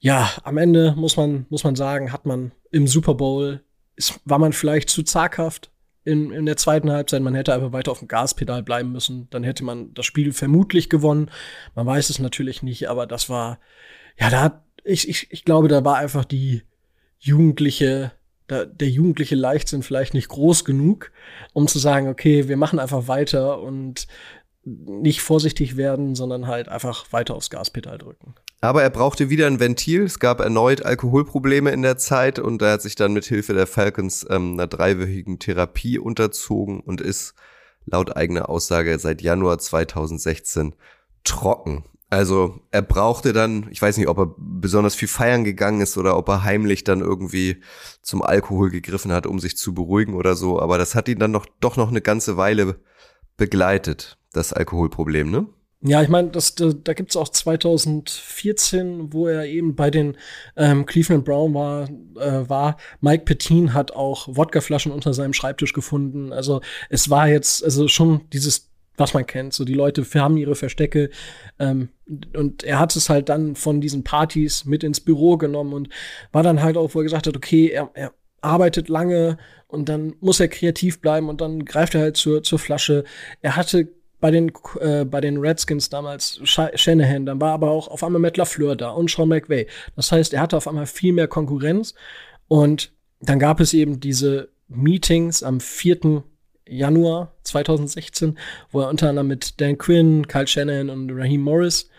ja, 0.00 0.30
am 0.44 0.58
Ende 0.58 0.92
muss 0.98 1.16
man, 1.16 1.46
muss 1.48 1.64
man 1.64 1.76
sagen, 1.76 2.12
hat 2.12 2.26
man 2.26 2.52
im 2.70 2.86
Super 2.86 3.14
Bowl, 3.14 3.62
ist, 3.96 4.20
war 4.26 4.38
man 4.38 4.52
vielleicht 4.52 4.90
zu 4.90 5.02
zaghaft 5.02 5.71
in, 6.04 6.30
in 6.32 6.46
der 6.46 6.56
zweiten 6.56 6.90
Halbzeit. 6.90 7.22
Man 7.22 7.34
hätte 7.34 7.54
einfach 7.54 7.72
weiter 7.72 7.92
auf 7.92 8.00
dem 8.00 8.08
Gaspedal 8.08 8.62
bleiben 8.62 8.92
müssen. 8.92 9.28
Dann 9.30 9.44
hätte 9.44 9.64
man 9.64 9.94
das 9.94 10.06
Spiel 10.06 10.32
vermutlich 10.32 10.90
gewonnen. 10.90 11.30
Man 11.74 11.86
weiß 11.86 12.10
es 12.10 12.18
natürlich 12.18 12.62
nicht, 12.62 12.88
aber 12.88 13.06
das 13.06 13.28
war, 13.28 13.58
ja, 14.18 14.30
da 14.30 14.64
ich, 14.84 15.08
ich, 15.08 15.30
ich 15.30 15.44
glaube, 15.44 15.68
da 15.68 15.84
war 15.84 15.96
einfach 15.96 16.24
die 16.24 16.62
jugendliche, 17.18 18.12
da, 18.46 18.64
der 18.64 18.88
jugendliche 18.88 19.36
Leichtsinn 19.36 19.82
vielleicht 19.82 20.14
nicht 20.14 20.28
groß 20.28 20.64
genug, 20.64 21.12
um 21.52 21.68
zu 21.68 21.78
sagen, 21.78 22.08
okay, 22.08 22.48
wir 22.48 22.56
machen 22.56 22.78
einfach 22.78 23.06
weiter 23.08 23.60
und 23.60 24.06
nicht 24.64 25.22
vorsichtig 25.22 25.76
werden, 25.76 26.14
sondern 26.14 26.46
halt 26.46 26.68
einfach 26.68 27.12
weiter 27.12 27.34
aufs 27.34 27.50
Gaspedal 27.50 27.98
drücken. 27.98 28.34
Aber 28.64 28.84
er 28.84 28.90
brauchte 28.90 29.28
wieder 29.28 29.48
ein 29.48 29.58
Ventil. 29.58 30.04
Es 30.04 30.20
gab 30.20 30.38
erneut 30.38 30.84
Alkoholprobleme 30.86 31.72
in 31.72 31.82
der 31.82 31.98
Zeit 31.98 32.38
und 32.38 32.62
er 32.62 32.74
hat 32.74 32.82
sich 32.82 32.94
dann 32.94 33.12
mit 33.12 33.24
Hilfe 33.24 33.54
der 33.54 33.66
Falcons 33.66 34.24
ähm, 34.30 34.52
einer 34.52 34.68
dreiwöchigen 34.68 35.40
Therapie 35.40 35.98
unterzogen 35.98 36.78
und 36.78 37.00
ist 37.00 37.34
laut 37.86 38.16
eigener 38.16 38.48
Aussage 38.48 38.96
seit 39.00 39.20
Januar 39.20 39.58
2016 39.58 40.76
trocken. 41.24 41.82
Also 42.08 42.60
er 42.70 42.82
brauchte 42.82 43.32
dann, 43.32 43.66
ich 43.72 43.82
weiß 43.82 43.96
nicht, 43.96 44.06
ob 44.06 44.18
er 44.18 44.32
besonders 44.38 44.94
viel 44.94 45.08
feiern 45.08 45.42
gegangen 45.42 45.80
ist 45.80 45.98
oder 45.98 46.16
ob 46.16 46.28
er 46.28 46.44
heimlich 46.44 46.84
dann 46.84 47.00
irgendwie 47.00 47.60
zum 48.00 48.22
Alkohol 48.22 48.70
gegriffen 48.70 49.10
hat, 49.10 49.26
um 49.26 49.40
sich 49.40 49.56
zu 49.56 49.74
beruhigen 49.74 50.14
oder 50.14 50.36
so. 50.36 50.60
Aber 50.60 50.78
das 50.78 50.94
hat 50.94 51.08
ihn 51.08 51.18
dann 51.18 51.32
noch 51.32 51.46
doch 51.58 51.76
noch 51.76 51.88
eine 51.88 52.00
ganze 52.00 52.36
Weile 52.36 52.76
begleitet, 53.36 54.18
das 54.32 54.52
Alkoholproblem, 54.52 55.32
ne? 55.32 55.48
Ja, 55.84 56.00
ich 56.00 56.08
meine, 56.08 56.28
das, 56.28 56.54
da, 56.54 56.72
da 56.72 56.92
gibt's 56.92 57.16
auch 57.16 57.28
2014, 57.28 59.12
wo 59.12 59.26
er 59.26 59.46
eben 59.46 59.74
bei 59.74 59.90
den 59.90 60.16
ähm, 60.56 60.86
Cleveland 60.86 61.24
Brown 61.24 61.54
war, 61.54 61.88
äh, 62.20 62.48
war. 62.48 62.76
Mike 63.00 63.24
Petin 63.24 63.74
hat 63.74 63.90
auch 63.90 64.28
Wodkaflaschen 64.28 64.92
unter 64.92 65.12
seinem 65.12 65.32
Schreibtisch 65.32 65.72
gefunden. 65.72 66.32
Also 66.32 66.60
es 66.88 67.10
war 67.10 67.26
jetzt 67.28 67.64
also 67.64 67.88
schon 67.88 68.20
dieses, 68.32 68.70
was 68.96 69.12
man 69.12 69.26
kennt. 69.26 69.54
So 69.54 69.64
die 69.64 69.74
Leute 69.74 70.06
haben 70.14 70.36
ihre 70.36 70.54
Verstecke 70.54 71.10
ähm, 71.58 71.88
und 72.36 72.62
er 72.62 72.78
hat 72.78 72.94
es 72.94 73.08
halt 73.08 73.28
dann 73.28 73.56
von 73.56 73.80
diesen 73.80 74.04
Partys 74.04 74.64
mit 74.64 74.84
ins 74.84 75.00
Büro 75.00 75.36
genommen 75.36 75.72
und 75.72 75.88
war 76.30 76.44
dann 76.44 76.62
halt 76.62 76.76
auch, 76.76 76.94
wo 76.94 77.00
er 77.00 77.04
gesagt 77.04 77.26
hat, 77.26 77.36
okay, 77.36 77.70
er, 77.70 77.90
er 77.94 78.12
arbeitet 78.40 78.88
lange 78.88 79.36
und 79.66 79.88
dann 79.88 80.14
muss 80.20 80.38
er 80.38 80.46
kreativ 80.46 81.00
bleiben 81.00 81.28
und 81.28 81.40
dann 81.40 81.64
greift 81.64 81.96
er 81.96 82.02
halt 82.02 82.16
zur, 82.16 82.44
zur 82.44 82.60
Flasche. 82.60 83.02
Er 83.40 83.56
hatte 83.56 83.88
bei 84.22 84.30
den, 84.30 84.52
äh, 84.80 85.04
bei 85.04 85.20
den 85.20 85.36
Redskins 85.36 85.90
damals 85.90 86.40
Sh 86.44 86.60
Shanahan, 86.76 87.26
dann 87.26 87.40
war 87.40 87.52
aber 87.52 87.70
auch 87.70 87.88
auf 87.88 88.04
einmal 88.04 88.20
Matt 88.20 88.36
LaFleur 88.36 88.76
da 88.76 88.90
und 88.90 89.10
Sean 89.10 89.28
McVay. 89.28 89.66
Das 89.96 90.12
heißt, 90.12 90.32
er 90.32 90.40
hatte 90.40 90.56
auf 90.56 90.68
einmal 90.68 90.86
viel 90.86 91.12
mehr 91.12 91.26
Konkurrenz 91.26 91.92
und 92.46 92.92
dann 93.20 93.40
gab 93.40 93.58
es 93.58 93.74
eben 93.74 93.98
diese 93.98 94.48
Meetings 94.68 95.42
am 95.42 95.58
4. 95.58 96.22
Januar 96.68 97.34
2016, 97.42 98.38
wo 98.70 98.82
er 98.82 98.88
unter 98.88 99.08
anderem 99.08 99.26
mit 99.26 99.60
Dan 99.60 99.76
Quinn, 99.76 100.28
Kyle 100.28 100.46
Shanahan 100.46 100.88
und 100.88 101.10
Raheem 101.10 101.42
Morris 101.42 101.90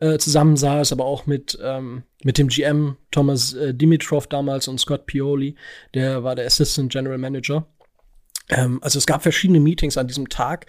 äh, 0.00 0.18
zusammensaß, 0.18 0.92
aber 0.92 1.06
auch 1.06 1.24
mit, 1.24 1.58
ähm, 1.62 2.02
mit 2.22 2.36
dem 2.36 2.48
GM 2.48 2.98
Thomas 3.10 3.54
äh, 3.54 3.72
Dimitrov 3.72 4.26
damals 4.26 4.68
und 4.68 4.78
Scott 4.78 5.06
Pioli, 5.06 5.56
der 5.94 6.24
war 6.24 6.34
der 6.34 6.44
Assistant 6.44 6.92
General 6.92 7.16
Manager. 7.16 7.66
Ähm, 8.50 8.78
also 8.82 8.98
es 8.98 9.06
gab 9.06 9.22
verschiedene 9.22 9.60
Meetings 9.60 9.96
an 9.96 10.08
diesem 10.08 10.28
Tag 10.28 10.66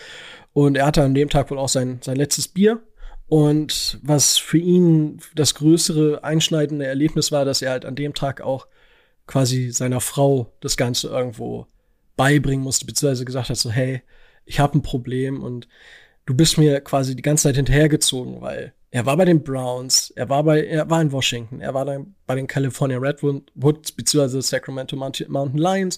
und 0.53 0.77
er 0.77 0.85
hatte 0.85 1.03
an 1.03 1.13
dem 1.13 1.29
Tag 1.29 1.51
wohl 1.51 1.59
auch 1.59 1.69
sein, 1.69 1.99
sein 2.01 2.17
letztes 2.17 2.47
Bier. 2.47 2.81
Und 3.27 3.99
was 4.03 4.37
für 4.37 4.57
ihn 4.57 5.21
das 5.35 5.55
größere 5.55 6.23
einschneidende 6.23 6.85
Erlebnis 6.85 7.31
war, 7.31 7.45
dass 7.45 7.61
er 7.61 7.71
halt 7.71 7.85
an 7.85 7.95
dem 7.95 8.13
Tag 8.13 8.41
auch 8.41 8.67
quasi 9.25 9.71
seiner 9.71 10.01
Frau 10.01 10.51
das 10.59 10.75
Ganze 10.75 11.07
irgendwo 11.07 11.67
beibringen 12.17 12.63
musste, 12.63 12.85
beziehungsweise 12.85 13.23
gesagt 13.23 13.49
hat, 13.49 13.57
so, 13.57 13.71
hey, 13.71 14.01
ich 14.45 14.59
habe 14.59 14.77
ein 14.77 14.81
Problem 14.81 15.41
und 15.41 15.69
du 16.25 16.33
bist 16.33 16.57
mir 16.57 16.81
quasi 16.81 17.15
die 17.15 17.21
ganze 17.21 17.43
Zeit 17.43 17.55
hinterhergezogen, 17.55 18.41
weil 18.41 18.73
er 18.89 19.05
war 19.05 19.15
bei 19.15 19.23
den 19.23 19.41
Browns, 19.41 20.09
er 20.11 20.27
war 20.27 20.43
bei, 20.43 20.65
er 20.65 20.89
war 20.89 21.01
in 21.01 21.13
Washington, 21.13 21.61
er 21.61 21.73
war 21.73 21.85
dann 21.85 22.13
bei 22.27 22.35
den 22.35 22.47
California 22.47 22.97
Redwoods, 22.97 23.93
beziehungsweise 23.93 24.41
Sacramento 24.41 24.97
Mountain 24.97 25.57
Lions. 25.57 25.97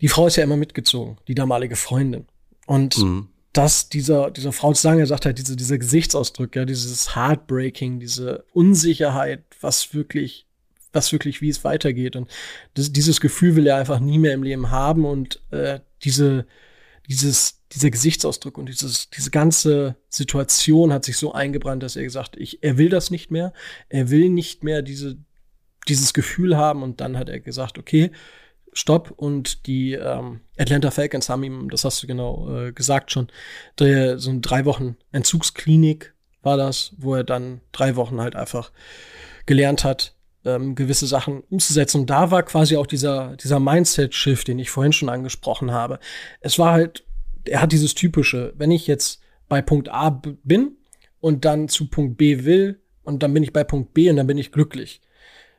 Die 0.00 0.08
Frau 0.08 0.26
ist 0.26 0.36
ja 0.36 0.44
immer 0.44 0.56
mitgezogen, 0.56 1.18
die 1.26 1.34
damalige 1.34 1.76
Freundin. 1.76 2.26
Und 2.66 2.98
Mhm. 2.98 3.28
dass 3.52 3.88
dieser, 3.88 4.30
dieser 4.30 4.52
Frau 4.52 4.72
zu 4.72 4.82
sagen, 4.82 5.00
er 5.00 5.06
sagt 5.06 5.24
halt, 5.26 5.38
diese, 5.38 5.56
dieser 5.56 5.78
Gesichtsausdruck, 5.78 6.54
ja, 6.54 6.64
dieses 6.64 7.16
Heartbreaking, 7.16 7.98
diese 7.98 8.44
Unsicherheit, 8.52 9.42
was 9.60 9.94
wirklich, 9.94 10.46
was 10.92 11.12
wirklich, 11.12 11.40
wie 11.40 11.48
es 11.48 11.64
weitergeht. 11.64 12.14
Und 12.14 12.30
das, 12.74 12.92
dieses 12.92 13.20
Gefühl 13.20 13.56
will 13.56 13.66
er 13.66 13.76
einfach 13.76 14.00
nie 14.00 14.18
mehr 14.18 14.34
im 14.34 14.42
Leben 14.42 14.70
haben 14.70 15.04
und 15.04 15.42
äh, 15.50 15.80
diese, 16.04 16.46
dieses, 17.08 17.62
dieser 17.72 17.90
Gesichtsausdruck 17.90 18.58
und 18.58 18.66
dieses, 18.68 19.10
diese 19.10 19.30
ganze 19.30 19.96
Situation 20.08 20.92
hat 20.92 21.04
sich 21.04 21.16
so 21.16 21.32
eingebrannt, 21.32 21.82
dass 21.82 21.96
er 21.96 22.02
gesagt, 22.04 22.36
ich, 22.36 22.62
er 22.62 22.78
will 22.78 22.90
das 22.90 23.10
nicht 23.10 23.30
mehr. 23.30 23.52
Er 23.88 24.10
will 24.10 24.28
nicht 24.28 24.62
mehr 24.62 24.82
diese, 24.82 25.16
dieses 25.88 26.12
Gefühl 26.14 26.56
haben. 26.56 26.82
Und 26.82 27.00
dann 27.00 27.18
hat 27.18 27.28
er 27.28 27.40
gesagt, 27.40 27.78
okay, 27.78 28.10
Stopp. 28.72 29.10
Und 29.10 29.66
die 29.66 29.92
ähm, 29.92 30.40
Atlanta 30.56 30.90
Falcons 30.90 31.28
haben 31.28 31.44
ihm, 31.44 31.70
das 31.70 31.84
hast 31.84 32.02
du 32.02 32.06
genau 32.06 32.48
äh, 32.50 32.72
gesagt 32.72 33.10
schon, 33.10 33.28
der, 33.78 34.18
so 34.18 34.30
eine 34.30 34.40
drei 34.40 34.64
Wochen 34.64 34.96
Entzugsklinik 35.12 36.14
war 36.42 36.56
das, 36.56 36.92
wo 36.96 37.14
er 37.14 37.24
dann 37.24 37.60
drei 37.72 37.96
Wochen 37.96 38.20
halt 38.20 38.36
einfach 38.36 38.72
gelernt 39.46 39.84
hat, 39.84 40.14
ähm, 40.44 40.74
gewisse 40.74 41.06
Sachen 41.06 41.40
umzusetzen. 41.50 42.02
Und 42.02 42.10
da 42.10 42.30
war 42.30 42.42
quasi 42.42 42.76
auch 42.76 42.86
dieser, 42.86 43.36
dieser 43.36 43.60
Mindset-Shift, 43.60 44.48
den 44.48 44.58
ich 44.58 44.70
vorhin 44.70 44.92
schon 44.92 45.08
angesprochen 45.08 45.72
habe. 45.72 45.98
Es 46.40 46.58
war 46.58 46.72
halt, 46.72 47.04
er 47.44 47.62
hat 47.62 47.72
dieses 47.72 47.94
typische, 47.94 48.52
wenn 48.56 48.70
ich 48.70 48.86
jetzt 48.86 49.20
bei 49.48 49.62
Punkt 49.62 49.88
A 49.88 50.10
bin 50.10 50.76
und 51.20 51.44
dann 51.44 51.68
zu 51.68 51.88
Punkt 51.88 52.16
B 52.18 52.44
will 52.44 52.80
und 53.02 53.22
dann 53.22 53.32
bin 53.34 53.42
ich 53.42 53.52
bei 53.52 53.64
Punkt 53.64 53.94
B 53.94 54.10
und 54.10 54.16
dann 54.16 54.26
bin 54.26 54.38
ich 54.38 54.52
glücklich. 54.52 55.00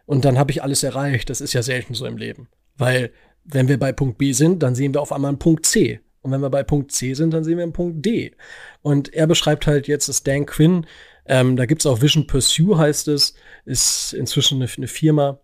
Und 0.05 0.25
dann 0.25 0.39
habe 0.39 0.51
ich 0.51 0.63
alles 0.63 0.83
erreicht. 0.83 1.29
Das 1.29 1.41
ist 1.41 1.53
ja 1.53 1.61
selten 1.61 1.93
so 1.93 2.05
im 2.05 2.17
Leben. 2.17 2.47
Weil 2.79 3.11
wenn 3.43 3.67
wir 3.67 3.77
bei 3.77 3.91
Punkt 3.91 4.17
B 4.17 4.31
sind, 4.31 4.63
dann 4.63 4.73
sehen 4.73 4.93
wir 4.93 5.01
auf 5.01 5.11
einmal 5.11 5.29
einen 5.29 5.39
Punkt 5.39 5.65
C. 5.67 5.99
Und 6.21 6.31
wenn 6.31 6.41
wir 6.41 6.49
bei 6.49 6.63
Punkt 6.63 6.91
C 6.91 7.13
sind, 7.13 7.33
dann 7.33 7.43
sehen 7.43 7.57
wir 7.57 7.63
einen 7.63 7.73
Punkt 7.73 8.05
D. 8.05 8.35
Und 8.81 9.13
er 9.13 9.27
beschreibt 9.27 9.67
halt 9.67 9.87
jetzt, 9.87 10.09
dass 10.09 10.23
Dan 10.23 10.45
Quinn, 10.45 10.85
ähm, 11.25 11.55
da 11.55 11.65
gibt's 11.65 11.85
auch 11.85 12.01
Vision 12.01 12.27
Pursue, 12.27 12.77
heißt 12.77 13.07
es, 13.09 13.35
ist 13.65 14.13
inzwischen 14.13 14.61
eine, 14.61 14.69
eine 14.75 14.87
Firma. 14.87 15.39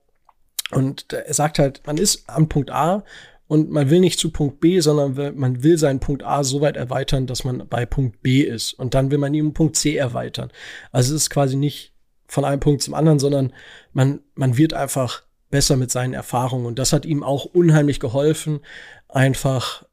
Und 0.72 1.14
er 1.14 1.34
sagt 1.34 1.60
halt, 1.60 1.82
man 1.86 1.98
ist 1.98 2.28
am 2.28 2.50
Punkt 2.50 2.72
A 2.72 3.04
und 3.48 3.70
man 3.70 3.90
will 3.90 4.00
nicht 4.00 4.20
zu 4.20 4.32
Punkt 4.32 4.60
B, 4.60 4.80
sondern 4.80 5.38
man 5.38 5.64
will 5.64 5.78
seinen 5.78 6.00
Punkt 6.00 6.24
A 6.24 6.44
so 6.44 6.62
weit 6.62 6.78
erweitern, 6.78 7.28
dass 7.28 7.44
man 7.44 7.68
bei 7.70 7.86
Punkt 7.86 8.22
B 8.24 8.42
ist. 8.42 8.74
Und 8.74 8.94
dann 8.96 9.12
will 9.12 9.20
man 9.20 9.34
ihn 9.34 9.48
um 9.48 9.54
Punkt 9.54 9.76
C 9.76 9.96
erweitern. 9.96 10.52
Also 10.92 11.14
es 11.14 11.24
ist 11.24 11.30
quasi 11.30 11.56
nicht 11.56 11.94
von 12.28 12.44
einem 12.44 12.60
Punkt 12.60 12.82
zum 12.82 12.96
anderen, 12.96 13.20
sondern 13.20 13.54
man, 13.94 14.22
man 14.34 14.58
wird 14.58 14.74
einfach 14.74 15.25
besser 15.56 15.78
mit 15.78 15.90
seinen 15.90 16.14
Erfahrungen. 16.14 16.66
Und 16.66 16.80
das 16.80 16.92
hat 16.92 17.06
ihm 17.06 17.24
auch 17.24 17.46
unheimlich 17.46 18.02
geholfen, 18.02 18.60
einfach 19.08 19.86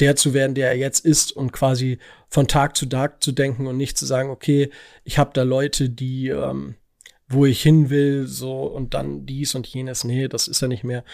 der 0.00 0.16
zu 0.16 0.32
werden, 0.32 0.54
der 0.54 0.68
er 0.68 0.78
jetzt 0.78 1.04
ist 1.04 1.32
und 1.32 1.52
quasi 1.52 1.98
von 2.30 2.48
Tag 2.48 2.78
zu 2.78 2.86
Tag 2.86 3.22
zu 3.22 3.32
denken 3.32 3.66
und 3.66 3.76
nicht 3.76 3.98
zu 3.98 4.06
sagen, 4.06 4.30
okay, 4.30 4.70
ich 5.04 5.18
habe 5.18 5.32
da 5.34 5.42
Leute, 5.42 5.90
die, 5.90 6.28
ähm, 6.28 6.76
wo 7.28 7.44
ich 7.44 7.60
hin 7.60 7.90
will, 7.90 8.26
so 8.26 8.62
und 8.62 8.94
dann 8.94 9.26
dies 9.26 9.54
und 9.54 9.66
jenes. 9.66 10.02
Nee, 10.02 10.28
das 10.28 10.48
ist 10.48 10.62
er 10.62 10.68
nicht 10.68 10.82
mehr. 10.82 11.04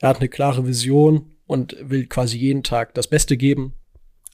Er 0.00 0.10
hat 0.10 0.18
eine 0.18 0.28
klare 0.28 0.66
Vision 0.66 1.30
und 1.46 1.74
will 1.80 2.08
quasi 2.08 2.36
jeden 2.36 2.62
Tag 2.62 2.92
das 2.92 3.06
Beste 3.06 3.38
geben. 3.38 3.72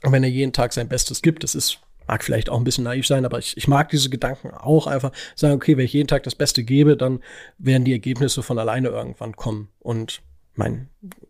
Und 0.03 0.11
wenn 0.11 0.25
er 0.25 0.31
jeden 0.31 0.53
Tag 0.53 0.73
sein 0.73 0.89
Bestes 0.89 1.23
gibt, 1.23 1.45
das 1.45 1.55
ist 1.55 1.79
mag 2.07 2.25
vielleicht 2.25 2.51
auch 2.51 2.59
ein 2.59 2.65
bisschen 2.65 2.85
naiv 2.85 3.07
sein, 3.07 3.25
aber 3.25 3.39
ich, 3.39 3.57
ich 3.57 3.69
mag 3.69 3.89
diese 3.91 4.11
Gedanken 4.11 4.51
auch 4.51 4.87
einfach 4.87 5.13
sagen, 5.35 5.55
okay, 5.55 5.77
wenn 5.77 5.85
ich 5.85 5.93
jeden 5.93 6.09
Tag 6.09 6.23
das 6.23 6.35
Beste 6.35 6.65
gebe, 6.65 6.97
dann 6.97 7.21
werden 7.59 7.85
die 7.85 7.93
Ergebnisse 7.93 8.43
von 8.43 8.59
alleine 8.59 8.89
irgendwann 8.89 9.37
kommen. 9.37 9.69
Und 9.81 10.23
mein, 10.57 10.89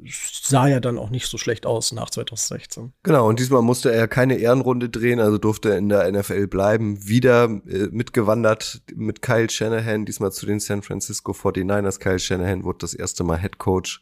sah 0.09 0.69
ja 0.69 0.81
dann 0.81 0.99
auch 0.99 1.11
nicht 1.11 1.27
so 1.27 1.37
schlecht 1.37 1.67
aus 1.67 1.93
nach 1.93 2.11
2016. 2.11 2.93
Genau, 3.03 3.29
und 3.29 3.41
diesmal 3.41 3.63
musste 3.63 3.93
er 3.93 4.07
keine 4.09 4.37
Ehrenrunde 4.37 4.89
drehen, 4.89 5.21
also 5.21 5.37
durfte 5.39 5.71
er 5.71 5.79
in 5.79 5.89
der 5.89 6.11
NFL 6.11 6.47
bleiben. 6.47 7.07
Wieder 7.07 7.45
äh, 7.67 7.89
mitgewandert 7.91 8.83
mit 8.95 9.23
Kyle 9.23 9.51
Shanahan, 9.51 10.05
diesmal 10.05 10.33
zu 10.33 10.47
den 10.47 10.61
San 10.61 10.83
Francisco 10.83 11.33
49ers. 11.33 11.99
Kyle 11.99 12.19
Shanahan 12.19 12.65
wurde 12.65 12.79
das 12.79 12.95
erste 12.95 13.25
Mal 13.25 13.41
Head 13.41 13.59
Coach. 13.59 14.01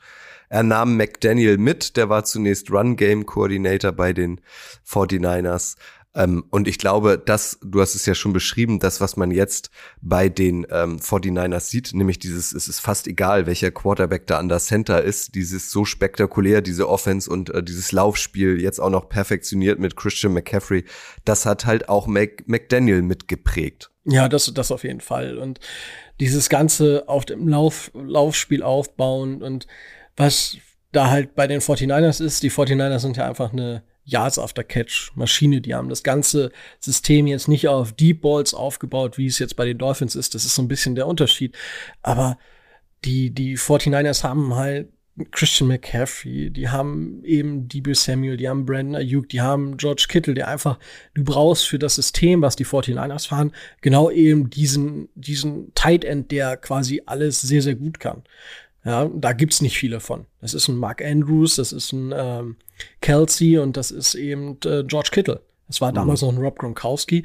Er 0.50 0.62
nahm 0.62 0.96
McDaniel 0.96 1.56
mit, 1.56 1.96
der 1.96 2.10
war 2.10 2.24
zunächst 2.24 2.70
Run 2.70 2.96
Game 2.96 3.24
Coordinator 3.24 3.92
bei 3.92 4.12
den 4.12 4.40
49ers. 4.86 5.76
Ähm, 6.14 6.44
und 6.50 6.68
ich 6.68 6.78
glaube, 6.78 7.20
das, 7.24 7.58
du 7.62 7.80
hast 7.80 7.94
es 7.94 8.06
ja 8.06 8.14
schon 8.14 8.32
beschrieben, 8.32 8.78
das, 8.78 9.00
was 9.00 9.16
man 9.16 9.30
jetzt 9.30 9.70
bei 10.00 10.28
den 10.28 10.66
ähm, 10.70 10.98
49ers 10.98 11.60
sieht, 11.60 11.92
nämlich 11.92 12.18
dieses, 12.18 12.52
es 12.52 12.68
ist 12.68 12.80
fast 12.80 13.08
egal, 13.08 13.46
welcher 13.46 13.70
Quarterback 13.70 14.26
da 14.26 14.38
an 14.38 14.48
der 14.48 14.60
Center 14.60 15.02
ist, 15.02 15.34
dieses 15.34 15.70
so 15.70 15.84
spektakulär, 15.84 16.62
diese 16.62 16.88
Offense 16.88 17.28
und 17.28 17.50
äh, 17.50 17.62
dieses 17.62 17.90
Laufspiel 17.90 18.60
jetzt 18.60 18.78
auch 18.78 18.90
noch 18.90 19.08
perfektioniert 19.08 19.80
mit 19.80 19.96
Christian 19.96 20.32
McCaffrey, 20.32 20.84
das 21.24 21.46
hat 21.46 21.66
halt 21.66 21.88
auch 21.88 22.06
Mac 22.06 22.44
McDaniel 22.46 23.02
mitgeprägt. 23.02 23.90
Ja, 24.04 24.28
das, 24.28 24.52
das 24.54 24.70
auf 24.70 24.84
jeden 24.84 25.00
Fall. 25.00 25.38
Und 25.38 25.60
dieses 26.20 26.48
Ganze 26.48 27.04
auf 27.08 27.24
dem 27.24 27.48
Lauf, 27.48 27.90
Laufspiel 27.94 28.62
aufbauen 28.62 29.42
und 29.42 29.66
was 30.16 30.58
da 30.92 31.10
halt 31.10 31.34
bei 31.34 31.48
den 31.48 31.60
49ers 31.60 32.22
ist, 32.22 32.42
die 32.44 32.50
49ers 32.52 33.00
sind 33.00 33.16
ja 33.16 33.26
einfach 33.26 33.52
eine 33.52 33.82
Yards 34.04 34.38
after 34.38 34.62
Catch 34.62 35.12
Maschine. 35.14 35.60
Die 35.60 35.74
haben 35.74 35.88
das 35.88 36.02
ganze 36.02 36.52
System 36.80 37.26
jetzt 37.26 37.48
nicht 37.48 37.68
auf 37.68 37.92
Deep 37.92 38.22
Balls 38.22 38.54
aufgebaut, 38.54 39.18
wie 39.18 39.26
es 39.26 39.38
jetzt 39.38 39.56
bei 39.56 39.64
den 39.64 39.78
Dolphins 39.78 40.14
ist. 40.14 40.34
Das 40.34 40.44
ist 40.44 40.54
so 40.54 40.62
ein 40.62 40.68
bisschen 40.68 40.94
der 40.94 41.06
Unterschied. 41.06 41.56
Aber 42.02 42.38
die, 43.04 43.30
die 43.30 43.56
49ers 43.58 44.22
haben 44.24 44.54
halt 44.54 44.88
Christian 45.30 45.68
McCaffrey, 45.68 46.50
die 46.50 46.68
haben 46.68 47.22
eben 47.24 47.68
Debo 47.68 47.94
Samuel, 47.94 48.36
die 48.36 48.48
haben 48.48 48.66
Brandon 48.66 48.96
Ayuk, 48.96 49.28
die 49.28 49.40
haben 49.40 49.76
George 49.76 50.06
Kittle, 50.08 50.34
der 50.34 50.48
einfach, 50.48 50.80
du 51.14 51.22
brauchst 51.22 51.68
für 51.68 51.78
das 51.78 51.94
System, 51.94 52.42
was 52.42 52.56
die 52.56 52.66
49ers 52.66 53.28
fahren, 53.28 53.52
genau 53.80 54.10
eben 54.10 54.50
diesen, 54.50 55.08
diesen 55.14 55.72
Tight 55.74 56.04
End, 56.04 56.32
der 56.32 56.56
quasi 56.56 57.02
alles 57.06 57.40
sehr, 57.40 57.62
sehr 57.62 57.76
gut 57.76 58.00
kann. 58.00 58.24
Ja, 58.84 59.10
da 59.14 59.32
gibt's 59.32 59.62
nicht 59.62 59.78
viele 59.78 59.98
von. 60.00 60.26
Das 60.40 60.52
ist 60.52 60.68
ein 60.68 60.76
Mark 60.76 61.02
Andrews, 61.02 61.56
das 61.56 61.72
ist 61.72 61.92
ein 61.92 62.12
ähm, 62.14 62.56
Kelsey 63.00 63.58
und 63.58 63.76
das 63.76 63.90
ist 63.90 64.14
eben 64.14 64.58
äh, 64.64 64.84
George 64.84 65.08
Kittle. 65.10 65.40
Das 65.68 65.80
war 65.80 65.92
damals 65.92 66.20
mhm. 66.20 66.28
noch 66.28 66.34
ein 66.34 66.42
Rob 66.42 66.58
Gronkowski. 66.58 67.24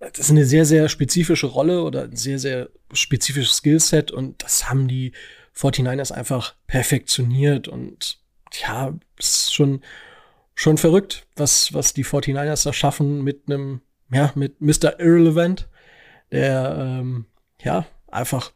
Das 0.00 0.18
ist 0.18 0.30
eine 0.30 0.46
sehr, 0.46 0.64
sehr 0.64 0.88
spezifische 0.88 1.46
Rolle 1.46 1.82
oder 1.82 2.04
ein 2.04 2.16
sehr, 2.16 2.38
sehr 2.38 2.70
spezifisches 2.92 3.58
Skillset 3.58 4.10
und 4.10 4.42
das 4.42 4.70
haben 4.70 4.88
die 4.88 5.12
49ers 5.54 6.12
einfach 6.12 6.54
perfektioniert 6.66 7.68
und 7.68 8.18
ja, 8.62 8.94
ist 9.18 9.52
schon, 9.52 9.82
schon 10.54 10.78
verrückt, 10.78 11.26
was, 11.36 11.74
was 11.74 11.92
die 11.92 12.04
49ers 12.04 12.64
da 12.64 12.72
schaffen 12.72 13.22
mit 13.22 13.42
einem, 13.46 13.82
ja, 14.10 14.32
mit 14.34 14.62
Mr. 14.62 14.98
Irrelevant, 14.98 15.68
der, 16.30 16.76
ähm, 16.78 17.26
ja, 17.60 17.86
einfach 18.06 18.52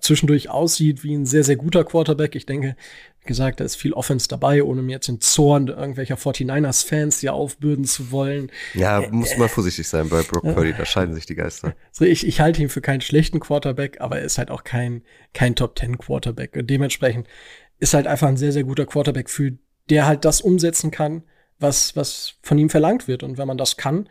zwischendurch 0.00 0.50
aussieht 0.50 1.04
wie 1.04 1.14
ein 1.14 1.26
sehr, 1.26 1.44
sehr 1.44 1.56
guter 1.56 1.84
Quarterback. 1.84 2.34
Ich 2.34 2.46
denke, 2.46 2.76
wie 3.20 3.28
gesagt, 3.28 3.60
da 3.60 3.64
ist 3.64 3.76
viel 3.76 3.92
Offense 3.92 4.28
dabei, 4.28 4.62
ohne 4.62 4.82
mir 4.82 4.92
jetzt 4.92 5.08
den 5.08 5.20
Zorn 5.20 5.68
irgendwelcher 5.68 6.16
49ers-Fans 6.16 7.20
hier 7.20 7.32
aufbürden 7.32 7.84
zu 7.84 8.10
wollen. 8.10 8.50
Ja, 8.74 9.00
äh, 9.00 9.10
muss 9.10 9.36
man 9.36 9.48
vorsichtig 9.48 9.88
sein 9.88 10.08
bei 10.08 10.22
Brock 10.22 10.42
Purdy, 10.42 10.74
da 10.76 10.84
scheiden 10.84 11.14
sich 11.14 11.26
die 11.26 11.34
Geister. 11.34 11.74
So, 11.92 12.04
ich, 12.04 12.26
ich 12.26 12.40
halte 12.40 12.60
ihn 12.60 12.68
für 12.68 12.80
keinen 12.80 13.00
schlechten 13.00 13.38
Quarterback, 13.38 14.00
aber 14.00 14.18
er 14.18 14.24
ist 14.24 14.38
halt 14.38 14.50
auch 14.50 14.64
kein, 14.64 15.02
kein 15.32 15.54
Top-10-Quarterback. 15.54 16.56
Und 16.56 16.68
dementsprechend 16.68 17.28
ist 17.78 17.94
halt 17.94 18.08
einfach 18.08 18.26
ein 18.26 18.36
sehr, 18.36 18.50
sehr 18.50 18.64
guter 18.64 18.84
Quarterback, 18.84 19.30
für 19.30 19.52
der 19.90 20.06
halt 20.06 20.24
das 20.24 20.40
umsetzen 20.40 20.90
kann, 20.90 21.22
was, 21.60 21.94
was 21.94 22.34
von 22.42 22.58
ihm 22.58 22.68
verlangt 22.68 23.06
wird. 23.06 23.22
Und 23.22 23.38
wenn 23.38 23.46
man 23.46 23.58
das 23.58 23.76
kann, 23.76 24.08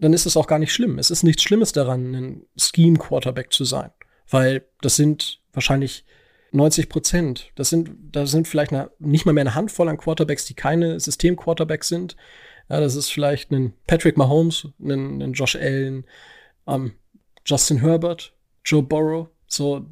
dann 0.00 0.12
ist 0.12 0.26
es 0.26 0.36
auch 0.36 0.48
gar 0.48 0.58
nicht 0.58 0.72
schlimm. 0.72 0.98
Es 0.98 1.10
ist 1.10 1.22
nichts 1.22 1.44
Schlimmes 1.44 1.72
daran, 1.72 2.14
ein 2.14 2.42
Scheme-Quarterback 2.56 3.52
zu 3.52 3.64
sein 3.64 3.90
weil 4.30 4.64
das 4.80 4.96
sind 4.96 5.40
wahrscheinlich 5.52 6.04
90 6.52 6.88
Prozent. 6.88 7.52
Das 7.54 7.70
sind, 7.70 7.90
da 8.12 8.26
sind 8.26 8.48
vielleicht 8.48 8.72
eine, 8.72 8.90
nicht 8.98 9.26
mal 9.26 9.32
mehr 9.32 9.42
eine 9.42 9.54
Handvoll 9.54 9.88
an 9.88 9.98
Quarterbacks, 9.98 10.46
die 10.46 10.54
keine 10.54 10.98
System-Quarterbacks 10.98 11.88
sind. 11.88 12.16
Ja, 12.68 12.80
das 12.80 12.94
ist 12.94 13.10
vielleicht 13.10 13.50
ein 13.50 13.74
Patrick 13.86 14.16
Mahomes, 14.16 14.68
ein, 14.80 15.20
ein 15.20 15.32
Josh 15.32 15.56
Allen, 15.56 16.06
ähm, 16.66 16.92
Justin 17.44 17.80
Herbert, 17.80 18.32
Joe 18.64 18.82
Burrow. 18.82 19.28
So, 19.46 19.86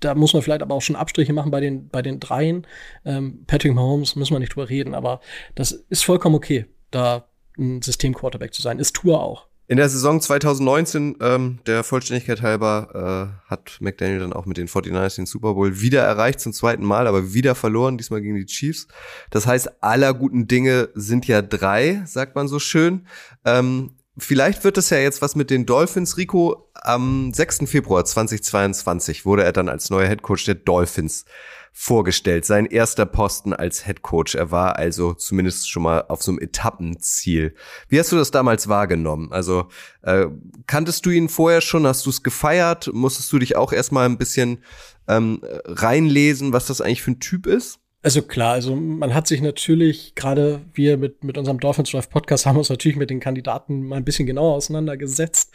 da 0.00 0.14
muss 0.14 0.32
man 0.32 0.42
vielleicht 0.42 0.62
aber 0.62 0.74
auch 0.74 0.82
schon 0.82 0.96
Abstriche 0.96 1.32
machen 1.32 1.50
bei 1.50 1.60
den, 1.60 1.88
bei 1.88 2.02
den 2.02 2.20
dreien. 2.20 2.66
Ähm, 3.04 3.44
Patrick 3.46 3.74
Mahomes 3.74 4.16
müssen 4.16 4.34
wir 4.34 4.40
nicht 4.40 4.54
drüber 4.54 4.68
reden, 4.68 4.94
aber 4.94 5.20
das 5.54 5.72
ist 5.72 6.04
vollkommen 6.04 6.34
okay, 6.34 6.66
da 6.90 7.28
ein 7.58 7.82
System-Quarterback 7.82 8.54
zu 8.54 8.62
sein. 8.62 8.78
Ist 8.78 8.96
Tour 8.96 9.22
auch. 9.22 9.46
In 9.72 9.78
der 9.78 9.88
Saison 9.88 10.20
2019, 10.20 11.16
ähm, 11.22 11.58
der 11.64 11.82
Vollständigkeit 11.82 12.42
halber, 12.42 13.32
äh, 13.42 13.50
hat 13.50 13.78
McDaniel 13.80 14.18
dann 14.18 14.34
auch 14.34 14.44
mit 14.44 14.58
den 14.58 14.68
49ers 14.68 15.16
den 15.16 15.24
Super 15.24 15.54
Bowl 15.54 15.80
wieder 15.80 16.02
erreicht, 16.02 16.40
zum 16.40 16.52
zweiten 16.52 16.84
Mal, 16.84 17.06
aber 17.06 17.32
wieder 17.32 17.54
verloren, 17.54 17.96
diesmal 17.96 18.20
gegen 18.20 18.34
die 18.34 18.44
Chiefs. 18.44 18.86
Das 19.30 19.46
heißt, 19.46 19.82
aller 19.82 20.12
guten 20.12 20.46
Dinge 20.46 20.90
sind 20.92 21.26
ja 21.26 21.40
drei, 21.40 22.02
sagt 22.04 22.36
man 22.36 22.48
so 22.48 22.58
schön. 22.58 23.06
Ähm, 23.46 23.92
vielleicht 24.18 24.62
wird 24.62 24.76
es 24.76 24.90
ja 24.90 24.98
jetzt 24.98 25.22
was 25.22 25.36
mit 25.36 25.48
den 25.48 25.64
Dolphins. 25.64 26.18
Rico, 26.18 26.68
am 26.74 27.32
6. 27.32 27.60
Februar 27.64 28.04
2022 28.04 29.24
wurde 29.24 29.42
er 29.42 29.52
dann 29.52 29.70
als 29.70 29.88
neuer 29.88 30.06
Head 30.06 30.20
Coach 30.20 30.44
der 30.44 30.56
Dolphins 30.56 31.24
vorgestellt. 31.72 32.44
Sein 32.44 32.66
erster 32.66 33.06
Posten 33.06 33.52
als 33.52 33.84
Head 33.84 34.02
Coach. 34.02 34.34
Er 34.34 34.50
war 34.50 34.76
also 34.76 35.14
zumindest 35.14 35.70
schon 35.70 35.82
mal 35.82 36.04
auf 36.08 36.22
so 36.22 36.30
einem 36.30 36.40
Etappenziel. 36.40 37.54
Wie 37.88 37.98
hast 37.98 38.12
du 38.12 38.16
das 38.16 38.30
damals 38.30 38.68
wahrgenommen? 38.68 39.32
Also 39.32 39.68
äh, 40.02 40.26
kanntest 40.66 41.06
du 41.06 41.10
ihn 41.10 41.28
vorher 41.28 41.60
schon? 41.60 41.86
Hast 41.86 42.06
du 42.06 42.10
es 42.10 42.22
gefeiert? 42.22 42.90
Musstest 42.92 43.32
du 43.32 43.38
dich 43.38 43.56
auch 43.56 43.72
erstmal 43.72 44.06
ein 44.06 44.18
bisschen 44.18 44.62
ähm, 45.08 45.40
reinlesen, 45.64 46.52
was 46.52 46.66
das 46.66 46.80
eigentlich 46.80 47.02
für 47.02 47.12
ein 47.12 47.20
Typ 47.20 47.46
ist? 47.46 47.78
Also 48.02 48.20
klar, 48.20 48.54
also 48.54 48.74
man 48.74 49.14
hat 49.14 49.28
sich 49.28 49.40
natürlich, 49.40 50.14
gerade 50.16 50.60
wir 50.74 50.96
mit, 50.98 51.22
mit 51.22 51.38
unserem 51.38 51.60
Dolphins 51.60 51.90
Drive 51.90 52.10
Podcast 52.10 52.46
haben 52.46 52.58
uns 52.58 52.68
natürlich 52.68 52.96
mit 52.96 53.10
den 53.10 53.20
Kandidaten 53.20 53.86
mal 53.86 53.96
ein 53.96 54.04
bisschen 54.04 54.26
genauer 54.26 54.54
auseinandergesetzt. 54.54 55.52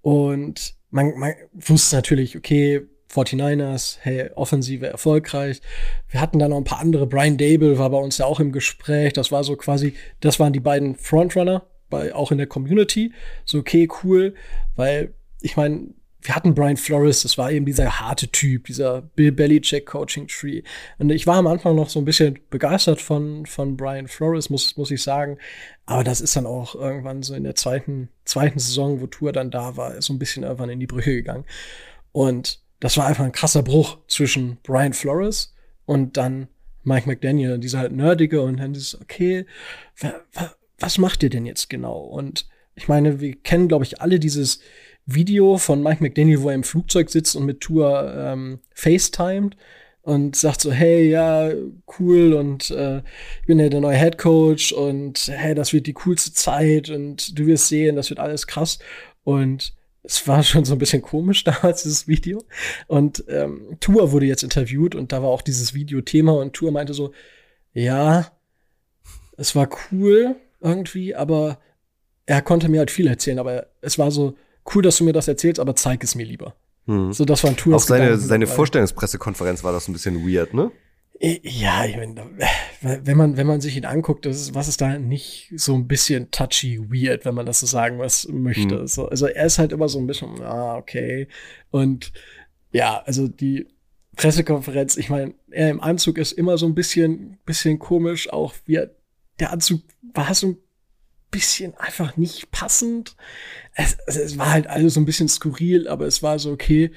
Und 0.00 0.74
man, 0.90 1.18
man 1.18 1.34
wusste 1.52 1.96
natürlich, 1.96 2.36
okay, 2.36 2.86
49ers, 3.14 3.98
hey, 4.00 4.30
Offensive 4.34 4.86
erfolgreich. 4.86 5.60
Wir 6.08 6.20
hatten 6.20 6.38
da 6.38 6.48
noch 6.48 6.56
ein 6.56 6.64
paar 6.64 6.80
andere. 6.80 7.06
Brian 7.06 7.36
Dable 7.36 7.78
war 7.78 7.90
bei 7.90 7.98
uns 7.98 8.18
ja 8.18 8.26
auch 8.26 8.40
im 8.40 8.52
Gespräch. 8.52 9.12
Das 9.12 9.30
war 9.30 9.44
so 9.44 9.56
quasi, 9.56 9.94
das 10.20 10.40
waren 10.40 10.52
die 10.52 10.60
beiden 10.60 10.96
Frontrunner, 10.96 11.66
bei, 11.90 12.14
auch 12.14 12.32
in 12.32 12.38
der 12.38 12.46
Community. 12.46 13.12
So, 13.44 13.58
okay, 13.58 13.88
cool, 14.02 14.34
weil 14.76 15.14
ich 15.40 15.56
meine, 15.56 15.88
wir 16.24 16.34
hatten 16.34 16.54
Brian 16.54 16.78
Flores, 16.78 17.22
das 17.22 17.36
war 17.36 17.52
eben 17.52 17.66
dieser 17.66 18.00
harte 18.00 18.28
Typ, 18.28 18.64
dieser 18.64 19.02
Bill 19.02 19.30
Belichick 19.30 19.84
Coaching 19.84 20.26
Tree. 20.26 20.62
Und 20.98 21.10
ich 21.10 21.26
war 21.26 21.36
am 21.36 21.46
Anfang 21.46 21.76
noch 21.76 21.90
so 21.90 21.98
ein 21.98 22.06
bisschen 22.06 22.38
begeistert 22.48 23.02
von, 23.02 23.44
von 23.44 23.76
Brian 23.76 24.08
Flores, 24.08 24.48
muss, 24.48 24.76
muss 24.78 24.90
ich 24.90 25.02
sagen. 25.02 25.36
Aber 25.84 26.02
das 26.02 26.22
ist 26.22 26.34
dann 26.34 26.46
auch 26.46 26.74
irgendwann 26.74 27.22
so 27.22 27.34
in 27.34 27.44
der 27.44 27.54
zweiten, 27.54 28.08
zweiten 28.24 28.58
Saison, 28.58 29.02
wo 29.02 29.06
Tour 29.06 29.32
dann 29.32 29.50
da 29.50 29.76
war, 29.76 30.00
so 30.00 30.14
ein 30.14 30.18
bisschen 30.18 30.44
irgendwann 30.44 30.70
in 30.70 30.80
die 30.80 30.86
Brüche 30.86 31.12
gegangen. 31.12 31.44
Und 32.12 32.63
das 32.84 32.98
war 32.98 33.06
einfach 33.06 33.24
ein 33.24 33.32
krasser 33.32 33.62
Bruch 33.62 33.96
zwischen 34.08 34.58
Brian 34.62 34.92
Flores 34.92 35.54
und 35.86 36.18
dann 36.18 36.48
Mike 36.82 37.08
McDaniel, 37.08 37.56
dieser 37.56 37.78
halt 37.78 37.92
nerdige 37.92 38.42
und 38.42 38.58
dann 38.58 38.74
dieses, 38.74 39.00
okay, 39.00 39.46
was 40.78 40.98
macht 40.98 41.22
ihr 41.22 41.30
denn 41.30 41.46
jetzt 41.46 41.70
genau? 41.70 41.98
Und 42.00 42.46
ich 42.74 42.86
meine, 42.86 43.22
wir 43.22 43.36
kennen, 43.36 43.68
glaube 43.68 43.84
ich, 43.84 44.02
alle 44.02 44.20
dieses 44.20 44.60
Video 45.06 45.56
von 45.56 45.82
Mike 45.82 46.02
McDaniel, 46.02 46.42
wo 46.42 46.50
er 46.50 46.56
im 46.56 46.62
Flugzeug 46.62 47.08
sitzt 47.08 47.36
und 47.36 47.46
mit 47.46 47.60
Tour 47.60 48.14
ähm, 48.14 48.58
FaceTimed 48.74 49.56
und 50.02 50.36
sagt 50.36 50.60
so, 50.60 50.70
hey, 50.70 51.08
ja, 51.08 51.52
cool 51.98 52.34
und 52.34 52.70
äh, 52.70 52.98
ich 52.98 53.46
bin 53.46 53.60
ja 53.60 53.70
der 53.70 53.80
neue 53.80 53.96
Head 53.96 54.18
Coach 54.18 54.72
und 54.72 55.32
hey, 55.34 55.54
das 55.54 55.72
wird 55.72 55.86
die 55.86 55.94
coolste 55.94 56.34
Zeit 56.34 56.90
und 56.90 57.38
du 57.38 57.46
wirst 57.46 57.68
sehen, 57.68 57.96
das 57.96 58.10
wird 58.10 58.20
alles 58.20 58.46
krass. 58.46 58.78
Und 59.22 59.72
es 60.04 60.28
war 60.28 60.42
schon 60.42 60.64
so 60.64 60.74
ein 60.74 60.78
bisschen 60.78 61.02
komisch 61.02 61.44
damals, 61.44 61.82
dieses 61.82 62.06
Video. 62.06 62.42
Und 62.86 63.24
ähm, 63.28 63.76
Tour 63.80 64.12
wurde 64.12 64.26
jetzt 64.26 64.42
interviewt 64.42 64.94
und 64.94 65.12
da 65.12 65.22
war 65.22 65.30
auch 65.30 65.42
dieses 65.42 65.74
Video 65.74 66.00
Thema 66.02 66.34
und 66.34 66.52
Tour 66.52 66.70
meinte 66.70 66.94
so, 66.94 67.12
ja, 67.72 68.30
es 69.36 69.56
war 69.56 69.68
cool 69.90 70.36
irgendwie, 70.60 71.14
aber 71.14 71.58
er 72.26 72.40
konnte 72.40 72.68
mir 72.68 72.78
halt 72.78 72.90
viel 72.90 73.06
erzählen, 73.06 73.38
aber 73.38 73.66
es 73.80 73.98
war 73.98 74.10
so, 74.10 74.36
cool, 74.74 74.82
dass 74.82 74.96
du 74.96 75.04
mir 75.04 75.12
das 75.12 75.28
erzählst, 75.28 75.60
aber 75.60 75.74
zeig 75.74 76.02
es 76.04 76.14
mir 76.14 76.24
lieber. 76.24 76.54
Hm. 76.86 77.12
So, 77.12 77.24
das 77.24 77.42
war 77.42 77.50
ein 77.50 77.56
Tour. 77.56 77.76
Auch 77.76 77.80
seine, 77.80 78.16
seine 78.18 78.46
Vorstellungspressekonferenz 78.46 79.64
war 79.64 79.72
das 79.72 79.88
ein 79.88 79.92
bisschen 79.92 80.26
weird, 80.26 80.54
ne? 80.54 80.70
Ja, 81.42 81.86
ich 81.86 81.96
meine, 81.96 82.28
wenn 82.82 83.16
man, 83.16 83.36
wenn 83.38 83.46
man 83.46 83.62
sich 83.62 83.78
ihn 83.78 83.86
anguckt, 83.86 84.26
ist, 84.26 84.54
was 84.54 84.68
ist 84.68 84.82
da 84.82 84.98
nicht 84.98 85.50
so 85.56 85.74
ein 85.74 85.88
bisschen 85.88 86.30
touchy 86.30 86.78
weird, 86.90 87.24
wenn 87.24 87.34
man 87.34 87.46
das 87.46 87.60
so 87.60 87.66
sagen 87.66 87.98
was 87.98 88.28
möchte. 88.28 88.80
Hm. 88.80 88.86
So, 88.86 89.08
also 89.08 89.26
er 89.26 89.46
ist 89.46 89.58
halt 89.58 89.72
immer 89.72 89.88
so 89.88 89.98
ein 89.98 90.06
bisschen, 90.06 90.42
ah, 90.42 90.76
okay. 90.76 91.28
Und 91.70 92.12
ja, 92.72 93.02
also 93.06 93.26
die 93.26 93.68
Pressekonferenz, 94.16 94.98
ich 94.98 95.08
meine, 95.08 95.34
er 95.50 95.70
im 95.70 95.80
Anzug 95.80 96.18
ist 96.18 96.32
immer 96.32 96.58
so 96.58 96.66
ein 96.66 96.74
bisschen, 96.74 97.38
bisschen 97.46 97.78
komisch, 97.78 98.30
auch 98.30 98.52
wie 98.66 98.76
er, 98.76 98.90
der 99.40 99.50
Anzug 99.50 99.80
war 100.12 100.34
so 100.34 100.48
ein 100.48 100.58
bisschen 101.30 101.74
einfach 101.76 102.18
nicht 102.18 102.50
passend. 102.50 103.16
Es, 103.74 103.96
es, 104.06 104.36
war 104.36 104.52
halt 104.52 104.66
alles 104.66 104.94
so 104.94 105.00
ein 105.00 105.06
bisschen 105.06 105.28
skurril, 105.28 105.88
aber 105.88 106.06
es 106.06 106.22
war 106.22 106.38
so, 106.38 106.52
okay, 106.52 106.90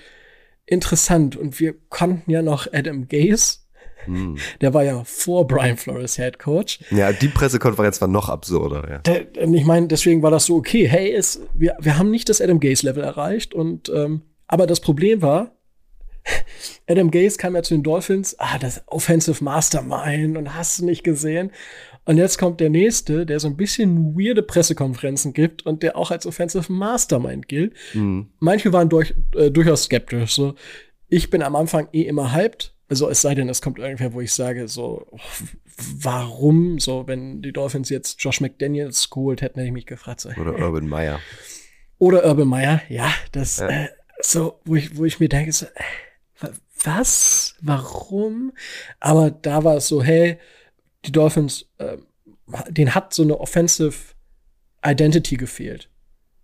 interessant. 0.65 1.37
Und 1.37 1.61
wir 1.61 1.75
konnten 1.89 2.29
ja 2.29 2.41
noch 2.41 2.67
Adam 2.73 3.07
Gaze, 3.07 3.59
hm. 4.05 4.37
der 4.61 4.73
war 4.73 4.83
ja 4.83 5.03
vor 5.03 5.47
Brian 5.47 5.77
Flores 5.77 6.15
Head 6.15 6.39
Coach. 6.39 6.79
Ja, 6.91 7.11
die 7.11 7.27
Pressekonferenz 7.27 7.99
war 8.01 8.07
noch 8.07 8.29
absurder, 8.29 8.89
ja. 8.89 8.97
Der, 8.99 9.27
ich 9.35 9.65
meine, 9.65 9.87
deswegen 9.87 10.21
war 10.21 10.31
das 10.31 10.45
so, 10.45 10.55
okay, 10.55 10.87
hey, 10.87 11.13
es, 11.13 11.41
wir, 11.53 11.75
wir 11.79 11.97
haben 11.97 12.11
nicht 12.11 12.29
das 12.29 12.41
Adam 12.41 12.59
Gaze-Level 12.59 13.03
erreicht. 13.03 13.53
Und 13.53 13.89
ähm, 13.89 14.21
aber 14.47 14.65
das 14.65 14.79
Problem 14.79 15.21
war, 15.21 15.51
Adam 16.87 17.11
Gaze 17.11 17.37
kam 17.37 17.55
ja 17.55 17.63
zu 17.63 17.73
den 17.73 17.83
Dolphins, 17.83 18.35
ah, 18.39 18.57
das 18.57 18.83
Offensive 18.87 19.43
Mastermind 19.43 20.37
und 20.37 20.55
hast 20.55 20.79
du 20.79 20.85
nicht 20.85 21.03
gesehen. 21.03 21.51
Und 22.05 22.17
jetzt 22.17 22.37
kommt 22.37 22.61
der 22.61 22.69
nächste, 22.69 23.25
der 23.25 23.39
so 23.39 23.49
ein 23.49 23.57
bisschen 23.57 24.15
weirde 24.15 24.41
Pressekonferenzen 24.41 25.33
gibt 25.33 25.65
und 25.65 25.83
der 25.83 25.97
auch 25.97 26.09
als 26.09 26.25
Offensive 26.25 26.71
Mastermind 26.71 27.49
gilt. 27.49 27.73
Mhm. 27.93 28.29
Manche 28.39 28.71
waren 28.71 28.87
durch, 28.87 29.13
äh, 29.35 29.51
durchaus 29.51 29.83
skeptisch. 29.83 30.33
So, 30.33 30.55
ich 31.09 31.29
bin 31.29 31.41
am 31.41 31.55
Anfang 31.55 31.89
eh 31.91 32.03
immer 32.03 32.33
hyped. 32.33 32.73
Also 32.89 33.09
es 33.09 33.21
sei 33.21 33.35
denn, 33.35 33.49
es 33.49 33.61
kommt 33.61 33.79
irgendwer, 33.79 34.13
wo 34.13 34.21
ich 34.21 34.33
sage, 34.33 34.67
so, 34.67 35.07
warum? 35.77 36.79
So, 36.79 37.07
wenn 37.07 37.41
die 37.41 37.51
Dolphins 37.51 37.89
jetzt 37.89 38.21
Josh 38.23 38.39
McDaniels 38.39 39.09
geholt 39.09 39.41
hätten, 39.41 39.59
hätte 39.59 39.67
ich 39.67 39.73
mich 39.73 39.85
gefragt. 39.85 40.21
So, 40.21 40.29
Oder 40.29 40.53
hey. 40.53 40.63
Urban 40.63 40.87
Meyer. 40.87 41.19
Oder 41.99 42.25
Urban 42.25 42.47
Meyer, 42.47 42.81
ja, 42.89 43.11
das, 43.31 43.57
ja. 43.57 43.69
Äh, 43.69 43.89
so, 44.21 44.59
wo 44.65 44.75
ich, 44.75 44.95
wo 44.97 45.05
ich 45.05 45.19
mir 45.19 45.29
denke, 45.29 45.51
so, 45.51 45.65
äh, 45.65 46.49
was? 46.83 47.55
Warum? 47.61 48.53
Aber 48.99 49.31
da 49.31 49.63
war 49.63 49.77
es 49.77 49.87
so, 49.87 50.03
hey, 50.03 50.37
die 51.05 51.11
Dolphins, 51.11 51.65
äh, 51.79 51.97
den 52.69 52.95
hat 52.95 53.13
so 53.13 53.23
eine 53.23 53.39
Offensive 53.39 53.97
Identity 54.85 55.37
gefehlt. 55.37 55.89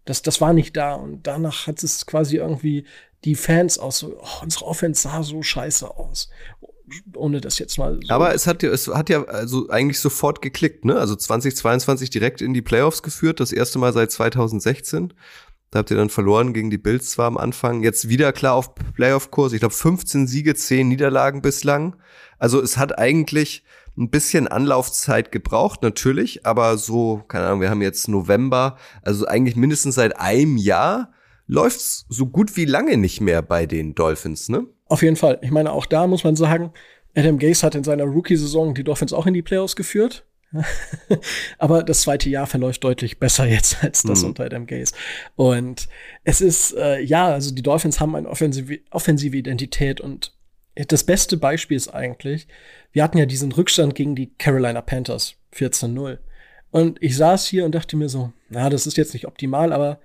Das, 0.06 0.22
das 0.22 0.42
war 0.42 0.54
nicht 0.54 0.76
da. 0.76 0.96
Und 0.96 1.26
danach 1.28 1.68
hat 1.68 1.82
es 1.84 2.06
quasi 2.06 2.38
irgendwie 2.38 2.86
die 3.26 3.36
Fans 3.36 3.80
auch 3.80 3.92
so, 3.92 4.18
oh, 4.20 4.44
unsere 4.44 4.66
Offense 4.66 5.04
sah 5.04 5.24
so 5.24 5.42
scheiße 5.42 5.90
aus. 5.90 6.30
Ohne 7.16 7.42
das 7.42 7.60
jetzt 7.60 7.78
mal 7.78 8.00
so. 8.02 8.14
Aber 8.14 8.36
es 8.36 8.46
hat 8.46 8.62
ja, 8.62 8.70
es 8.70 8.88
hat 8.88 9.10
ja 9.10 9.24
also 9.24 9.70
eigentlich 9.70 10.00
sofort 10.00 10.42
geklickt, 10.42 10.86
ne? 10.86 10.98
Also 10.98 11.16
2022 11.16 12.10
direkt 12.10 12.42
in 12.42 12.54
die 12.54 12.62
Playoffs 12.62 13.02
geführt, 13.02 13.40
das 13.40 13.52
erste 13.52 13.80
Mal 13.80 13.94
seit 13.94 14.12
2016. 14.12 15.14
Da 15.72 15.80
habt 15.80 15.90
ihr 15.90 15.98
dann 15.98 16.10
verloren 16.10 16.54
gegen 16.54 16.70
die 16.70 16.78
Bills 16.78 17.10
zwar 17.10 17.26
am 17.26 17.38
Anfang, 17.38 17.82
jetzt 17.82 18.08
wieder 18.08 18.32
klar 18.32 18.54
auf 18.54 18.76
Playoff-Kurs. 18.76 19.54
Ich 19.54 19.60
glaube 19.60 19.74
15 19.74 20.28
Siege, 20.28 20.54
10 20.54 20.88
Niederlagen 20.88 21.42
bislang. 21.42 21.96
Also 22.38 22.62
es 22.62 22.78
hat 22.78 23.00
eigentlich 23.00 23.64
ein 23.98 24.12
bisschen 24.12 24.48
Anlaufzeit 24.48 25.32
gebraucht, 25.32 25.82
natürlich, 25.82 26.46
aber 26.46 26.78
so, 26.78 27.24
keine 27.28 27.48
Ahnung, 27.48 27.62
wir 27.62 27.70
haben 27.70 27.82
jetzt 27.82 28.08
November, 28.08 28.78
also 29.02 29.26
eigentlich 29.26 29.56
mindestens 29.56 29.96
seit 29.96 30.20
einem 30.20 30.58
Jahr 30.58 31.12
läuft's 31.48 32.06
so 32.10 32.28
gut 32.28 32.56
wie 32.56 32.66
lange 32.66 32.98
nicht 32.98 33.22
mehr 33.22 33.42
bei 33.42 33.66
den 33.66 33.96
Dolphins, 33.96 34.50
ne? 34.50 34.66
Auf 34.86 35.02
jeden 35.02 35.16
Fall. 35.16 35.40
Ich 35.42 35.52
meine, 35.52 35.72
auch 35.72 35.86
da 35.86 36.08
muss 36.08 36.24
man 36.24 36.36
sagen, 36.36 36.72
Adam 37.16 37.38
Gase 37.38 37.66
hat 37.66 37.76
in 37.76 37.84
seiner 37.84 38.06
Rookie-Saison 38.06 38.74
die 38.74 38.84
Dolphins 38.84 39.14
auch 39.14 39.26
in 39.26 39.34
die 39.34 39.42
Playoffs 39.42 39.76
geführt. 39.76 40.26
Aber 41.58 41.84
das 41.84 42.02
zweite 42.02 42.30
Jahr 42.30 42.46
verläuft 42.46 42.84
deutlich 42.84 43.20
besser 43.20 43.46
jetzt 43.46 43.78
als 43.84 44.04
das 44.04 44.22
mhm. 44.22 44.30
unter 44.30 44.46
Adam 44.46 44.66
Gase. 44.66 44.94
Und 45.36 45.88
es 46.24 46.42
ist, 46.42 46.74
äh, 46.74 47.00
ja, 47.02 47.28
also 47.28 47.54
die 47.54 47.64
Dolphins 47.64 48.00
haben 48.00 48.16
eine 48.16 48.30
offensive, 48.30 48.80
offensive 48.92 49.36
Identität 49.36 50.00
und 50.02 50.34
das 50.76 51.04
beste 51.04 51.38
Beispiel 51.38 51.78
ist 51.78 51.90
eigentlich, 51.90 52.48
wir 52.92 53.04
hatten 53.04 53.20
ja 53.20 53.28
diesen 53.28 53.52
Rückstand 53.52 53.94
gegen 53.94 54.16
die 54.16 54.34
Carolina 54.38 54.82
Panthers 54.82 55.36
14-0. 55.54 56.18
Und 56.72 57.02
ich 57.02 57.16
saß 57.16 57.46
hier 57.46 57.66
und 57.66 57.76
dachte 57.76 57.96
mir 57.96 58.10
so, 58.10 58.34
na, 58.50 58.70
das 58.70 58.88
ist 58.88 58.98
jetzt 58.98 59.14
nicht 59.14 59.28
optimal, 59.28 59.72
aber 59.72 60.00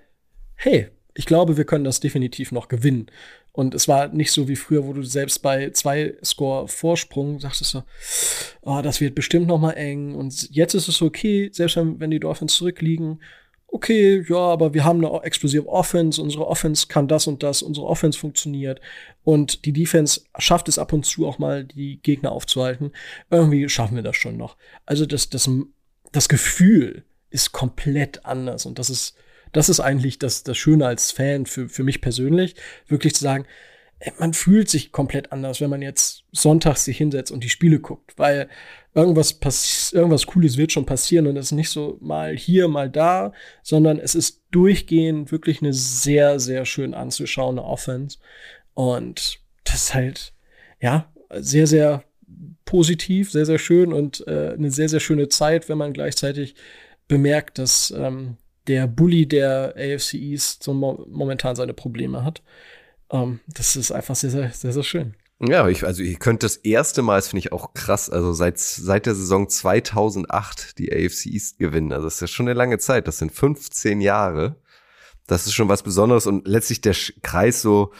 hey, 0.53 0.89
ich 1.13 1.25
glaube, 1.25 1.57
wir 1.57 1.65
können 1.65 1.83
das 1.83 1.99
definitiv 1.99 2.51
noch 2.51 2.67
gewinnen. 2.67 3.07
Und 3.51 3.73
es 3.73 3.87
war 3.87 4.07
nicht 4.09 4.31
so 4.31 4.47
wie 4.47 4.55
früher, 4.55 4.85
wo 4.85 4.93
du 4.93 5.03
selbst 5.03 5.39
bei 5.39 5.71
zwei 5.71 6.15
Score 6.23 6.67
Vorsprung 6.67 7.39
sagtest 7.39 7.71
so, 7.71 7.83
oh, 8.61 8.81
das 8.81 9.01
wird 9.01 9.15
bestimmt 9.15 9.47
noch 9.47 9.59
mal 9.59 9.73
eng. 9.73 10.15
Und 10.15 10.49
jetzt 10.51 10.75
ist 10.75 10.87
es 10.87 11.01
okay, 11.01 11.49
selbst 11.51 11.75
wenn 11.75 12.11
die 12.11 12.19
Dolphins 12.19 12.55
zurückliegen 12.55 13.19
okay, 13.71 14.23
ja, 14.27 14.37
aber 14.37 14.73
wir 14.73 14.83
haben 14.83 15.03
eine 15.03 15.23
explosive 15.23 15.67
Offense, 15.67 16.21
unsere 16.21 16.47
Offense 16.47 16.87
kann 16.87 17.07
das 17.07 17.27
und 17.27 17.43
das, 17.43 17.61
unsere 17.61 17.87
Offense 17.87 18.17
funktioniert 18.17 18.81
und 19.23 19.65
die 19.65 19.73
Defense 19.73 20.21
schafft 20.37 20.67
es 20.67 20.79
ab 20.79 20.93
und 20.93 21.05
zu 21.05 21.27
auch 21.27 21.39
mal, 21.39 21.63
die 21.63 22.01
Gegner 22.01 22.31
aufzuhalten. 22.31 22.91
Irgendwie 23.29 23.67
schaffen 23.69 23.95
wir 23.95 24.03
das 24.03 24.15
schon 24.15 24.37
noch. 24.37 24.57
Also 24.85 25.05
das, 25.05 25.29
das, 25.29 25.49
das 26.11 26.29
Gefühl 26.29 27.03
ist 27.29 27.51
komplett 27.51 28.25
anders 28.25 28.65
und 28.65 28.79
das 28.79 28.89
ist, 28.89 29.15
das 29.51 29.69
ist 29.69 29.79
eigentlich 29.79 30.19
das, 30.19 30.43
das 30.43 30.57
Schöne 30.57 30.85
als 30.85 31.11
Fan 31.11 31.45
für, 31.45 31.69
für 31.69 31.83
mich 31.83 32.01
persönlich, 32.01 32.55
wirklich 32.87 33.15
zu 33.15 33.23
sagen, 33.23 33.45
man 34.17 34.33
fühlt 34.33 34.69
sich 34.69 34.91
komplett 34.91 35.31
anders, 35.31 35.59
wenn 35.59 35.69
man 35.69 35.81
jetzt 35.81 36.23
sonntags 36.31 36.85
sich 36.85 36.97
hinsetzt 36.97 37.31
und 37.31 37.43
die 37.43 37.49
Spiele 37.49 37.79
guckt, 37.79 38.17
weil 38.17 38.47
irgendwas 38.93 39.33
passiert, 39.33 39.93
irgendwas 39.93 40.25
Cooles 40.25 40.57
wird 40.57 40.71
schon 40.71 40.85
passieren 40.85 41.27
und 41.27 41.35
es 41.35 41.47
ist 41.47 41.51
nicht 41.51 41.69
so 41.69 41.97
mal 41.99 42.35
hier, 42.35 42.69
mal 42.69 42.89
da, 42.89 43.33
sondern 43.61 43.99
es 43.99 44.15
ist 44.15 44.41
durchgehend 44.51 45.31
wirklich 45.31 45.61
eine 45.61 45.73
sehr, 45.73 46.39
sehr 46.39 46.65
schön 46.65 46.93
anzuschauende 46.93 47.63
Offense 47.63 48.19
und 48.73 49.39
das 49.65 49.75
ist 49.75 49.93
halt, 49.93 50.33
ja, 50.79 51.11
sehr, 51.31 51.67
sehr 51.67 52.03
positiv, 52.63 53.31
sehr, 53.31 53.45
sehr 53.45 53.59
schön 53.59 53.91
und 53.91 54.25
äh, 54.27 54.53
eine 54.53 54.71
sehr, 54.71 54.89
sehr 54.89 54.99
schöne 54.99 55.27
Zeit, 55.27 55.67
wenn 55.69 55.77
man 55.77 55.93
gleichzeitig 55.93 56.55
bemerkt, 57.07 57.57
dass 57.57 57.91
ähm, 57.91 58.37
der 58.67 58.87
Bully 58.87 59.27
der 59.27 59.73
AFC 59.75 60.15
East 60.15 60.63
so 60.63 60.73
mo 60.73 61.05
momentan 61.09 61.55
seine 61.55 61.73
Probleme 61.73 62.23
hat. 62.23 62.41
Ähm, 63.11 63.39
das 63.47 63.75
ist 63.75 63.91
einfach 63.91 64.15
sehr, 64.15 64.29
sehr, 64.29 64.51
sehr, 64.51 64.73
sehr 64.73 64.83
schön. 64.83 65.15
Ja, 65.41 65.69
ich, 65.69 65.85
also 65.85 66.03
ihr 66.03 66.17
könnt 66.17 66.43
das 66.43 66.57
erste 66.57 67.01
Mal, 67.01 67.15
das 67.15 67.29
finde 67.29 67.39
ich 67.39 67.53
auch 67.53 67.73
krass, 67.73 68.09
also 68.09 68.33
seit, 68.33 68.59
seit 68.59 69.05
der 69.05 69.15
Saison 69.15 69.47
2008 69.47 70.77
die 70.77 70.91
AFC 70.91 71.27
East 71.27 71.59
gewinnen. 71.59 71.93
Also 71.93 72.05
das 72.05 72.15
ist 72.15 72.21
ja 72.21 72.27
schon 72.27 72.47
eine 72.47 72.57
lange 72.57 72.77
Zeit, 72.77 73.07
das 73.07 73.19
sind 73.19 73.31
15 73.31 74.01
Jahre. 74.01 74.57
Das 75.27 75.45
ist 75.45 75.53
schon 75.53 75.69
was 75.69 75.83
Besonderes 75.83 76.27
und 76.27 76.45
letztlich 76.47 76.81
der 76.81 76.95
Kreis 77.21 77.61
so 77.61 77.93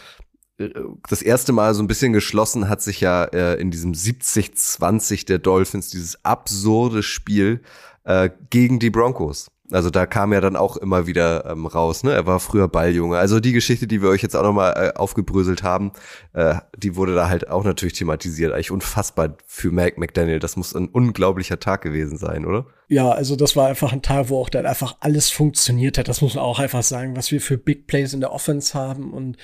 äh, 0.58 0.68
das 1.08 1.22
erste 1.22 1.52
Mal 1.52 1.74
so 1.74 1.82
ein 1.82 1.86
bisschen 1.86 2.12
geschlossen 2.12 2.68
hat 2.68 2.82
sich 2.82 3.00
ja 3.00 3.24
äh, 3.24 3.58
in 3.58 3.70
diesem 3.70 3.92
70-20 3.92 5.26
der 5.26 5.38
Dolphins, 5.38 5.88
dieses 5.88 6.22
absurde 6.24 7.02
Spiel 7.02 7.62
äh, 8.04 8.28
gegen 8.50 8.80
die 8.80 8.90
Broncos. 8.90 9.50
Also 9.72 9.90
da 9.90 10.06
kam 10.06 10.32
ja 10.32 10.40
dann 10.40 10.56
auch 10.56 10.76
immer 10.76 11.06
wieder 11.06 11.46
ähm, 11.46 11.66
raus, 11.66 12.02
ne? 12.02 12.12
Er 12.12 12.26
war 12.26 12.40
früher 12.40 12.68
Balljunge. 12.68 13.18
Also 13.18 13.40
die 13.40 13.52
Geschichte, 13.52 13.86
die 13.86 14.02
wir 14.02 14.08
euch 14.08 14.22
jetzt 14.22 14.36
auch 14.36 14.42
nochmal 14.42 14.74
äh, 14.76 14.98
aufgebröselt 14.98 15.62
haben, 15.62 15.92
äh, 16.32 16.56
die 16.76 16.96
wurde 16.96 17.14
da 17.14 17.28
halt 17.28 17.48
auch 17.48 17.64
natürlich 17.64 17.94
thematisiert. 17.94 18.52
Eigentlich 18.52 18.70
unfassbar 18.70 19.36
für 19.46 19.70
Mike 19.70 19.98
McDaniel. 20.00 20.38
Das 20.38 20.56
muss 20.56 20.74
ein 20.74 20.88
unglaublicher 20.88 21.60
Tag 21.60 21.82
gewesen 21.82 22.18
sein, 22.18 22.44
oder? 22.46 22.66
Ja, 22.88 23.10
also 23.10 23.36
das 23.36 23.54
war 23.54 23.68
einfach 23.68 23.92
ein 23.92 24.02
Tag, 24.02 24.30
wo 24.30 24.40
auch 24.40 24.48
dann 24.48 24.66
einfach 24.66 24.96
alles 24.98 25.30
funktioniert 25.30 25.96
hat. 25.96 26.08
Das 26.08 26.20
muss 26.22 26.34
man 26.34 26.42
auch 26.42 26.58
einfach 26.58 26.82
sagen, 26.82 27.16
was 27.16 27.30
wir 27.30 27.40
für 27.40 27.56
Big 27.56 27.86
Plays 27.86 28.12
in 28.12 28.20
der 28.20 28.32
Offense 28.32 28.76
haben. 28.76 29.12
Und 29.12 29.36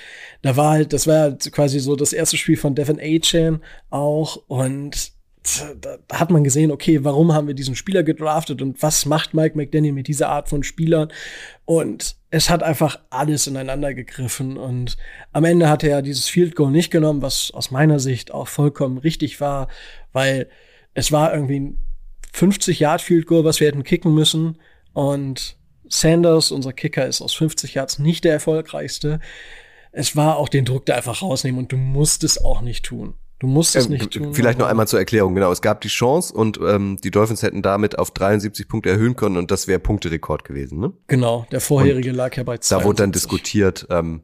da 0.43 0.57
war 0.57 0.73
halt, 0.73 0.93
das 0.93 1.07
war 1.07 1.21
halt 1.21 1.53
quasi 1.53 1.79
so 1.79 1.95
das 1.95 2.13
erste 2.13 2.37
Spiel 2.37 2.57
von 2.57 2.75
Devin 2.75 2.99
A-Chain 3.01 3.61
auch. 3.91 4.43
Und 4.49 5.16
da 5.81 5.99
hat 6.13 6.31
man 6.31 6.45
gesehen, 6.45 6.71
okay, 6.71 7.05
warum 7.05 7.33
haben 7.33 7.47
wir 7.47 7.55
diesen 7.55 7.75
Spieler 7.75 8.03
gedraftet 8.03 8.63
und 8.63 8.83
was 8.83 9.07
macht 9.07 9.35
Mike 9.35 9.57
McDaniel 9.57 9.93
mit 9.93 10.09
dieser 10.09 10.29
Art 10.29 10.49
von 10.49 10.63
Spielern? 10.63 11.13
Und 11.65 12.17
es 12.31 12.51
hat 12.51 12.63
einfach 12.63 12.99
alles 13.11 13.47
ineinander 13.47 13.95
gegriffen 13.95 14.57
und 14.57 14.97
am 15.33 15.45
Ende 15.45 15.69
hat 15.69 15.85
er 15.85 16.03
dieses 16.03 16.29
Field 16.29 16.57
Goal 16.57 16.71
nicht 16.71 16.91
genommen, 16.91 17.23
was 17.23 17.51
aus 17.53 17.71
meiner 17.71 18.01
Sicht 18.01 18.33
auch 18.33 18.49
vollkommen 18.49 18.99
richtig 18.99 19.41
war, 19.41 19.69
weil 20.13 20.49
es 20.95 21.13
war 21.13 21.33
irgendwie 21.33 21.61
ein 21.61 21.79
50 22.33 22.81
Yard 22.81 23.01
Field 23.01 23.27
Goal, 23.27 23.45
was 23.45 23.61
wir 23.61 23.69
hätten 23.69 23.85
kicken 23.85 24.15
müssen 24.15 24.59
und 24.93 25.57
Sanders, 25.89 26.51
unser 26.51 26.73
Kicker, 26.73 27.07
ist 27.07 27.21
aus 27.21 27.35
50 27.35 27.75
Yards 27.75 27.99
nicht 27.99 28.25
der 28.25 28.33
erfolgreichste. 28.33 29.21
Es 29.93 30.17
war 30.17 30.37
auch 30.37 30.49
den 30.49 30.65
Druck 30.65 30.87
da 30.87 30.97
einfach 30.97 31.23
rausnehmen 31.23 31.59
und 31.59 31.73
du 31.73 31.77
musst 31.77 32.25
es 32.25 32.43
auch 32.43 32.61
nicht 32.61 32.85
tun. 32.85 33.15
Du 33.39 33.47
musst 33.47 33.77
es 33.77 33.87
äh, 33.87 33.91
nicht 33.91 34.13
tun. 34.13 34.33
Vielleicht 34.33 34.59
noch 34.59 34.67
einmal 34.67 34.89
zur 34.89 34.99
Erklärung. 34.99 35.35
Genau, 35.35 35.53
es 35.53 35.61
gab 35.61 35.81
die 35.83 35.89
Chance 35.89 36.33
und 36.33 36.59
ähm, 36.63 36.99
die 37.03 37.11
Dolphins 37.11 37.43
hätten 37.43 37.63
damit 37.63 37.99
auf 37.99 38.11
73 38.11 38.67
Punkte 38.67 38.91
erhöhen 38.91 39.17
können 39.17 39.37
und 39.37 39.51
das 39.51 39.69
wäre 39.69 39.79
Punkterekord 39.79 40.45
gewesen. 40.45 40.81
Ne? 40.81 40.93
Genau, 41.07 41.47
der 41.51 41.61
vorherige 41.61 42.11
und 42.11 42.17
lag 42.17 42.35
ja 42.37 42.45
bei 42.45 42.59
72. 42.59 42.79
Da 42.79 42.85
wurde 42.85 43.03
dann 43.03 43.13
diskutiert, 43.13 43.87
ähm, 43.91 44.23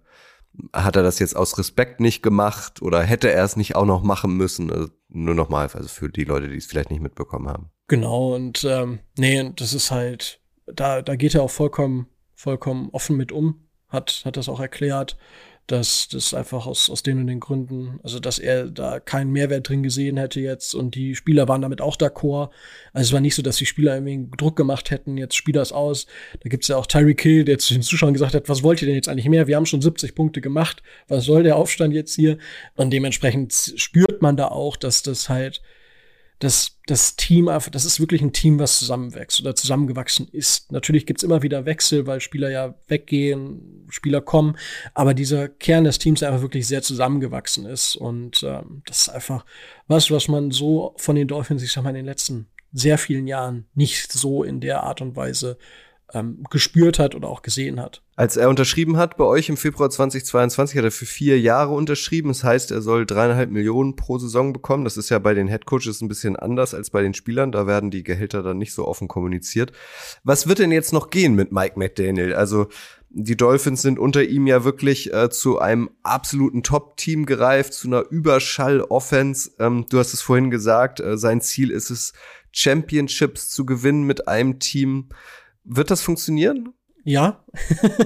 hat 0.73 0.97
er 0.97 1.03
das 1.03 1.19
jetzt 1.19 1.37
aus 1.37 1.59
Respekt 1.59 2.01
nicht 2.01 2.23
gemacht 2.23 2.81
oder 2.83 3.03
hätte 3.03 3.31
er 3.31 3.45
es 3.45 3.57
nicht 3.57 3.77
auch 3.77 3.87
noch 3.87 4.03
machen 4.03 4.37
müssen? 4.37 4.71
Also 4.71 4.89
nur 5.09 5.35
nochmal, 5.35 5.69
also 5.73 5.89
für 5.89 6.09
die 6.09 6.25
Leute, 6.25 6.49
die 6.49 6.57
es 6.57 6.67
vielleicht 6.67 6.91
nicht 6.91 7.03
mitbekommen 7.03 7.49
haben. 7.49 7.71
Genau, 7.89 8.35
und 8.35 8.65
ähm, 8.65 9.01
nee, 9.19 9.51
das 9.57 9.75
ist 9.75 9.91
halt, 9.91 10.41
da, 10.67 11.03
da 11.03 11.17
geht 11.17 11.35
er 11.35 11.43
auch 11.43 11.51
vollkommen, 11.51 12.07
vollkommen 12.35 12.89
offen 12.93 13.17
mit 13.17 13.33
um, 13.33 13.67
hat, 13.89 14.23
hat 14.25 14.39
das 14.39 14.49
auch 14.49 14.61
erklärt 14.61 15.19
dass 15.73 16.07
das 16.09 16.35
einfach 16.35 16.67
aus, 16.67 16.91
aus 16.91 17.03
den 17.03 17.19
und 17.19 17.29
den 17.29 17.41
Gründen, 17.41 17.99
also 18.03 18.21
dass 18.21 18.39
er 18.39 18.67
da 18.67 19.01
keinen 19.01 19.33
Mehrwert 19.33 19.69
drin 19.69 19.83
gesehen 19.83 20.19
hätte 20.19 20.39
jetzt 20.39 20.75
und 20.75 20.95
die 20.95 21.15
Spieler 21.15 21.49
waren 21.49 21.63
damit 21.63 21.81
auch 21.81 21.97
d'accord. 21.97 22.51
Also 22.93 23.09
es 23.09 23.13
war 23.13 23.21
nicht 23.21 23.35
so, 23.35 23.41
dass 23.41 23.57
die 23.57 23.65
Spieler 23.65 23.95
irgendwie 23.95 24.29
Druck 24.37 24.55
gemacht 24.55 24.91
hätten, 24.91 25.17
jetzt 25.17 25.35
spiel 25.35 25.55
das 25.55 25.73
aus. 25.73 26.07
Da 26.43 26.51
gibt's 26.51 26.69
ja 26.69 26.77
auch 26.77 26.87
Tyreek 26.87 27.23
Hill, 27.23 27.45
der 27.47 27.59
zu 27.59 27.73
den 27.73 27.83
Zuschauern 27.83 28.13
gesagt 28.13 28.35
hat, 28.35 28.51
was 28.51 28.63
wollt 28.63 28.83
ihr 28.83 28.87
denn 28.87 28.97
jetzt 28.97 29.09
eigentlich 29.09 29.31
mehr? 29.31 29.47
Wir 29.47 29.57
haben 29.57 29.65
schon 29.65 29.81
70 29.81 30.15
Punkte 30.15 30.43
gemacht, 30.43 30.83
was 31.09 31.25
soll 31.25 31.43
der 31.43 31.57
Aufstand 31.57 31.95
jetzt 31.95 32.15
hier? 32.15 32.37
Und 32.75 32.91
dementsprechend 32.91 33.73
spürt 33.77 34.21
man 34.21 34.37
da 34.37 34.49
auch, 34.49 34.77
dass 34.77 35.03
das 35.03 35.31
halt 35.31 35.63
das, 36.43 36.79
das 36.87 37.15
Team 37.15 37.47
einfach, 37.47 37.71
das 37.71 37.85
ist 37.85 38.01
wirklich 38.01 38.21
ein 38.21 38.33
Team, 38.33 38.59
was 38.59 38.81
zusammenwächst 38.81 39.41
oder 39.41 39.55
zusammengewachsen 39.55 40.27
ist. 40.27 40.73
Natürlich 40.73 41.07
gibt's 41.07 41.23
immer 41.23 41.43
wieder 41.43 41.67
Wechsel, 41.67 42.09
weil 42.09 42.21
Spieler 42.21 42.51
ja 42.51 42.75
weggehen, 42.89 43.87
Spieler 43.91 44.21
kommen, 44.21 44.57
aber 44.93 45.15
dieser 45.15 45.49
Kern 45.49 45.85
des 45.85 46.01
Teams 46.01 46.21
einfach 46.25 46.43
wirklich 46.43 46.67
sehr 46.67 46.83
zusammengewachsen 46.83 47.65
ist. 47.65 47.95
Und 47.95 48.43
ähm, 48.43 48.83
das 48.87 49.03
ist 49.03 49.09
einfach 49.11 49.45
was, 49.87 50.11
was 50.11 50.27
man 50.27 50.51
so 50.51 50.95
von 50.97 51.15
den 51.15 51.29
Dolphins, 51.29 51.63
ich 51.63 51.71
sag 51.71 51.85
mal, 51.85 51.91
in 51.91 51.97
den 51.97 52.07
letzten 52.07 52.49
sehr 52.73 52.99
vielen 52.99 53.29
Jahren 53.29 53.67
nicht 53.75 54.11
so 54.11 54.43
in 54.43 54.61
der 54.61 54.83
Art 54.83 55.01
und 55.01 55.15
Weise 55.15 55.59
ähm, 56.15 56.45
gespürt 56.51 56.99
hat 56.99 57.15
oder 57.15 57.29
auch 57.29 57.43
gesehen 57.43 57.81
hat. 57.81 58.03
Als 58.17 58.37
er 58.37 58.49
unterschrieben 58.49 58.99
hat 58.99 59.17
bei 59.17 59.25
euch 59.25 59.49
im 59.49 59.57
Februar 59.57 59.91
2022, 59.91 60.77
hat 60.77 60.85
er 60.85 60.91
für 60.91 61.07
vier 61.07 61.41
Jahre 61.41 61.73
unterschrieben. 61.73 62.29
Das 62.29 62.45
heißt, 62.45 62.71
er 62.71 62.83
soll 62.83 63.07
dreieinhalb 63.07 63.51
Millionen 63.51 63.97
pro 63.97 64.19
Saison 64.19 64.53
bekommen. 64.53 64.85
Das 64.85 64.97
ist 64.97 65.09
ja 65.09 65.19
bei 65.19 65.35
den 65.35 65.49
Headcoaches 65.49 66.03
ein 66.03 66.09
bisschen 66.09 66.37
anders 66.37 66.75
als 66.75 66.91
bei 66.91 67.03
den 67.03 67.15
Spielern. 67.15 67.53
Da 67.53 67.67
werden 67.67 67.91
die 67.91 68.03
Gehälter 68.03 68.43
dann 68.43 68.59
nicht 68.59 68.75
so 68.75 68.87
offen 68.87 69.09
kommuniziert. 69.09 69.73
Was 70.25 70.47
wird 70.47 70.59
denn 70.59 70.73
jetzt 70.73 70.93
noch 70.93 71.11
gehen 71.11 71.35
mit 71.35 71.53
Mike 71.53 71.79
McDaniel? 71.79 72.35
Also 72.35 72.69
die 73.15 73.37
Dolphins 73.37 73.83
sind 73.83 73.99
unter 73.99 74.25
ihm 74.25 74.47
ja 74.47 74.65
wirklich 74.65 75.13
äh, 75.13 75.29
zu 75.29 75.59
einem 75.59 75.91
absoluten 76.03 76.63
Top-Team 76.63 77.27
gereift, 77.27 77.75
zu 77.75 77.89
einer 77.89 78.05
Überschall-Offense. 78.09 79.53
Ähm, 79.59 79.87
du 79.91 79.99
hast 79.99 80.15
es 80.15 80.23
vorhin 80.23 80.51
gesagt, 80.51 81.01
äh, 81.01 81.19
sein 81.19 81.41
Ziel 81.41 81.71
ist 81.71 81.91
es, 81.91 82.15
Championships 82.53 83.49
zu 83.49 83.67
gewinnen 83.67 84.05
mit 84.05 84.29
einem 84.29 84.59
Team. 84.59 85.09
Wird 85.65 85.91
das 85.91 86.03
funktionieren? 86.03 86.73
Ja. 87.05 87.45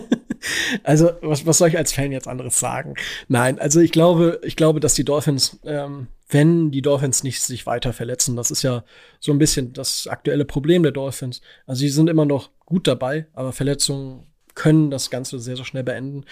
also, 0.82 1.12
was, 1.20 1.46
was 1.46 1.58
soll 1.58 1.68
ich 1.68 1.78
als 1.78 1.92
Fan 1.92 2.12
jetzt 2.12 2.28
anderes 2.28 2.58
sagen? 2.58 2.94
Nein, 3.28 3.58
also 3.58 3.80
ich 3.80 3.92
glaube, 3.92 4.40
ich 4.42 4.56
glaube, 4.56 4.80
dass 4.80 4.94
die 4.94 5.04
Dolphins, 5.04 5.58
ähm, 5.64 6.08
wenn 6.28 6.70
die 6.70 6.82
Dolphins 6.82 7.22
nicht 7.22 7.40
sich 7.40 7.66
weiter 7.66 7.92
verletzen, 7.92 8.36
das 8.36 8.50
ist 8.50 8.62
ja 8.62 8.84
so 9.20 9.32
ein 9.32 9.38
bisschen 9.38 9.72
das 9.72 10.06
aktuelle 10.06 10.44
Problem 10.44 10.82
der 10.82 10.92
Dolphins. 10.92 11.40
Also 11.66 11.80
sie 11.80 11.88
sind 11.88 12.08
immer 12.08 12.24
noch 12.24 12.50
gut 12.64 12.86
dabei, 12.86 13.26
aber 13.32 13.52
Verletzungen 13.52 14.26
können 14.54 14.90
das 14.90 15.10
Ganze 15.10 15.38
sehr, 15.38 15.56
sehr 15.56 15.64
schnell 15.64 15.84
beenden. 15.84 16.24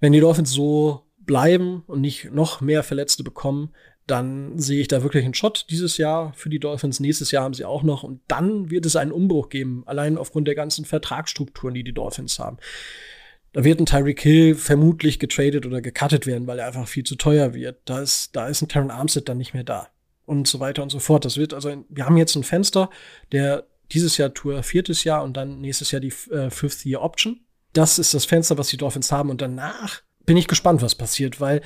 Wenn 0.00 0.12
die 0.12 0.20
Dolphins 0.20 0.50
so 0.50 1.06
bleiben 1.20 1.84
und 1.86 2.00
nicht 2.00 2.32
noch 2.32 2.60
mehr 2.60 2.82
Verletzte 2.82 3.22
bekommen, 3.22 3.72
dann 4.06 4.58
sehe 4.58 4.80
ich 4.80 4.88
da 4.88 5.02
wirklich 5.02 5.24
einen 5.24 5.34
Shot 5.34 5.66
dieses 5.70 5.96
Jahr 5.96 6.32
für 6.34 6.48
die 6.48 6.58
Dolphins. 6.58 7.00
Nächstes 7.00 7.30
Jahr 7.30 7.44
haben 7.44 7.54
sie 7.54 7.64
auch 7.64 7.82
noch. 7.82 8.02
Und 8.02 8.20
dann 8.28 8.70
wird 8.70 8.84
es 8.84 8.96
einen 8.96 9.12
Umbruch 9.12 9.48
geben, 9.48 9.84
allein 9.86 10.18
aufgrund 10.18 10.48
der 10.48 10.54
ganzen 10.54 10.84
Vertragsstrukturen, 10.84 11.74
die 11.74 11.84
die 11.84 11.94
Dolphins 11.94 12.38
haben. 12.38 12.58
Da 13.52 13.64
wird 13.64 13.80
ein 13.80 13.86
Tyreek 13.86 14.20
Hill 14.20 14.54
vermutlich 14.54 15.18
getradet 15.18 15.66
oder 15.66 15.80
gecuttet 15.80 16.26
werden, 16.26 16.46
weil 16.46 16.58
er 16.58 16.66
einfach 16.66 16.88
viel 16.88 17.04
zu 17.04 17.16
teuer 17.16 17.54
wird. 17.54 17.80
Da 17.84 18.00
ist, 18.00 18.34
da 18.34 18.48
ist 18.48 18.62
ein 18.62 18.68
Terran 18.68 18.90
Armstead 18.90 19.28
dann 19.28 19.38
nicht 19.38 19.54
mehr 19.54 19.64
da. 19.64 19.88
Und 20.24 20.48
so 20.48 20.58
weiter 20.58 20.82
und 20.82 20.90
so 20.90 20.98
fort. 20.98 21.24
Das 21.24 21.36
wird 21.36 21.52
also, 21.52 21.68
ein, 21.68 21.84
wir 21.88 22.06
haben 22.06 22.16
jetzt 22.16 22.34
ein 22.34 22.44
Fenster, 22.44 22.90
der 23.30 23.66
dieses 23.92 24.16
Jahr 24.16 24.32
Tour 24.32 24.62
viertes 24.62 25.04
Jahr 25.04 25.22
und 25.22 25.36
dann 25.36 25.60
nächstes 25.60 25.90
Jahr 25.90 26.00
die 26.00 26.12
äh, 26.30 26.50
Fifth 26.50 26.86
Year 26.86 27.02
Option. 27.02 27.40
Das 27.72 27.98
ist 27.98 28.14
das 28.14 28.24
Fenster, 28.24 28.58
was 28.58 28.68
die 28.68 28.78
Dolphins 28.78 29.12
haben. 29.12 29.30
Und 29.30 29.40
danach 29.42 30.02
bin 30.24 30.36
ich 30.36 30.48
gespannt, 30.48 30.82
was 30.82 30.94
passiert, 30.94 31.40
weil 31.40 31.60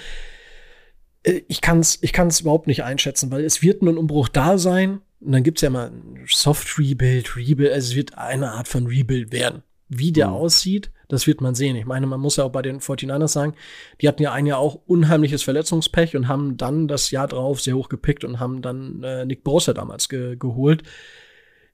ich 1.49 1.61
kann 1.61 1.81
es 1.81 1.99
ich 2.03 2.13
kann's 2.13 2.41
überhaupt 2.41 2.67
nicht 2.67 2.85
einschätzen, 2.85 3.31
weil 3.31 3.45
es 3.45 3.63
wird 3.63 3.83
ein 3.83 3.99
Umbruch 3.99 4.29
da 4.29 4.59
sein. 4.59 5.01
Und 5.21 5.33
dann 5.33 5.43
gibt 5.43 5.59
es 5.59 5.63
ja 5.63 5.71
mal 5.71 5.89
ein 5.89 6.25
Soft 6.29 6.79
Rebuild, 6.79 7.37
Rebuild, 7.37 7.73
also 7.73 7.91
es 7.91 7.97
wird 7.97 8.19
eine 8.19 8.53
Art 8.53 8.69
von 8.69 8.87
Rebuild 8.87 9.33
werden. 9.33 9.63
Wie 9.89 10.13
der 10.13 10.29
mhm. 10.29 10.35
aussieht, 10.35 10.91
das 11.09 11.27
wird 11.27 11.41
man 11.41 11.55
sehen. 11.55 11.77
Ich 11.77 11.87
meine, 11.87 12.07
man 12.07 12.21
muss 12.21 12.37
ja 12.37 12.45
auch 12.45 12.53
bei 12.53 12.63
den 12.63 12.81
49ers 12.81 13.29
sagen, 13.29 13.55
die 14.01 14.09
hatten 14.09 14.23
ja 14.23 14.33
ein 14.33 14.47
Jahr 14.47 14.59
auch 14.59 14.81
unheimliches 14.87 15.43
Verletzungspech 15.43 16.17
und 16.17 16.29
haben 16.29 16.57
dann 16.57 16.87
das 16.87 17.11
Jahr 17.11 17.29
drauf 17.29 17.61
sehr 17.61 17.77
hoch 17.77 17.89
gepickt 17.89 18.25
und 18.25 18.41
haben 18.41 18.63
dann 18.63 19.03
äh, 19.03 19.25
Nick 19.25 19.43
Bosa 19.43 19.73
damals 19.73 20.09
ge 20.09 20.37
geholt. 20.37 20.83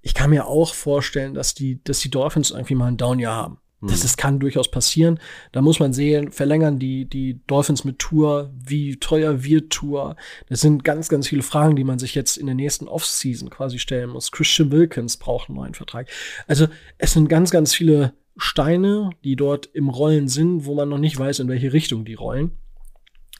Ich 0.02 0.14
kann 0.14 0.30
mir 0.30 0.46
auch 0.46 0.74
vorstellen, 0.74 1.34
dass 1.34 1.54
die, 1.54 1.82
dass 1.84 2.00
die 2.00 2.10
Dolphins 2.10 2.50
irgendwie 2.50 2.74
mal 2.74 2.88
ein 2.88 2.96
Down-Jahr 2.96 3.36
haben. 3.36 3.58
Das, 3.90 4.00
das 4.00 4.16
kann 4.16 4.38
durchaus 4.38 4.70
passieren. 4.70 5.18
Da 5.50 5.60
muss 5.60 5.80
man 5.80 5.92
sehen, 5.92 6.30
verlängern 6.30 6.78
die, 6.78 7.04
die 7.04 7.40
Dolphins 7.46 7.84
mit 7.84 7.98
Tour, 7.98 8.52
wie 8.54 8.96
teuer 8.96 9.42
wird 9.42 9.70
Tour? 9.70 10.16
Das 10.48 10.60
sind 10.60 10.84
ganz, 10.84 11.08
ganz 11.08 11.26
viele 11.26 11.42
Fragen, 11.42 11.74
die 11.74 11.84
man 11.84 11.98
sich 11.98 12.14
jetzt 12.14 12.36
in 12.36 12.46
der 12.46 12.54
nächsten 12.54 12.86
Offseason 12.86 13.50
quasi 13.50 13.80
stellen 13.80 14.10
muss. 14.10 14.30
Christian 14.30 14.70
Wilkins 14.70 15.16
braucht 15.16 15.48
einen 15.48 15.56
neuen 15.56 15.74
Vertrag. 15.74 16.08
Also 16.46 16.68
es 16.98 17.12
sind 17.12 17.28
ganz, 17.28 17.50
ganz 17.50 17.74
viele 17.74 18.14
Steine, 18.36 19.10
die 19.24 19.36
dort 19.36 19.66
im 19.72 19.88
Rollen 19.88 20.28
sind, 20.28 20.64
wo 20.64 20.74
man 20.74 20.88
noch 20.88 20.98
nicht 20.98 21.18
weiß, 21.18 21.40
in 21.40 21.48
welche 21.48 21.72
Richtung 21.72 22.04
die 22.04 22.14
rollen. 22.14 22.52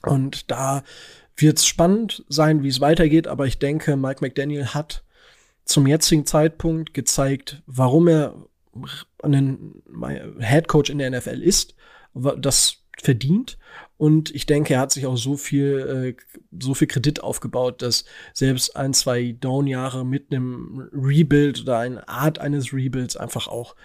Und 0.05 0.51
da 0.51 0.83
wird 1.35 1.57
es 1.57 1.65
spannend 1.65 2.23
sein, 2.27 2.63
wie 2.63 2.67
es 2.67 2.81
weitergeht, 2.81 3.27
aber 3.27 3.47
ich 3.47 3.59
denke, 3.59 3.95
Mike 3.95 4.19
McDaniel 4.21 4.67
hat 4.67 5.03
zum 5.65 5.87
jetzigen 5.87 6.25
Zeitpunkt 6.25 6.93
gezeigt, 6.93 7.63
warum 7.65 8.07
er 8.07 8.35
ein 9.21 9.81
Head 10.07 10.67
Coach 10.67 10.89
in 10.89 10.97
der 10.97 11.11
NFL 11.11 11.41
ist, 11.41 11.75
das 12.13 12.83
verdient. 13.01 13.57
Und 13.97 14.33
ich 14.35 14.45
denke, 14.45 14.73
er 14.73 14.81
hat 14.81 14.91
sich 14.91 15.05
auch 15.05 15.17
so 15.17 15.37
viel, 15.37 16.15
äh, 16.17 16.39
so 16.59 16.73
viel 16.73 16.87
Kredit 16.87 17.23
aufgebaut, 17.23 17.81
dass 17.81 18.05
selbst 18.33 18.75
ein, 18.75 18.93
zwei 18.93 19.35
Down-Jahre 19.39 20.05
mit 20.05 20.31
einem 20.31 20.89
Rebuild 20.91 21.61
oder 21.61 21.79
eine 21.79 22.07
Art 22.07 22.39
eines 22.39 22.73
Rebuilds 22.73 23.15
einfach 23.15 23.47
auch 23.47 23.75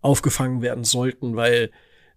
aufgefangen 0.00 0.62
werden 0.62 0.84
sollten, 0.84 1.36
weil 1.36 1.70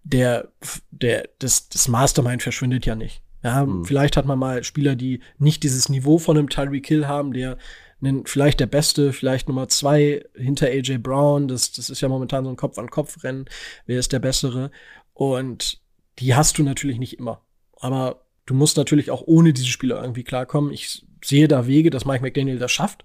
der, 0.04 0.48
der, 0.90 1.28
das, 1.38 1.68
das 1.68 1.88
Mastermind 1.88 2.42
verschwindet 2.42 2.86
ja 2.86 2.94
nicht. 2.94 3.22
Ja, 3.42 3.64
mhm. 3.64 3.84
vielleicht 3.84 4.16
hat 4.16 4.26
man 4.26 4.38
mal 4.38 4.64
Spieler, 4.64 4.94
die 4.94 5.20
nicht 5.38 5.62
dieses 5.62 5.88
Niveau 5.88 6.18
von 6.18 6.36
einem 6.36 6.48
Tyreek 6.48 6.86
Hill 6.86 7.06
haben, 7.06 7.32
der 7.32 7.58
vielleicht 8.24 8.60
der 8.60 8.66
Beste, 8.66 9.12
vielleicht 9.12 9.48
Nummer 9.48 9.68
zwei 9.68 10.24
hinter 10.34 10.66
AJ 10.66 10.98
Brown. 10.98 11.48
Das, 11.48 11.72
das 11.72 11.90
ist 11.90 12.00
ja 12.00 12.08
momentan 12.08 12.44
so 12.44 12.50
ein 12.50 12.56
Kopf-an-Kopf-Rennen. 12.56 13.46
Wer 13.86 13.98
ist 13.98 14.12
der 14.12 14.18
Bessere? 14.18 14.70
Und 15.14 15.80
die 16.18 16.34
hast 16.34 16.58
du 16.58 16.62
natürlich 16.62 16.98
nicht 16.98 17.18
immer. 17.18 17.42
Aber 17.80 18.24
du 18.46 18.54
musst 18.54 18.76
natürlich 18.76 19.10
auch 19.10 19.22
ohne 19.26 19.52
diese 19.52 19.68
Spieler 19.68 20.00
irgendwie 20.00 20.24
klarkommen. 20.24 20.72
Ich 20.72 21.06
sehe 21.24 21.48
da 21.48 21.66
Wege, 21.66 21.90
dass 21.90 22.04
Mike 22.04 22.22
McDaniel 22.22 22.58
das 22.58 22.72
schafft. 22.72 23.04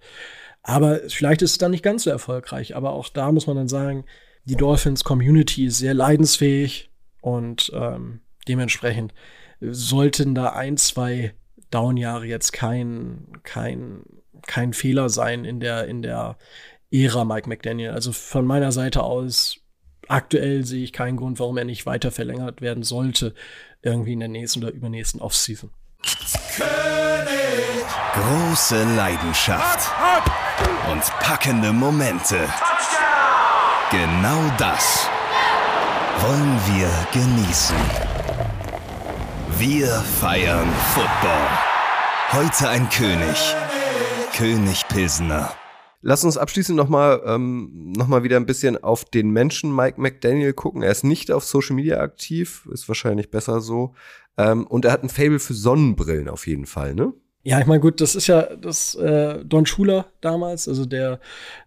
Aber 0.63 0.99
vielleicht 1.07 1.41
ist 1.41 1.51
es 1.51 1.57
dann 1.57 1.71
nicht 1.71 1.83
ganz 1.83 2.03
so 2.03 2.09
erfolgreich. 2.09 2.75
Aber 2.75 2.93
auch 2.93 3.09
da 3.09 3.31
muss 3.31 3.47
man 3.47 3.55
dann 3.55 3.67
sagen, 3.67 4.05
die 4.45 4.55
Dolphins 4.55 5.03
Community 5.03 5.65
ist 5.65 5.77
sehr 5.77 5.93
leidensfähig 5.93 6.89
und 7.21 7.71
ähm, 7.73 8.21
dementsprechend 8.47 9.13
sollten 9.59 10.35
da 10.35 10.49
ein, 10.49 10.77
zwei 10.77 11.33
Downjahre 11.69 12.25
jetzt 12.25 12.53
kein, 12.53 13.27
kein, 13.43 14.03
kein 14.45 14.73
Fehler 14.73 15.09
sein 15.09 15.45
in 15.45 15.59
der, 15.59 15.88
in 15.88 16.01
der 16.01 16.38
Ära 16.91 17.25
Mike 17.25 17.49
McDaniel. 17.49 17.91
Also 17.91 18.11
von 18.11 18.45
meiner 18.45 18.71
Seite 18.71 19.03
aus, 19.03 19.59
aktuell 20.07 20.65
sehe 20.65 20.83
ich 20.83 20.93
keinen 20.93 21.17
Grund, 21.17 21.39
warum 21.39 21.57
er 21.57 21.65
nicht 21.65 21.85
weiter 21.85 22.11
verlängert 22.11 22.61
werden 22.61 22.83
sollte, 22.83 23.33
irgendwie 23.81 24.13
in 24.13 24.19
der 24.19 24.29
nächsten 24.29 24.63
oder 24.63 24.73
übernächsten 24.73 25.21
Offseason. 25.21 25.71
Große 28.13 28.83
Leidenschaft 28.95 29.91
und 30.91 31.03
packende 31.19 31.71
Momente. 31.71 32.38
Genau 33.91 34.51
das 34.57 35.07
wollen 36.19 36.59
wir 36.65 36.89
genießen. 37.13 37.77
Wir 39.57 39.88
feiern 40.19 40.67
Football. 40.93 41.47
Heute 42.31 42.69
ein 42.69 42.89
König. 42.89 43.55
König 44.38 44.88
Pilsener. 44.88 45.51
Lass 46.03 46.23
uns 46.23 46.38
abschließend 46.38 46.77
nochmal 46.77 47.23
ähm, 47.25 47.91
noch 47.97 48.05
mal 48.05 48.21
wieder 48.21 48.38
ein 48.38 48.45
bisschen 48.45 48.77
auf 48.83 49.03
den 49.03 49.31
Menschen 49.31 49.75
Mike 49.75 49.99
McDaniel 49.99 50.53
gucken. 50.53 50.83
Er 50.83 50.91
ist 50.91 51.03
nicht 51.03 51.31
auf 51.31 51.43
Social 51.43 51.75
Media 51.75 51.99
aktiv, 51.99 52.69
ist 52.71 52.88
wahrscheinlich 52.88 53.31
besser 53.31 53.61
so. 53.61 53.95
Ähm, 54.38 54.67
und 54.67 54.85
er 54.85 54.91
hat 54.91 55.01
ein 55.01 55.09
Fable 55.09 55.39
für 55.39 55.55
Sonnenbrillen 55.55 56.29
auf 56.29 56.45
jeden 56.45 56.67
Fall, 56.67 56.93
ne? 56.93 57.13
Ja, 57.41 57.59
ich 57.59 57.65
meine, 57.65 57.79
gut, 57.79 57.99
das 57.99 58.13
ist 58.13 58.27
ja 58.27 58.43
das 58.55 58.93
äh, 58.93 59.43
Don 59.43 59.65
Schuler 59.65 60.05
damals, 60.21 60.67
also 60.67 60.85
der 60.85 61.19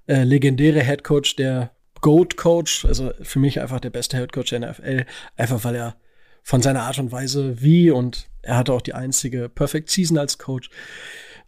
äh, 0.06 0.22
legendäre 0.22 0.84
Head 0.84 1.02
Coach, 1.02 1.34
der 1.34 1.72
Goat 2.02 2.36
Coach, 2.36 2.84
also 2.84 3.10
für 3.20 3.40
mich 3.40 3.60
einfach 3.60 3.80
der 3.80 3.90
beste 3.90 4.16
Head 4.16 4.32
Coach 4.32 4.50
der 4.50 4.60
NFL, 4.70 5.06
einfach 5.36 5.64
weil 5.64 5.74
er 5.74 5.96
von 6.44 6.62
seiner 6.62 6.82
Art 6.82 7.00
und 7.00 7.10
Weise 7.10 7.60
wie 7.60 7.90
und 7.90 8.28
er 8.42 8.58
hatte 8.58 8.72
auch 8.72 8.82
die 8.82 8.94
einzige 8.94 9.48
Perfect 9.48 9.90
Season 9.90 10.18
als 10.18 10.38
Coach. 10.38 10.70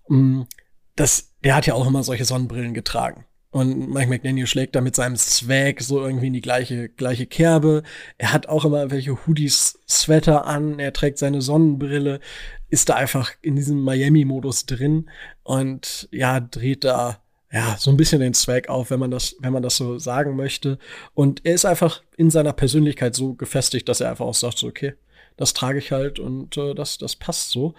Mm, 0.09 0.43
das, 0.97 1.33
der 1.43 1.55
hat 1.55 1.67
ja 1.67 1.75
auch 1.75 1.87
immer 1.87 2.03
solche 2.03 2.25
Sonnenbrillen 2.25 2.75
getragen. 2.75 3.25
Und 3.51 3.91
Mike 3.91 4.09
McDaniel 4.09 4.47
schlägt 4.47 4.75
da 4.75 4.81
mit 4.81 4.97
seinem 4.97 5.17
Swag 5.17 5.83
so 5.83 6.01
irgendwie 6.01 6.29
in 6.29 6.33
die 6.33 6.41
gleiche, 6.41 6.89
gleiche 6.89 7.27
Kerbe. 7.27 7.83
Er 8.17 8.33
hat 8.33 8.49
auch 8.49 8.65
immer 8.65 8.91
welche 8.91 9.27
Hoodies, 9.27 9.79
Sweater 9.87 10.47
an. 10.47 10.79
Er 10.79 10.95
trägt 10.95 11.19
seine 11.19 11.43
Sonnenbrille, 11.43 12.21
ist 12.71 12.89
da 12.89 12.95
einfach 12.95 13.33
in 13.43 13.55
diesem 13.55 13.83
Miami-Modus 13.83 14.65
drin 14.65 15.11
und 15.43 16.09
ja, 16.13 16.41
dreht 16.41 16.85
da 16.85 17.19
ja, 17.53 17.77
so 17.79 17.91
ein 17.91 17.99
bisschen 17.99 18.21
den 18.21 18.33
Swag 18.33 18.71
auf, 18.71 18.91
wenn 18.91 19.01
man 19.01 19.11
das, 19.11 19.37
wenn 19.41 19.53
man 19.53 19.63
das 19.63 19.77
so 19.77 19.99
sagen 19.99 20.35
möchte. 20.35 20.79
Und 21.13 21.45
er 21.45 21.53
ist 21.53 21.67
einfach 21.67 22.03
in 22.17 22.31
seiner 22.31 22.55
Persönlichkeit 22.55 23.15
so 23.15 23.35
gefestigt, 23.35 23.87
dass 23.91 24.01
er 24.01 24.09
einfach 24.09 24.25
auch 24.25 24.35
sagt, 24.35 24.57
so, 24.57 24.67
okay, 24.67 24.95
das 25.37 25.53
trage 25.53 25.79
ich 25.79 25.93
halt 25.93 26.19
und 26.19 26.57
äh, 26.57 26.75
das, 26.75 26.97
das 26.97 27.17
passt 27.17 27.51
so. 27.51 27.75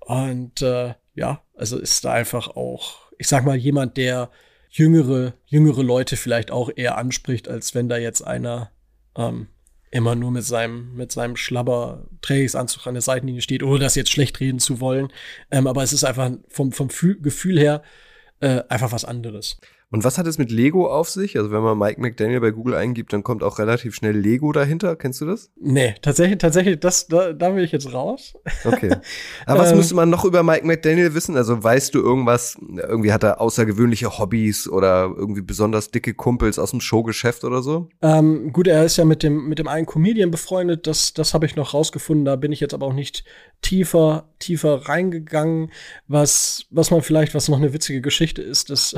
Und 0.00 0.60
äh, 0.60 0.92
ja, 1.16 1.42
also 1.56 1.78
ist 1.78 2.04
da 2.04 2.12
einfach 2.12 2.48
auch, 2.48 3.10
ich 3.18 3.26
sag 3.26 3.44
mal, 3.44 3.56
jemand, 3.56 3.96
der 3.96 4.30
jüngere, 4.70 5.34
jüngere 5.46 5.82
Leute 5.82 6.16
vielleicht 6.16 6.50
auch 6.50 6.70
eher 6.74 6.98
anspricht, 6.98 7.48
als 7.48 7.74
wenn 7.74 7.88
da 7.88 7.96
jetzt 7.96 8.22
einer 8.22 8.70
ähm, 9.16 9.48
immer 9.90 10.14
nur 10.14 10.30
mit 10.30 10.44
seinem, 10.44 10.94
mit 10.94 11.10
seinem 11.10 11.36
Schlabber 11.36 12.06
Trainingsanzug 12.20 12.86
an 12.86 12.94
der 12.94 13.00
Seitenlinie 13.00 13.40
steht, 13.40 13.62
ohne 13.62 13.78
das 13.78 13.94
jetzt 13.94 14.10
schlecht 14.10 14.38
reden 14.40 14.58
zu 14.58 14.80
wollen. 14.80 15.12
Ähm, 15.50 15.66
aber 15.66 15.82
es 15.82 15.94
ist 15.94 16.04
einfach 16.04 16.30
vom, 16.48 16.72
vom 16.72 16.88
Gefühl 16.88 17.58
her 17.58 17.82
äh, 18.40 18.62
einfach 18.68 18.92
was 18.92 19.06
anderes. 19.06 19.58
Und 19.92 20.02
was 20.02 20.18
hat 20.18 20.26
es 20.26 20.36
mit 20.36 20.50
Lego 20.50 20.88
auf 20.88 21.08
sich? 21.08 21.38
Also 21.38 21.52
wenn 21.52 21.62
man 21.62 21.78
Mike 21.78 22.00
McDaniel 22.00 22.40
bei 22.40 22.50
Google 22.50 22.74
eingibt, 22.74 23.12
dann 23.12 23.22
kommt 23.22 23.44
auch 23.44 23.60
relativ 23.60 23.94
schnell 23.94 24.16
Lego 24.16 24.50
dahinter. 24.50 24.96
Kennst 24.96 25.20
du 25.20 25.26
das? 25.26 25.52
Nee, 25.60 25.94
tatsächlich, 26.02 26.38
tatsächlich, 26.38 26.80
das, 26.80 27.06
da, 27.06 27.32
da 27.32 27.54
will 27.54 27.62
ich 27.62 27.70
jetzt 27.70 27.92
raus. 27.92 28.34
Okay. 28.64 28.96
Aber 29.46 29.60
was 29.60 29.70
ähm, 29.70 29.76
müsste 29.76 29.94
man 29.94 30.10
noch 30.10 30.24
über 30.24 30.42
Mike 30.42 30.66
McDaniel 30.66 31.14
wissen? 31.14 31.36
Also 31.36 31.62
weißt 31.62 31.94
du 31.94 32.00
irgendwas, 32.00 32.58
irgendwie 32.60 33.12
hat 33.12 33.22
er 33.22 33.40
außergewöhnliche 33.40 34.18
Hobbys 34.18 34.68
oder 34.68 35.12
irgendwie 35.16 35.42
besonders 35.42 35.92
dicke 35.92 36.14
Kumpels 36.14 36.58
aus 36.58 36.72
dem 36.72 36.80
Showgeschäft 36.80 37.44
oder 37.44 37.62
so? 37.62 37.88
Ähm, 38.02 38.52
gut, 38.52 38.66
er 38.66 38.84
ist 38.84 38.96
ja 38.96 39.04
mit 39.04 39.22
dem, 39.22 39.48
mit 39.48 39.60
dem 39.60 39.68
einen 39.68 39.86
Comedian 39.86 40.32
befreundet, 40.32 40.88
das, 40.88 41.14
das 41.14 41.32
habe 41.32 41.46
ich 41.46 41.54
noch 41.54 41.74
rausgefunden, 41.74 42.24
da 42.24 42.34
bin 42.34 42.50
ich 42.50 42.58
jetzt 42.58 42.74
aber 42.74 42.86
auch 42.86 42.92
nicht 42.92 43.24
tiefer, 43.62 44.28
tiefer 44.40 44.88
reingegangen. 44.88 45.70
Was, 46.08 46.66
was 46.70 46.90
man 46.90 47.02
vielleicht, 47.02 47.34
was 47.34 47.48
noch 47.48 47.58
eine 47.58 47.72
witzige 47.72 48.00
Geschichte 48.00 48.42
ist, 48.42 48.70
dass 48.70 48.96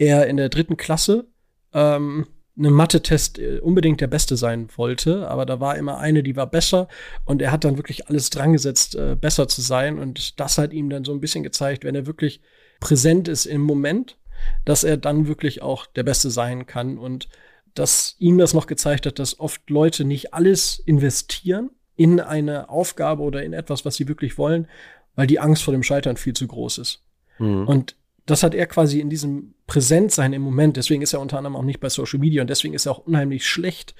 er 0.00 0.26
in 0.26 0.38
der 0.38 0.48
dritten 0.48 0.78
Klasse 0.78 1.26
ähm, 1.74 2.26
einen 2.58 2.72
Mathe-Test 2.72 3.38
äh, 3.38 3.58
unbedingt 3.60 4.00
der 4.00 4.06
Beste 4.06 4.36
sein 4.36 4.68
wollte, 4.76 5.28
aber 5.28 5.44
da 5.44 5.60
war 5.60 5.76
immer 5.76 5.98
eine, 5.98 6.22
die 6.22 6.36
war 6.36 6.46
besser 6.46 6.88
und 7.26 7.42
er 7.42 7.52
hat 7.52 7.64
dann 7.64 7.76
wirklich 7.76 8.08
alles 8.08 8.30
dran 8.30 8.54
gesetzt, 8.54 8.94
äh, 8.96 9.14
besser 9.14 9.46
zu 9.46 9.60
sein 9.60 9.98
und 9.98 10.40
das 10.40 10.56
hat 10.56 10.72
ihm 10.72 10.88
dann 10.88 11.04
so 11.04 11.12
ein 11.12 11.20
bisschen 11.20 11.44
gezeigt, 11.44 11.84
wenn 11.84 11.94
er 11.94 12.06
wirklich 12.06 12.40
präsent 12.80 13.28
ist 13.28 13.44
im 13.44 13.60
Moment, 13.60 14.16
dass 14.64 14.84
er 14.84 14.96
dann 14.96 15.28
wirklich 15.28 15.60
auch 15.60 15.86
der 15.86 16.02
Beste 16.02 16.30
sein 16.30 16.66
kann 16.66 16.96
und 16.96 17.28
dass 17.74 18.16
ihm 18.18 18.38
das 18.38 18.54
noch 18.54 18.66
gezeigt 18.66 19.04
hat, 19.04 19.18
dass 19.18 19.38
oft 19.38 19.68
Leute 19.68 20.04
nicht 20.04 20.32
alles 20.32 20.78
investieren 20.78 21.70
in 21.94 22.20
eine 22.20 22.70
Aufgabe 22.70 23.22
oder 23.22 23.42
in 23.42 23.52
etwas, 23.52 23.84
was 23.84 23.96
sie 23.96 24.08
wirklich 24.08 24.38
wollen, 24.38 24.66
weil 25.14 25.26
die 25.26 25.40
Angst 25.40 25.62
vor 25.62 25.72
dem 25.72 25.82
Scheitern 25.82 26.16
viel 26.16 26.32
zu 26.32 26.46
groß 26.46 26.78
ist. 26.78 27.04
Mhm. 27.38 27.68
Und 27.68 27.96
das 28.30 28.42
hat 28.42 28.54
er 28.54 28.66
quasi 28.66 29.00
in 29.00 29.10
diesem 29.10 29.54
Präsentsein 29.66 30.32
im 30.32 30.42
Moment. 30.42 30.76
Deswegen 30.76 31.02
ist 31.02 31.12
er 31.12 31.20
unter 31.20 31.38
anderem 31.38 31.56
auch 31.56 31.62
nicht 31.62 31.80
bei 31.80 31.88
Social 31.88 32.20
Media 32.20 32.42
und 32.42 32.50
deswegen 32.50 32.74
ist 32.74 32.86
er 32.86 32.92
auch 32.92 33.06
unheimlich 33.06 33.46
schlecht 33.46 33.94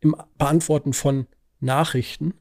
im 0.00 0.16
Beantworten 0.38 0.92
von 0.92 1.26
Nachrichten. 1.60 2.34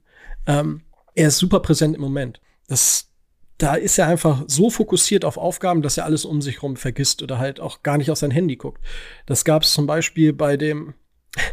Ähm, 0.48 0.82
er 1.16 1.28
ist 1.28 1.38
super 1.38 1.60
präsent 1.60 1.96
im 1.96 2.02
Moment. 2.02 2.41
Das, 2.68 3.10
da 3.58 3.76
ist 3.76 3.98
er 3.98 4.08
einfach 4.08 4.44
so 4.48 4.70
fokussiert 4.70 5.26
auf 5.26 5.38
Aufgaben, 5.38 5.82
dass 5.82 5.98
er 5.98 6.06
alles 6.06 6.26
um 6.26 6.41
sich 6.41 6.58
herum 6.58 6.78
vergisst 6.78 7.22
oder 7.22 7.39
halt 7.39 7.60
auch 7.60 7.84
gar 7.84 7.98
nicht 7.98 8.10
auf 8.10 8.18
sein 8.18 8.32
Handy 8.32 8.56
guckt. 8.56 8.82
Das 9.26 9.44
gab 9.46 9.64
es 9.64 9.74
zum 9.74 9.86
Beispiel 9.86 10.34
bei 10.34 10.58
dem 10.58 10.94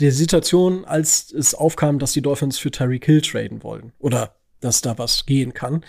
der 0.00 0.12
Situation, 0.12 0.84
als 0.84 1.32
es 1.32 1.54
aufkam, 1.54 1.98
dass 1.98 2.12
die 2.12 2.22
Dolphins 2.22 2.58
für 2.58 2.70
Tyreek 2.70 3.04
Hill 3.04 3.20
traden 3.20 3.62
wollen 3.62 3.92
oder 3.98 4.36
dass 4.60 4.80
da 4.80 4.98
was 4.98 5.26
gehen 5.26 5.54
kann. 5.54 5.84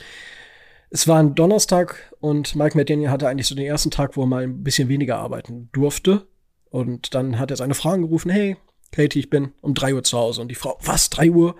Es 0.91 1.07
war 1.07 1.19
ein 1.19 1.35
Donnerstag 1.35 2.13
und 2.19 2.55
Mike 2.55 2.75
McDaniel 2.75 3.09
hatte 3.09 3.27
eigentlich 3.27 3.47
so 3.47 3.55
den 3.55 3.65
ersten 3.65 3.91
Tag, 3.91 4.17
wo 4.17 4.23
er 4.23 4.27
mal 4.27 4.43
ein 4.43 4.63
bisschen 4.63 4.89
weniger 4.89 5.17
arbeiten 5.17 5.69
durfte. 5.71 6.27
Und 6.69 7.13
dann 7.13 7.37
hat 7.37 7.51
er 7.51 7.57
seine 7.57 7.75
Frau 7.75 7.89
angerufen, 7.89 8.31
hey, 8.31 8.57
Katie, 8.91 9.19
ich 9.19 9.29
bin 9.29 9.53
um 9.61 9.73
drei 9.73 9.93
Uhr 9.93 10.03
zu 10.03 10.17
Hause. 10.17 10.41
Und 10.41 10.49
die 10.49 10.55
Frau, 10.55 10.77
was, 10.81 11.09
drei 11.09 11.29
Uhr? 11.29 11.55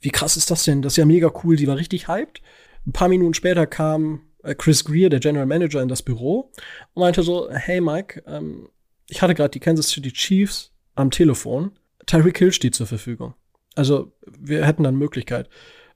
Wie 0.00 0.10
krass 0.10 0.36
ist 0.36 0.50
das 0.50 0.64
denn? 0.64 0.80
Das 0.80 0.94
ist 0.94 0.96
ja 0.96 1.04
mega 1.04 1.30
cool. 1.44 1.56
Die 1.56 1.66
war 1.66 1.76
richtig 1.76 2.08
hyped. 2.08 2.40
Ein 2.86 2.92
paar 2.92 3.08
Minuten 3.08 3.34
später 3.34 3.66
kam 3.66 4.22
äh, 4.42 4.54
Chris 4.54 4.84
Greer, 4.84 5.10
der 5.10 5.20
General 5.20 5.46
Manager, 5.46 5.82
in 5.82 5.88
das 5.88 6.02
Büro 6.02 6.50
und 6.94 7.00
meinte 7.00 7.22
so, 7.22 7.50
hey 7.50 7.80
Mike, 7.80 8.22
ähm, 8.26 8.68
ich 9.08 9.20
hatte 9.20 9.34
gerade 9.34 9.50
die 9.50 9.60
Kansas 9.60 9.90
City 9.90 10.12
Chiefs 10.12 10.72
am 10.94 11.10
Telefon. 11.10 11.72
Tyreek 12.06 12.38
Hill 12.38 12.52
steht 12.52 12.74
zur 12.74 12.86
Verfügung. 12.86 13.34
Also 13.74 14.12
wir 14.26 14.66
hätten 14.66 14.84
dann 14.84 14.96
Möglichkeit. 14.96 15.48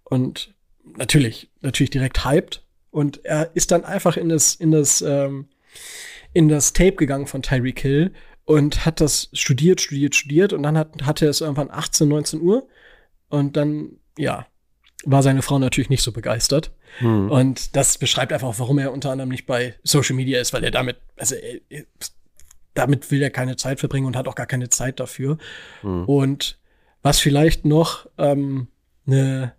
Und 0.04 0.54
natürlich, 0.96 1.50
natürlich 1.60 1.90
direkt 1.90 2.24
hyped. 2.24 2.63
Und 2.94 3.24
er 3.24 3.50
ist 3.54 3.72
dann 3.72 3.84
einfach 3.84 4.16
in 4.16 4.28
das, 4.28 4.54
in 4.54 4.70
das, 4.70 5.02
ähm, 5.02 5.48
in 6.32 6.48
das 6.48 6.72
Tape 6.72 6.94
gegangen 6.94 7.26
von 7.26 7.42
Tyreek 7.42 7.80
Hill 7.80 8.12
und 8.44 8.86
hat 8.86 9.00
das 9.00 9.30
studiert, 9.32 9.80
studiert, 9.80 10.14
studiert 10.14 10.52
und 10.52 10.62
dann 10.62 10.78
hat, 10.78 11.02
hatte 11.02 11.26
es 11.26 11.40
irgendwann 11.40 11.72
18, 11.72 12.06
19 12.08 12.40
Uhr 12.40 12.68
und 13.30 13.56
dann, 13.56 13.96
ja, 14.16 14.46
war 15.04 15.24
seine 15.24 15.42
Frau 15.42 15.58
natürlich 15.58 15.90
nicht 15.90 16.04
so 16.04 16.12
begeistert. 16.12 16.70
Hm. 16.98 17.32
Und 17.32 17.74
das 17.74 17.98
beschreibt 17.98 18.32
einfach 18.32 18.46
auch, 18.46 18.60
warum 18.60 18.78
er 18.78 18.92
unter 18.92 19.10
anderem 19.10 19.30
nicht 19.30 19.46
bei 19.46 19.74
Social 19.82 20.14
Media 20.14 20.40
ist, 20.40 20.52
weil 20.52 20.62
er 20.62 20.70
damit, 20.70 20.98
also 21.16 21.34
er, 21.34 21.82
damit 22.74 23.10
will 23.10 23.20
er 23.20 23.30
keine 23.30 23.56
Zeit 23.56 23.80
verbringen 23.80 24.06
und 24.06 24.16
hat 24.16 24.28
auch 24.28 24.36
gar 24.36 24.46
keine 24.46 24.68
Zeit 24.68 25.00
dafür. 25.00 25.38
Hm. 25.80 26.04
Und 26.04 26.60
was 27.02 27.18
vielleicht 27.18 27.64
noch 27.64 28.08
ähm, 28.18 28.68
eine 29.04 29.54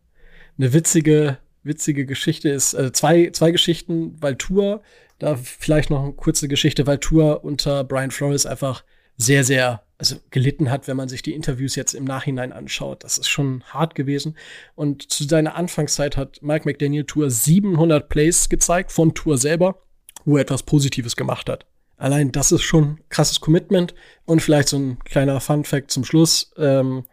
ne 0.55 0.71
witzige 0.71 1.37
witzige 1.65 2.05
Geschichte 2.05 2.49
ist, 2.49 2.73
äh, 2.73 2.91
zwei, 2.91 3.29
zwei 3.31 3.51
Geschichten, 3.51 4.15
weil 4.21 4.35
Tour, 4.35 4.81
da 5.19 5.35
vielleicht 5.35 5.89
noch 5.89 6.03
eine 6.03 6.13
kurze 6.13 6.47
Geschichte, 6.47 6.87
weil 6.87 6.99
Tour 6.99 7.43
unter 7.43 7.83
Brian 7.83 8.11
Flores 8.11 8.45
einfach 8.45 8.83
sehr, 9.17 9.43
sehr 9.43 9.81
also 9.97 10.17
gelitten 10.29 10.69
hat, 10.69 10.87
wenn 10.87 10.97
man 10.97 11.07
sich 11.07 11.21
die 11.21 11.33
Interviews 11.33 11.75
jetzt 11.75 11.93
im 11.93 12.03
Nachhinein 12.03 12.51
anschaut. 12.51 13.03
Das 13.03 13.17
ist 13.17 13.29
schon 13.29 13.63
hart 13.65 13.95
gewesen. 13.95 14.35
Und 14.75 15.09
zu 15.09 15.23
seiner 15.23 15.55
Anfangszeit 15.55 16.17
hat 16.17 16.41
Mike 16.41 16.67
McDaniel 16.67 17.05
Tour 17.05 17.29
700 17.29 18.09
Plays 18.09 18.49
gezeigt 18.49 18.91
von 18.91 19.13
Tour 19.13 19.37
selber, 19.37 19.81
wo 20.25 20.35
er 20.35 20.41
etwas 20.41 20.63
Positives 20.63 21.15
gemacht 21.15 21.49
hat. 21.49 21.65
Allein 21.97 22.33
das 22.33 22.51
ist 22.51 22.63
schon 22.63 22.99
krasses 23.09 23.39
Commitment. 23.39 23.95
Und 24.25 24.41
vielleicht 24.41 24.67
so 24.67 24.77
ein 24.77 24.99
kleiner 25.05 25.39
Fun 25.39 25.63
Fact 25.63 25.91
zum 25.91 26.03
Schluss. 26.03 26.51
Ähm, 26.57 27.05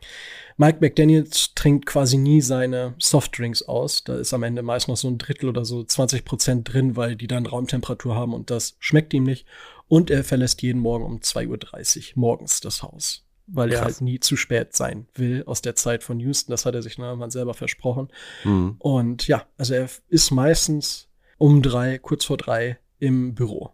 Mike 0.62 0.78
McDaniels 0.80 1.54
trinkt 1.56 1.86
quasi 1.86 2.16
nie 2.16 2.40
seine 2.40 2.94
Softdrinks 3.00 3.62
aus. 3.64 4.04
Da 4.04 4.14
ist 4.14 4.32
am 4.32 4.44
Ende 4.44 4.62
meist 4.62 4.86
noch 4.86 4.96
so 4.96 5.08
ein 5.08 5.18
Drittel 5.18 5.48
oder 5.48 5.64
so 5.64 5.82
20 5.82 6.24
Prozent 6.24 6.72
drin, 6.72 6.94
weil 6.94 7.16
die 7.16 7.26
dann 7.26 7.46
Raumtemperatur 7.46 8.14
haben 8.14 8.32
und 8.32 8.48
das 8.48 8.76
schmeckt 8.78 9.12
ihm 9.12 9.24
nicht. 9.24 9.44
Und 9.88 10.08
er 10.08 10.22
verlässt 10.22 10.62
jeden 10.62 10.80
Morgen 10.80 11.04
um 11.04 11.18
2.30 11.18 12.10
Uhr 12.10 12.20
morgens 12.20 12.60
das 12.60 12.84
Haus. 12.84 13.24
weil 13.48 13.72
er 13.72 13.80
Krass. 13.80 13.94
halt 13.94 14.02
nie 14.02 14.20
zu 14.20 14.36
spät 14.36 14.76
sein 14.76 15.08
will 15.14 15.42
aus 15.46 15.62
der 15.62 15.74
Zeit 15.74 16.04
von 16.04 16.20
Houston. 16.20 16.52
Das 16.52 16.64
hat 16.64 16.76
er 16.76 16.82
sich 16.82 16.96
mal 16.96 17.28
selber 17.32 17.54
versprochen. 17.54 18.08
Mhm. 18.44 18.76
Und 18.78 19.26
ja, 19.26 19.44
also 19.58 19.74
er 19.74 19.88
ist 20.10 20.30
meistens 20.30 21.08
um 21.38 21.60
drei, 21.60 21.98
kurz 21.98 22.24
vor 22.24 22.36
drei 22.36 22.78
im 23.00 23.34
Büro. 23.34 23.72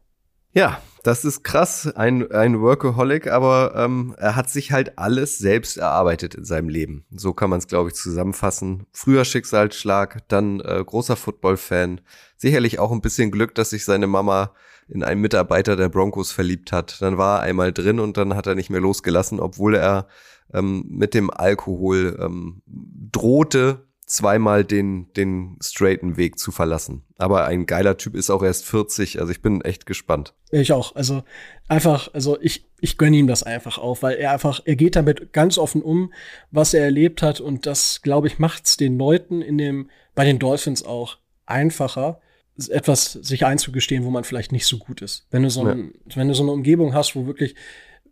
Ja, 0.52 0.80
das 1.02 1.24
ist 1.24 1.42
krass, 1.44 1.86
ein, 1.94 2.30
ein 2.32 2.60
Workaholic, 2.60 3.28
aber 3.28 3.74
ähm, 3.76 4.14
er 4.18 4.36
hat 4.36 4.50
sich 4.50 4.72
halt 4.72 4.98
alles 4.98 5.38
selbst 5.38 5.76
erarbeitet 5.76 6.34
in 6.34 6.44
seinem 6.44 6.68
Leben. 6.68 7.04
So 7.10 7.32
kann 7.32 7.50
man 7.50 7.58
es, 7.58 7.66
glaube 7.66 7.90
ich, 7.90 7.94
zusammenfassen. 7.94 8.86
Früher 8.92 9.24
Schicksalsschlag, 9.24 10.26
dann 10.28 10.60
äh, 10.60 10.82
großer 10.84 11.16
Football-Fan. 11.16 12.00
Sicherlich 12.36 12.78
auch 12.78 12.92
ein 12.92 13.00
bisschen 13.00 13.30
Glück, 13.30 13.54
dass 13.54 13.70
sich 13.70 13.84
seine 13.84 14.06
Mama 14.06 14.52
in 14.88 15.04
einen 15.04 15.20
Mitarbeiter 15.20 15.76
der 15.76 15.88
Broncos 15.88 16.32
verliebt 16.32 16.72
hat. 16.72 17.00
Dann 17.00 17.18
war 17.18 17.38
er 17.38 17.42
einmal 17.42 17.72
drin 17.72 18.00
und 18.00 18.16
dann 18.16 18.34
hat 18.34 18.46
er 18.46 18.54
nicht 18.54 18.70
mehr 18.70 18.80
losgelassen, 18.80 19.38
obwohl 19.38 19.76
er 19.76 20.08
ähm, 20.52 20.84
mit 20.88 21.14
dem 21.14 21.30
Alkohol 21.30 22.18
ähm, 22.20 22.62
drohte, 22.66 23.87
zweimal 24.08 24.64
den, 24.64 25.12
den 25.12 25.58
straighten 25.62 26.16
Weg 26.16 26.38
zu 26.38 26.50
verlassen. 26.50 27.04
Aber 27.18 27.44
ein 27.44 27.66
geiler 27.66 27.98
Typ 27.98 28.14
ist 28.14 28.30
auch 28.30 28.42
erst 28.42 28.64
40, 28.64 29.20
also 29.20 29.30
ich 29.30 29.42
bin 29.42 29.60
echt 29.60 29.86
gespannt. 29.86 30.34
Ich 30.50 30.72
auch. 30.72 30.96
Also 30.96 31.22
einfach, 31.68 32.12
also 32.14 32.38
ich, 32.40 32.66
ich 32.80 32.96
gönne 32.96 33.18
ihm 33.18 33.26
das 33.26 33.42
einfach 33.42 33.78
auch, 33.78 34.02
weil 34.02 34.16
er 34.16 34.32
einfach, 34.32 34.60
er 34.64 34.76
geht 34.76 34.96
damit 34.96 35.32
ganz 35.32 35.58
offen 35.58 35.82
um, 35.82 36.12
was 36.50 36.74
er 36.74 36.84
erlebt 36.84 37.22
hat. 37.22 37.40
Und 37.40 37.66
das, 37.66 38.00
glaube 38.02 38.26
ich, 38.28 38.38
macht 38.38 38.64
es 38.66 38.76
den 38.78 38.98
Leuten 38.98 39.42
in 39.42 39.58
dem, 39.58 39.90
bei 40.14 40.24
den 40.24 40.38
Dolphins 40.38 40.82
auch 40.82 41.18
einfacher, 41.44 42.20
etwas 42.70 43.12
sich 43.12 43.44
einzugestehen, 43.44 44.04
wo 44.04 44.10
man 44.10 44.24
vielleicht 44.24 44.52
nicht 44.52 44.66
so 44.66 44.78
gut 44.78 45.02
ist. 45.02 45.26
Wenn 45.30 45.42
du 45.42 45.50
so, 45.50 45.64
ein, 45.64 45.92
wenn 46.14 46.28
du 46.28 46.34
so 46.34 46.42
eine 46.42 46.52
Umgebung 46.52 46.94
hast, 46.94 47.14
wo 47.14 47.26
wirklich 47.26 47.54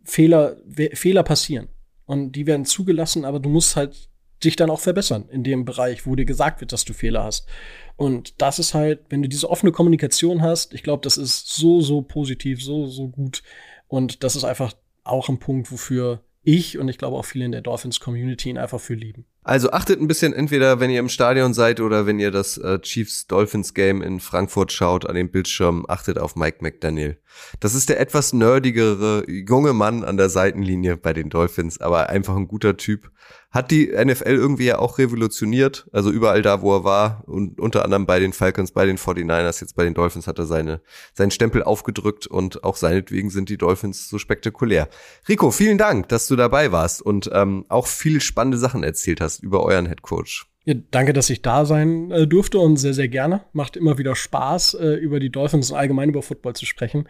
Fehler, 0.03 0.57
Fehler 0.93 1.23
passieren. 1.23 1.67
Und 2.05 2.33
die 2.33 2.45
werden 2.45 2.65
zugelassen, 2.65 3.25
aber 3.25 3.39
du 3.39 3.49
musst 3.49 3.75
halt 3.75 4.09
dich 4.43 4.55
dann 4.55 4.69
auch 4.69 4.79
verbessern 4.79 5.27
in 5.31 5.43
dem 5.43 5.65
Bereich, 5.65 6.05
wo 6.05 6.15
dir 6.15 6.25
gesagt 6.25 6.61
wird, 6.61 6.71
dass 6.71 6.85
du 6.85 6.93
Fehler 6.93 7.23
hast. 7.23 7.47
Und 7.95 8.41
das 8.41 8.59
ist 8.59 8.73
halt, 8.73 9.01
wenn 9.09 9.21
du 9.21 9.29
diese 9.29 9.49
offene 9.49 9.71
Kommunikation 9.71 10.41
hast, 10.41 10.73
ich 10.73 10.83
glaube, 10.83 11.01
das 11.03 11.17
ist 11.17 11.49
so, 11.55 11.81
so 11.81 12.01
positiv, 12.01 12.63
so, 12.63 12.85
so 12.85 13.07
gut. 13.07 13.41
Und 13.87 14.23
das 14.23 14.35
ist 14.35 14.43
einfach 14.43 14.73
auch 15.03 15.29
ein 15.29 15.39
Punkt, 15.39 15.71
wofür 15.71 16.21
ich 16.47 16.77
und 16.77 16.87
ich 16.87 16.97
glaube 16.97 17.17
auch 17.17 17.25
viele 17.25 17.43
in 17.43 17.51
der 17.51 17.61
Dolphins-Community 17.61 18.49
ihn 18.49 18.57
einfach 18.57 18.79
für 18.79 18.93
lieben. 18.93 19.25
Also 19.43 19.71
achtet 19.71 19.99
ein 19.99 20.07
bisschen 20.07 20.31
entweder, 20.31 20.79
wenn 20.79 20.89
ihr 20.89 20.99
im 20.99 21.09
Stadion 21.09 21.53
seid 21.53 21.81
oder 21.81 22.05
wenn 22.05 22.19
ihr 22.19 22.31
das 22.31 22.57
äh, 22.57 22.79
Chiefs-Dolphins-Game 22.79 24.01
in 24.01 24.21
Frankfurt 24.21 24.71
schaut 24.71 25.05
an 25.05 25.15
den 25.15 25.29
Bildschirmen, 25.29 25.83
achtet 25.89 26.17
auf 26.17 26.37
Mike 26.37 26.59
McDaniel. 26.61 27.17
Das 27.59 27.75
ist 27.75 27.89
der 27.89 27.99
etwas 27.99 28.31
nerdigere 28.31 29.25
junge 29.27 29.73
Mann 29.73 30.05
an 30.05 30.15
der 30.15 30.29
Seitenlinie 30.29 30.95
bei 30.95 31.11
den 31.11 31.29
Dolphins, 31.29 31.81
aber 31.81 32.09
einfach 32.09 32.35
ein 32.37 32.47
guter 32.47 32.77
Typ. 32.77 33.11
Hat 33.57 33.71
die 33.71 33.87
NFL 33.87 34.27
irgendwie 34.27 34.65
ja 34.65 34.77
auch 34.77 34.99
revolutioniert, 34.99 35.87
also 35.91 36.11
überall 36.11 36.43
da, 36.43 36.61
wo 36.61 36.75
er 36.75 36.83
war 36.83 37.23
und 37.25 37.59
unter 37.59 37.83
anderem 37.83 38.05
bei 38.05 38.19
den 38.19 38.31
Falcons, 38.31 38.71
bei 38.71 38.85
den 38.85 38.99
49ers, 38.99 39.61
jetzt 39.61 39.75
bei 39.75 39.83
den 39.83 39.95
Dolphins 39.95 40.27
hat 40.27 40.37
er 40.37 40.45
seine, 40.45 40.79
seinen 41.15 41.31
Stempel 41.31 41.63
aufgedrückt 41.63 42.27
und 42.27 42.63
auch 42.63 42.75
seinetwegen 42.75 43.31
sind 43.31 43.49
die 43.49 43.57
Dolphins 43.57 44.09
so 44.09 44.19
spektakulär. 44.19 44.89
Rico, 45.27 45.49
vielen 45.49 45.79
Dank, 45.79 46.07
dass 46.09 46.27
du 46.27 46.35
dabei 46.35 46.71
warst 46.71 47.01
und 47.01 47.31
ähm, 47.33 47.65
auch 47.67 47.87
viele 47.87 48.21
spannende 48.21 48.59
Sachen 48.59 48.83
erzählt 48.83 49.21
hast 49.21 49.41
über 49.41 49.63
euren 49.63 49.87
Head 49.87 50.03
Coach. 50.03 50.45
Ja, 50.65 50.75
danke, 50.91 51.13
dass 51.13 51.31
ich 51.31 51.41
da 51.41 51.65
sein 51.65 52.11
äh, 52.11 52.27
durfte 52.27 52.59
und 52.59 52.77
sehr, 52.77 52.93
sehr 52.93 53.07
gerne. 53.07 53.41
Macht 53.53 53.75
immer 53.75 53.97
wieder 53.97 54.15
Spaß, 54.15 54.75
äh, 54.75 54.93
über 54.97 55.19
die 55.19 55.31
Dolphins 55.31 55.71
und 55.71 55.77
allgemein 55.77 56.09
über 56.09 56.21
Football 56.21 56.53
zu 56.53 56.67
sprechen. 56.67 57.09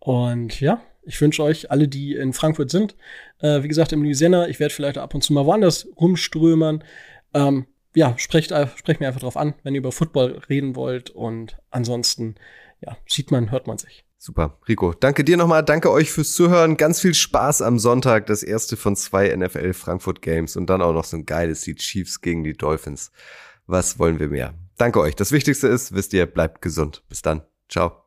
Und 0.00 0.60
ja, 0.60 0.80
ich 1.06 1.20
wünsche 1.20 1.42
euch, 1.42 1.70
alle, 1.70 1.88
die 1.88 2.14
in 2.14 2.32
Frankfurt 2.32 2.70
sind, 2.70 2.96
äh, 3.40 3.62
wie 3.62 3.68
gesagt, 3.68 3.92
im 3.92 4.02
Louisiana, 4.02 4.48
ich 4.48 4.60
werde 4.60 4.74
vielleicht 4.74 4.98
ab 4.98 5.14
und 5.14 5.22
zu 5.22 5.32
mal 5.32 5.46
woanders 5.46 5.88
rumströmern. 5.98 6.84
Ähm, 7.32 7.66
ja, 7.94 8.14
sprecht, 8.18 8.50
äh, 8.50 8.66
sprecht 8.76 9.00
mir 9.00 9.08
einfach 9.08 9.20
drauf 9.20 9.36
an, 9.36 9.54
wenn 9.62 9.74
ihr 9.74 9.78
über 9.80 9.92
Football 9.92 10.42
reden 10.48 10.76
wollt. 10.76 11.10
Und 11.10 11.56
ansonsten, 11.70 12.34
ja, 12.80 12.96
sieht 13.06 13.30
man, 13.30 13.50
hört 13.50 13.66
man 13.66 13.78
sich. 13.78 14.04
Super, 14.18 14.58
Rico. 14.66 14.94
Danke 14.94 15.22
dir 15.22 15.36
nochmal, 15.36 15.62
danke 15.62 15.90
euch 15.90 16.10
fürs 16.10 16.32
Zuhören. 16.32 16.78
Ganz 16.78 17.00
viel 17.00 17.12
Spaß 17.12 17.60
am 17.60 17.78
Sonntag, 17.78 18.26
das 18.26 18.42
erste 18.42 18.76
von 18.76 18.96
zwei 18.96 19.34
NFL 19.36 19.74
Frankfurt 19.74 20.22
Games 20.22 20.56
und 20.56 20.70
dann 20.70 20.80
auch 20.80 20.94
noch 20.94 21.04
so 21.04 21.18
ein 21.18 21.26
geiles, 21.26 21.60
die 21.60 21.74
Chiefs 21.74 22.22
gegen 22.22 22.42
die 22.42 22.54
Dolphins. 22.54 23.12
Was 23.66 23.98
wollen 23.98 24.18
wir 24.18 24.28
mehr? 24.28 24.54
Danke 24.78 25.00
euch. 25.00 25.14
Das 25.14 25.30
Wichtigste 25.30 25.68
ist, 25.68 25.94
wisst 25.94 26.14
ihr, 26.14 26.24
bleibt 26.24 26.62
gesund. 26.62 27.02
Bis 27.08 27.20
dann. 27.20 27.42
Ciao. 27.68 28.00